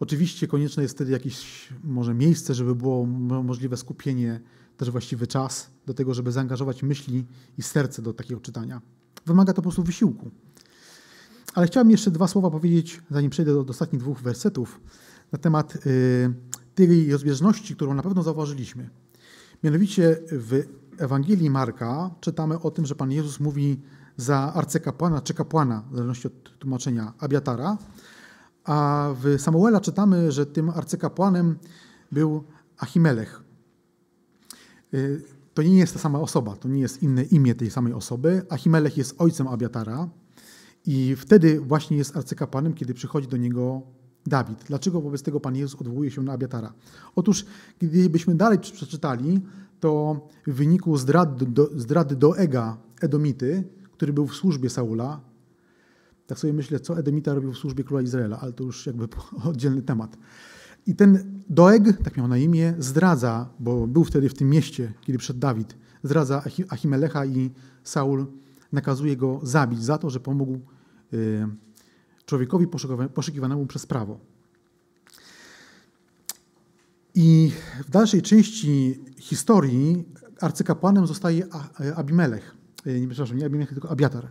Oczywiście 0.00 0.48
konieczne 0.48 0.82
jest 0.82 0.94
wtedy 0.94 1.12
jakieś 1.12 1.68
może 1.84 2.14
miejsce, 2.14 2.54
żeby 2.54 2.74
było 2.74 3.06
możliwe 3.42 3.76
skupienie, 3.76 4.40
też 4.76 4.90
właściwy 4.90 5.26
czas 5.26 5.70
do 5.86 5.94
tego, 5.94 6.14
żeby 6.14 6.32
zaangażować 6.32 6.82
myśli 6.82 7.26
i 7.58 7.62
serce 7.62 8.02
do 8.02 8.12
takiego 8.12 8.40
czytania. 8.40 8.80
Wymaga 9.26 9.52
to 9.52 9.56
po 9.56 9.62
prostu 9.62 9.82
wysiłku. 9.82 10.30
Ale 11.54 11.66
chciałem 11.66 11.90
jeszcze 11.90 12.10
dwa 12.10 12.28
słowa 12.28 12.50
powiedzieć, 12.50 13.02
zanim 13.10 13.30
przejdę 13.30 13.52
do, 13.52 13.64
do 13.64 13.70
ostatnich 13.70 14.02
dwóch 14.02 14.20
wersetów, 14.20 14.80
na 15.32 15.38
temat 15.38 15.86
y, 15.86 16.34
tej 16.74 17.12
rozbieżności, 17.12 17.76
którą 17.76 17.94
na 17.94 18.02
pewno 18.02 18.22
zauważyliśmy. 18.22 18.90
Mianowicie 19.64 20.18
w 20.32 20.62
Ewangelii 20.98 21.50
Marka 21.50 22.10
czytamy 22.20 22.60
o 22.60 22.70
tym, 22.70 22.86
że 22.86 22.94
Pan 22.94 23.12
Jezus 23.12 23.40
mówi 23.40 23.80
za 24.16 24.54
arcykapłana 24.54 25.20
czy 25.20 25.34
kapłana, 25.34 25.84
w 25.90 25.94
zależności 25.94 26.26
od 26.26 26.58
tłumaczenia, 26.58 27.12
Abiatara, 27.18 27.78
a 28.64 29.08
w 29.22 29.40
Samuela 29.40 29.80
czytamy, 29.80 30.32
że 30.32 30.46
tym 30.46 30.70
arcykapłanem 30.70 31.58
był 32.12 32.44
Achimelech. 32.78 33.42
Y, 34.94 35.22
to 35.54 35.62
nie 35.62 35.78
jest 35.78 35.92
ta 35.92 35.98
sama 35.98 36.20
osoba, 36.20 36.56
to 36.56 36.68
nie 36.68 36.80
jest 36.80 37.02
inne 37.02 37.22
imię 37.22 37.54
tej 37.54 37.70
samej 37.70 37.92
osoby. 37.92 38.46
Achimelech 38.48 38.96
jest 38.96 39.14
ojcem 39.18 39.48
Abiatara 39.48 40.08
i 40.86 41.16
wtedy 41.16 41.60
właśnie 41.60 41.96
jest 41.96 42.16
arcykapłanem, 42.16 42.74
kiedy 42.74 42.94
przychodzi 42.94 43.28
do 43.28 43.36
niego 43.36 43.82
Dawid. 44.26 44.64
Dlaczego 44.66 45.00
wobec 45.00 45.22
tego 45.22 45.40
Pan 45.40 45.56
Jezus 45.56 45.80
odwołuje 45.80 46.10
się 46.10 46.22
na 46.22 46.32
Abiatara? 46.32 46.72
Otóż, 47.16 47.44
gdybyśmy 47.78 48.34
dalej 48.34 48.58
przeczytali, 48.58 49.40
to 49.80 50.20
w 50.46 50.52
wyniku 50.52 50.96
zdrady 50.96 51.46
do, 51.46 51.70
zdrady 51.76 52.16
do 52.16 52.38
Ega, 52.38 52.76
Edomity, 53.00 53.64
który 53.92 54.12
był 54.12 54.26
w 54.26 54.34
służbie 54.34 54.70
Saula, 54.70 55.20
tak 56.26 56.38
sobie 56.38 56.52
myślę, 56.52 56.80
co 56.80 56.98
Edemita 56.98 57.34
robił 57.34 57.52
w 57.52 57.58
służbie 57.58 57.84
króla 57.84 58.02
Izraela, 58.02 58.40
ale 58.40 58.52
to 58.52 58.64
już 58.64 58.86
jakby 58.86 59.08
oddzielny 59.50 59.82
temat. 59.82 60.16
I 60.86 60.94
ten 60.94 61.42
Doeg, 61.48 62.02
tak 62.04 62.16
miał 62.16 62.28
na 62.28 62.38
imię, 62.38 62.74
zdradza, 62.78 63.48
bo 63.58 63.86
był 63.86 64.04
wtedy 64.04 64.28
w 64.28 64.34
tym 64.34 64.50
mieście, 64.50 64.92
kiedy 65.00 65.18
przed 65.18 65.38
Dawid, 65.38 65.76
zdradza 66.02 66.42
Achimelecha 66.68 67.26
i 67.26 67.50
Saul 67.84 68.26
nakazuje 68.72 69.16
go 69.16 69.40
zabić 69.42 69.82
za 69.82 69.98
to, 69.98 70.10
że 70.10 70.20
pomógł 70.20 70.58
y, 71.12 71.46
człowiekowi 72.30 72.66
poszukiwanemu 73.14 73.66
przez 73.66 73.86
prawo. 73.86 74.18
I 77.14 77.52
w 77.86 77.90
dalszej 77.90 78.22
części 78.22 79.00
historii 79.18 80.04
arcykapłanem 80.40 81.06
zostaje 81.06 81.46
Abimelech. 81.96 82.56
Y, 82.86 83.00
nie, 83.00 83.08
przepraszam, 83.08 83.36
nie 83.36 83.46
Abimelech, 83.46 83.72
tylko 83.72 83.90
Abiatar. 83.90 84.28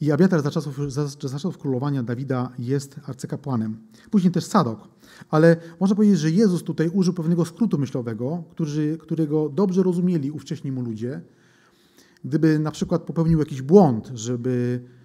I 0.00 0.12
Abiatar 0.12 0.42
za 0.42 0.50
czasów, 0.50 0.92
za, 0.92 1.06
za 1.06 1.16
czasów 1.16 1.58
królowania 1.58 2.02
Dawida 2.02 2.52
jest 2.58 3.00
arcykapłanem. 3.06 3.78
Później 4.10 4.32
też 4.32 4.44
Sadok. 4.44 4.88
Ale 5.30 5.56
można 5.80 5.96
powiedzieć, 5.96 6.18
że 6.18 6.30
Jezus 6.30 6.62
tutaj 6.62 6.88
użył 6.88 7.14
pewnego 7.14 7.44
skrótu 7.44 7.78
myślowego, 7.78 8.44
który, 8.50 8.98
którego 8.98 9.48
dobrze 9.48 9.82
rozumieli 9.82 10.30
ówcześni 10.30 10.72
mu 10.72 10.82
ludzie. 10.82 11.20
Gdyby 12.24 12.58
na 12.58 12.70
przykład 12.70 13.02
popełnił 13.02 13.38
jakiś 13.38 13.62
błąd, 13.62 14.10
żeby 14.14 14.80
e, 14.84 14.99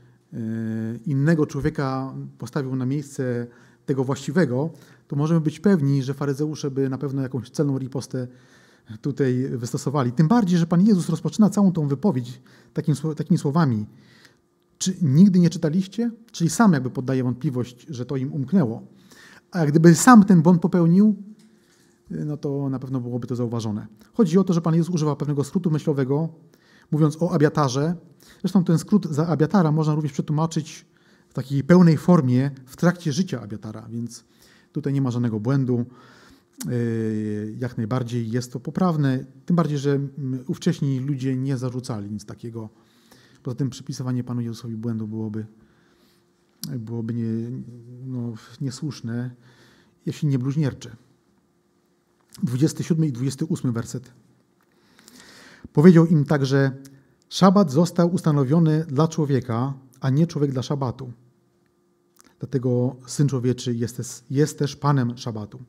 innego 1.05 1.45
człowieka 1.45 2.13
postawił 2.37 2.75
na 2.75 2.85
miejsce 2.85 3.47
tego 3.85 4.03
właściwego, 4.03 4.69
to 5.07 5.15
możemy 5.15 5.41
być 5.41 5.59
pewni, 5.59 6.03
że 6.03 6.13
faryzeusze 6.13 6.71
by 6.71 6.89
na 6.89 6.97
pewno 6.97 7.21
jakąś 7.21 7.49
celną 7.49 7.77
ripostę 7.77 8.27
tutaj 9.01 9.49
wystosowali. 9.49 10.11
Tym 10.11 10.27
bardziej, 10.27 10.59
że 10.59 10.67
Pan 10.67 10.81
Jezus 10.81 11.09
rozpoczyna 11.09 11.49
całą 11.49 11.71
tą 11.71 11.87
wypowiedź 11.87 12.41
takim, 12.73 12.95
takimi 13.15 13.37
słowami. 13.37 13.85
Czy 14.77 14.95
nigdy 15.01 15.39
nie 15.39 15.49
czytaliście? 15.49 16.11
Czyli 16.31 16.49
sam 16.49 16.73
jakby 16.73 16.89
poddaje 16.89 17.23
wątpliwość, 17.23 17.85
że 17.89 18.05
to 18.05 18.15
im 18.15 18.33
umknęło. 18.33 18.83
A 19.51 19.65
gdyby 19.65 19.95
sam 19.95 20.23
ten 20.23 20.41
błąd 20.41 20.61
popełnił, 20.61 21.15
no 22.09 22.37
to 22.37 22.69
na 22.69 22.79
pewno 22.79 23.01
byłoby 23.01 23.27
to 23.27 23.35
zauważone. 23.35 23.87
Chodzi 24.13 24.37
o 24.37 24.43
to, 24.43 24.53
że 24.53 24.61
Pan 24.61 24.75
Jezus 24.75 24.95
używa 24.95 25.15
pewnego 25.15 25.43
skrótu 25.43 25.71
myślowego, 25.71 26.29
mówiąc 26.91 27.21
o 27.21 27.31
abiatarze. 27.31 27.95
Zresztą 28.41 28.63
ten 28.63 28.79
skrót 28.79 29.05
za 29.05 29.27
abiatara 29.27 29.71
można 29.71 29.95
również 29.95 30.11
przetłumaczyć 30.11 30.85
w 31.29 31.33
takiej 31.33 31.63
pełnej 31.63 31.97
formie 31.97 32.51
w 32.65 32.75
trakcie 32.75 33.13
życia 33.13 33.41
abiatara, 33.41 33.87
więc 33.89 34.25
tutaj 34.71 34.93
nie 34.93 35.01
ma 35.01 35.11
żadnego 35.11 35.39
błędu. 35.39 35.85
Yy, 36.65 37.55
jak 37.59 37.77
najbardziej 37.77 38.31
jest 38.31 38.53
to 38.53 38.59
poprawne, 38.59 39.25
tym 39.45 39.55
bardziej, 39.55 39.77
że 39.77 39.99
ówcześni 40.47 40.99
ludzie 40.99 41.35
nie 41.35 41.57
zarzucali 41.57 42.11
nic 42.11 42.25
takiego. 42.25 42.69
Poza 43.43 43.55
tym 43.55 43.69
przypisywanie 43.69 44.23
Panu 44.23 44.41
Jezusowi 44.41 44.75
błędu 44.75 45.07
byłoby, 45.07 45.45
byłoby 46.69 47.13
nie, 47.13 47.25
no, 48.05 48.33
niesłuszne, 48.61 49.31
jeśli 50.05 50.27
nie 50.27 50.39
bluźniercze. 50.39 50.95
27 52.43 53.05
i 53.05 53.11
28 53.11 53.73
werset. 53.73 54.11
Powiedział 55.75 56.05
im 56.05 56.25
także, 56.25 56.71
szabat 57.29 57.71
został 57.71 58.13
ustanowiony 58.13 58.85
dla 58.87 59.07
człowieka, 59.07 59.73
a 60.01 60.09
nie 60.09 60.27
człowiek 60.27 60.51
dla 60.51 60.61
szabatu. 60.61 61.11
Dlatego 62.39 62.95
Syn 63.07 63.27
Człowieczy 63.27 63.75
jest, 63.75 64.25
jest 64.29 64.59
też 64.59 64.75
Panem 64.75 65.17
szabatu. 65.17 65.59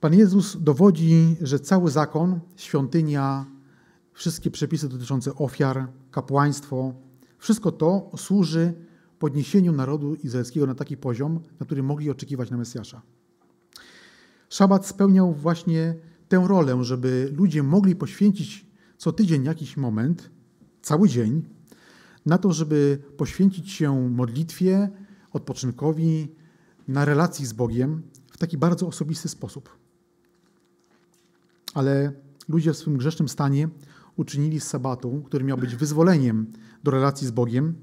Pan 0.00 0.14
Jezus 0.14 0.56
dowodzi, 0.62 1.36
że 1.40 1.60
cały 1.60 1.90
zakon, 1.90 2.40
świątynia, 2.56 3.46
wszystkie 4.12 4.50
przepisy 4.50 4.88
dotyczące 4.88 5.34
ofiar, 5.34 5.88
kapłaństwo, 6.10 6.94
wszystko 7.38 7.72
to 7.72 8.10
służy 8.16 8.74
podniesieniu 9.18 9.72
narodu 9.72 10.14
izraelskiego 10.14 10.66
na 10.66 10.74
taki 10.74 10.96
poziom, 10.96 11.40
na 11.60 11.66
który 11.66 11.82
mogli 11.82 12.10
oczekiwać 12.10 12.50
na 12.50 12.56
Mesjasza. 12.56 13.02
Szabat 14.48 14.86
spełniał 14.86 15.32
właśnie 15.32 15.94
tę 16.28 16.44
rolę, 16.48 16.84
żeby 16.84 17.32
ludzie 17.36 17.62
mogli 17.62 17.96
poświęcić 17.96 18.67
co 18.98 19.12
tydzień 19.12 19.44
jakiś 19.44 19.76
moment, 19.76 20.30
cały 20.82 21.08
dzień, 21.08 21.42
na 22.26 22.38
to, 22.38 22.52
żeby 22.52 22.98
poświęcić 23.16 23.72
się 23.72 24.10
modlitwie, 24.10 24.90
odpoczynkowi, 25.32 26.28
na 26.88 27.04
relacji 27.04 27.46
z 27.46 27.52
Bogiem 27.52 28.02
w 28.32 28.38
taki 28.38 28.58
bardzo 28.58 28.86
osobisty 28.86 29.28
sposób. 29.28 29.78
Ale 31.74 32.12
ludzie 32.48 32.72
w 32.72 32.76
swym 32.76 32.96
grzesznym 32.96 33.28
stanie 33.28 33.68
uczynili 34.16 34.60
z 34.60 34.64
sabatu, 34.64 35.22
który 35.26 35.44
miał 35.44 35.58
być 35.58 35.76
wyzwoleniem 35.76 36.52
do 36.84 36.90
relacji 36.90 37.26
z 37.26 37.30
Bogiem, 37.30 37.74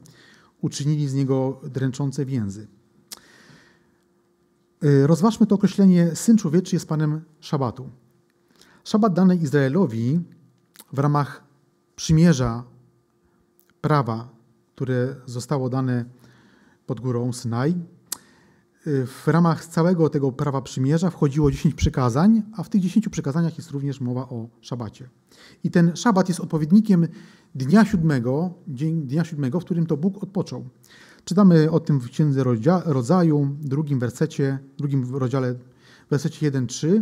uczynili 0.61 1.07
z 1.07 1.13
niego 1.13 1.61
dręczące 1.63 2.25
więzy. 2.25 2.67
Y, 4.83 5.07
rozważmy 5.07 5.47
to 5.47 5.55
określenie 5.55 6.15
Syn 6.15 6.37
Człowieczy 6.37 6.75
jest 6.75 6.87
Panem 6.87 7.21
Szabatu. 7.39 7.89
Szabat 8.83 9.13
dany 9.13 9.35
Izraelowi 9.35 10.19
w 10.95 10.99
ramach 10.99 11.43
przymierza 11.95 12.63
prawa, 13.81 14.29
które 14.75 15.15
zostało 15.25 15.69
dane 15.69 16.05
pod 16.85 16.99
górą 16.99 17.33
Synaj, 17.33 17.75
w 19.05 19.27
ramach 19.27 19.65
całego 19.65 20.09
tego 20.09 20.31
prawa 20.31 20.61
przymierza 20.61 21.09
wchodziło 21.09 21.51
10 21.51 21.75
przykazań, 21.75 22.43
a 22.57 22.63
w 22.63 22.69
tych 22.69 22.81
10 22.81 23.09
przykazaniach 23.09 23.57
jest 23.57 23.71
również 23.71 24.01
mowa 24.01 24.21
o 24.21 24.49
szabacie. 24.61 25.09
I 25.63 25.71
ten 25.71 25.95
szabat 25.95 26.29
jest 26.29 26.39
odpowiednikiem 26.39 27.07
dnia 27.55 27.85
siódmego, 27.85 28.53
dnia 28.67 29.23
siódmego, 29.23 29.59
w 29.59 29.65
którym 29.65 29.85
to 29.85 29.97
Bóg 29.97 30.23
odpoczął. 30.23 30.69
Czytamy 31.25 31.71
o 31.71 31.79
tym 31.79 31.99
w 31.99 32.09
Księdze 32.09 32.43
Rodzaju, 32.85 33.55
drugim 33.61 33.99
wersecie, 33.99 34.59
drugim 34.77 35.15
rozdziale, 35.15 35.55
wersecie 36.09 36.51
1-3, 36.51 37.01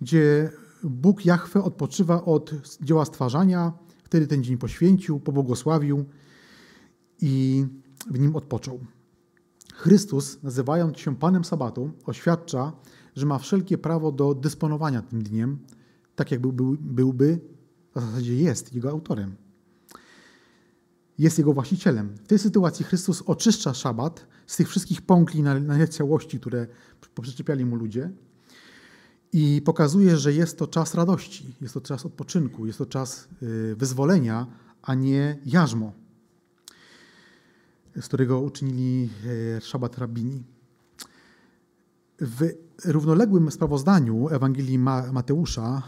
gdzie 0.00 0.50
Bóg 0.84 1.24
Jahwe 1.24 1.62
odpoczywa 1.62 2.24
od 2.24 2.50
dzieła 2.80 3.04
stwarzania, 3.04 3.72
wtedy 4.04 4.26
ten 4.26 4.44
dzień 4.44 4.58
poświęcił, 4.58 5.20
pobłogosławił 5.20 6.04
i 7.20 7.66
w 8.10 8.18
nim 8.18 8.36
odpoczął. 8.36 8.80
Chrystus, 9.74 10.42
nazywając 10.42 10.98
się 10.98 11.16
Panem 11.16 11.44
Sabatu, 11.44 11.90
oświadcza, 12.06 12.72
że 13.16 13.26
ma 13.26 13.38
wszelkie 13.38 13.78
prawo 13.78 14.12
do 14.12 14.34
dysponowania 14.34 15.02
tym 15.02 15.22
dniem, 15.22 15.58
tak 16.16 16.30
jak 16.30 16.40
byłby, 16.40 16.64
byłby 16.80 17.40
w 17.94 18.00
zasadzie 18.00 18.36
jest 18.36 18.74
jego 18.74 18.90
autorem. 18.90 19.36
Jest 21.18 21.38
jego 21.38 21.52
właścicielem. 21.52 22.14
W 22.24 22.26
tej 22.26 22.38
sytuacji 22.38 22.84
Chrystus 22.84 23.22
oczyszcza 23.22 23.74
szabat 23.74 24.26
z 24.46 24.56
tych 24.56 24.68
wszystkich 24.68 25.02
pąkli 25.02 25.42
na, 25.42 25.60
na 25.60 25.86
które 26.40 26.66
poprzyczepiali 27.14 27.64
mu 27.64 27.76
ludzie 27.76 28.10
i 29.34 29.62
pokazuje, 29.62 30.16
że 30.16 30.32
jest 30.32 30.58
to 30.58 30.66
czas 30.66 30.94
radości, 30.94 31.54
jest 31.60 31.74
to 31.74 31.80
czas 31.80 32.06
odpoczynku, 32.06 32.66
jest 32.66 32.78
to 32.78 32.86
czas 32.86 33.28
y, 33.42 33.76
wyzwolenia, 33.76 34.46
a 34.82 34.94
nie 34.94 35.38
jarzmo 35.46 35.92
z 38.00 38.08
którego 38.08 38.40
uczynili 38.40 39.10
e, 39.56 39.60
szabat 39.60 39.98
rabini. 39.98 40.44
W 42.20 42.48
równoległym 42.84 43.50
sprawozdaniu 43.50 44.28
Ewangelii 44.28 44.78
Mateusza, 45.12 45.82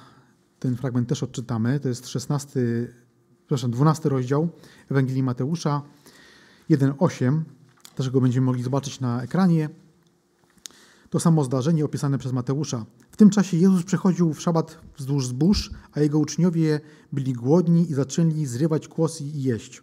ten 0.58 0.76
fragment 0.76 1.08
też 1.08 1.22
odczytamy, 1.22 1.80
to 1.80 1.88
jest 1.88 2.08
16, 2.08 2.60
przepraszam, 3.38 3.70
12 3.70 4.08
rozdział 4.08 4.48
Ewangelii 4.90 5.22
Mateusza 5.22 5.82
1,8, 6.70 7.40
też 7.94 8.10
go 8.10 8.20
będziemy 8.20 8.44
mogli 8.44 8.62
zobaczyć 8.62 9.00
na 9.00 9.22
ekranie. 9.22 9.68
To 11.10 11.20
samo 11.20 11.44
zdarzenie 11.44 11.84
opisane 11.84 12.18
przez 12.18 12.32
Mateusza. 12.32 12.86
W 13.10 13.16
tym 13.16 13.30
czasie 13.30 13.56
Jezus 13.56 13.84
przechodził 13.84 14.34
w 14.34 14.40
szabat 14.40 14.78
wzdłuż 14.96 15.26
zbóż, 15.26 15.70
a 15.92 16.00
jego 16.00 16.18
uczniowie 16.18 16.80
byli 17.12 17.32
głodni 17.32 17.90
i 17.90 17.94
zaczęli 17.94 18.46
zrywać 18.46 18.88
kłosy 18.88 19.24
i 19.24 19.42
jeść. 19.42 19.82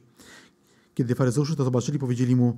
Kiedy 0.93 1.15
faryzeusze 1.15 1.55
to 1.55 1.63
zobaczyli, 1.63 1.99
powiedzieli 1.99 2.35
mu: 2.35 2.57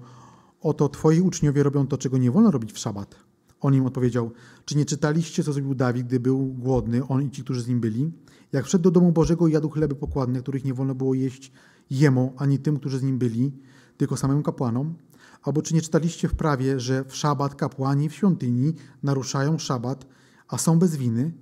Oto 0.62 0.90
twoi 0.90 1.22
uczniowie 1.22 1.64
robią 1.64 1.88
to, 1.88 1.98
czego 1.98 2.18
nie 2.18 2.32
wolno 2.32 2.52
robić 2.52 2.74
w 2.74 2.80
szabat. 2.80 3.16
On 3.62 3.74
im 3.74 3.86
odpowiedział: 3.86 4.32
Czy 4.66 4.78
nie 4.78 4.86
czytaliście, 4.86 5.44
co 5.44 5.54
zrobił 5.54 5.76
Dawid, 5.76 6.08
gdy 6.08 6.20
był 6.20 6.46
głodny, 6.46 7.08
on 7.08 7.24
i 7.24 7.32
ci, 7.32 7.44
którzy 7.44 7.62
z 7.62 7.68
nim 7.68 7.80
byli? 7.80 8.12
Jak 8.52 8.66
wszedł 8.66 8.84
do 8.84 8.92
domu 8.92 9.12
Bożego 9.12 9.48
i 9.48 9.52
jadł 9.52 9.70
chleby 9.70 9.96
pokładne, 9.96 10.42
których 10.42 10.66
nie 10.66 10.74
wolno 10.74 10.96
było 10.96 11.14
jeść 11.14 11.52
jemu, 11.90 12.34
ani 12.38 12.60
tym, 12.60 12.80
którzy 12.80 13.00
z 13.00 13.04
nim 13.04 13.18
byli, 13.18 13.52
tylko 13.98 14.18
samym 14.18 14.44
kapłanom? 14.44 14.96
Albo 15.44 15.62
czy 15.62 15.74
nie 15.74 15.82
czytaliście 15.82 16.28
w 16.28 16.36
prawie, 16.36 16.80
że 16.80 17.04
w 17.04 17.16
szabat 17.16 17.56
kapłani 17.56 18.10
w 18.10 18.16
świątyni 18.16 18.74
naruszają 19.04 19.58
szabat, 19.58 20.06
a 20.48 20.58
są 20.58 20.80
bez 20.80 20.96
winy? 20.96 21.34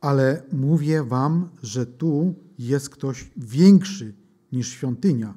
Ale 0.00 0.42
mówię 0.52 1.04
wam, 1.04 1.48
że 1.62 1.86
tu 1.86 2.34
jest 2.58 2.90
ktoś 2.90 3.30
większy 3.36 4.14
niż 4.52 4.68
świątynia. 4.68 5.34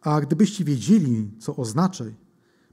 A 0.00 0.20
gdybyście 0.20 0.64
wiedzieli, 0.64 1.30
co 1.38 1.56
oznacza 1.56 2.04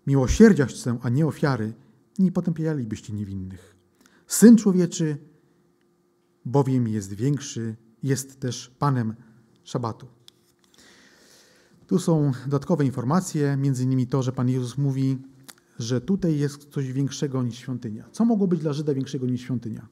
miłosierdzia 0.07 0.65
chcę, 0.65 0.97
a 1.01 1.09
nie 1.09 1.27
ofiary, 1.27 1.73
nie 2.19 2.31
potępialibyście 2.31 3.13
niewinnych. 3.13 3.75
Syn 4.27 4.57
człowieczy 4.57 5.17
bowiem 6.45 6.87
jest 6.87 7.13
większy, 7.13 7.75
jest 8.03 8.39
też 8.39 8.75
Panem 8.79 9.15
Szabatu. 9.63 10.07
Tu 11.91 11.99
są 11.99 12.31
dodatkowe 12.45 12.85
informacje, 12.85 13.57
między 13.57 13.83
innymi 13.83 14.07
to, 14.07 14.23
że 14.23 14.31
Pan 14.31 14.49
Jezus 14.49 14.77
mówi, 14.77 15.17
że 15.79 16.01
tutaj 16.01 16.37
jest 16.37 16.65
coś 16.65 16.93
większego 16.93 17.43
niż 17.43 17.55
świątynia. 17.55 18.09
Co 18.11 18.25
mogło 18.25 18.47
być 18.47 18.59
dla 18.59 18.73
Żyda 18.73 18.93
większego 18.93 19.27
niż 19.27 19.41
świątynia? 19.41 19.87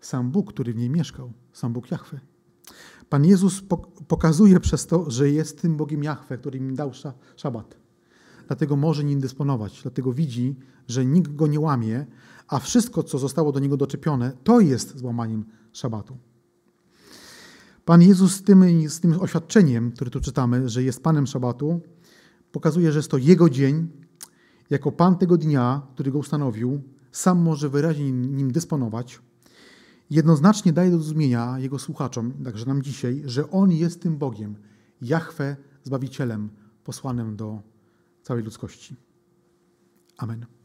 Sam 0.00 0.30
Bóg, 0.30 0.52
który 0.52 0.72
w 0.72 0.76
niej 0.76 0.90
mieszkał, 0.90 1.32
sam 1.52 1.72
Bóg 1.72 1.90
Jahwe. 1.90 2.20
Pan 3.08 3.24
Jezus 3.24 3.62
pokazuje 4.08 4.60
przez 4.60 4.86
to, 4.86 5.10
że 5.10 5.30
jest 5.30 5.62
tym 5.62 5.76
Bogiem 5.76 6.02
Jahwe, 6.02 6.38
który 6.38 6.58
im 6.58 6.74
dał 6.74 6.92
szabat. 7.36 7.76
Dlatego 8.46 8.76
może 8.76 9.04
nim 9.04 9.20
dysponować, 9.20 9.82
dlatego 9.82 10.12
widzi, 10.12 10.56
że 10.88 11.06
nikt 11.06 11.34
go 11.34 11.46
nie 11.46 11.60
łamie, 11.60 12.06
a 12.48 12.58
wszystko, 12.58 13.02
co 13.02 13.18
zostało 13.18 13.52
do 13.52 13.60
niego 13.60 13.76
doczepione, 13.76 14.32
to 14.44 14.60
jest 14.60 14.98
złamaniem 14.98 15.44
szabatu. 15.72 16.16
Pan 17.84 18.02
Jezus 18.02 18.32
z 18.34 18.42
tym, 18.42 18.88
z 18.90 19.00
tym 19.00 19.20
oświadczeniem, 19.20 19.92
które 19.92 20.10
tu 20.10 20.20
czytamy, 20.20 20.68
że 20.68 20.82
jest 20.82 21.02
Panem 21.02 21.26
Szabatu, 21.26 21.80
pokazuje, 22.52 22.92
że 22.92 22.98
jest 22.98 23.10
to 23.10 23.18
Jego 23.18 23.50
dzień. 23.50 23.88
Jako 24.70 24.92
Pan 24.92 25.18
tego 25.18 25.36
dnia, 25.36 25.82
który 25.94 26.12
go 26.12 26.18
ustanowił, 26.18 26.82
sam 27.12 27.38
może 27.38 27.68
wyraźnie 27.68 28.12
nim 28.12 28.52
dysponować. 28.52 29.20
Jednoznacznie 30.10 30.72
daje 30.72 30.90
do 30.90 30.98
zrozumienia 30.98 31.58
Jego 31.58 31.78
słuchaczom, 31.78 32.32
także 32.44 32.66
nam 32.66 32.82
dzisiaj, 32.82 33.22
że 33.24 33.50
On 33.50 33.72
jest 33.72 34.02
tym 34.02 34.18
Bogiem, 34.18 34.56
Jahwe, 35.02 35.56
Zbawicielem, 35.84 36.50
posłanym 36.84 37.36
do 37.36 37.62
całej 38.22 38.44
ludzkości. 38.44 38.96
Amen. 40.16 40.59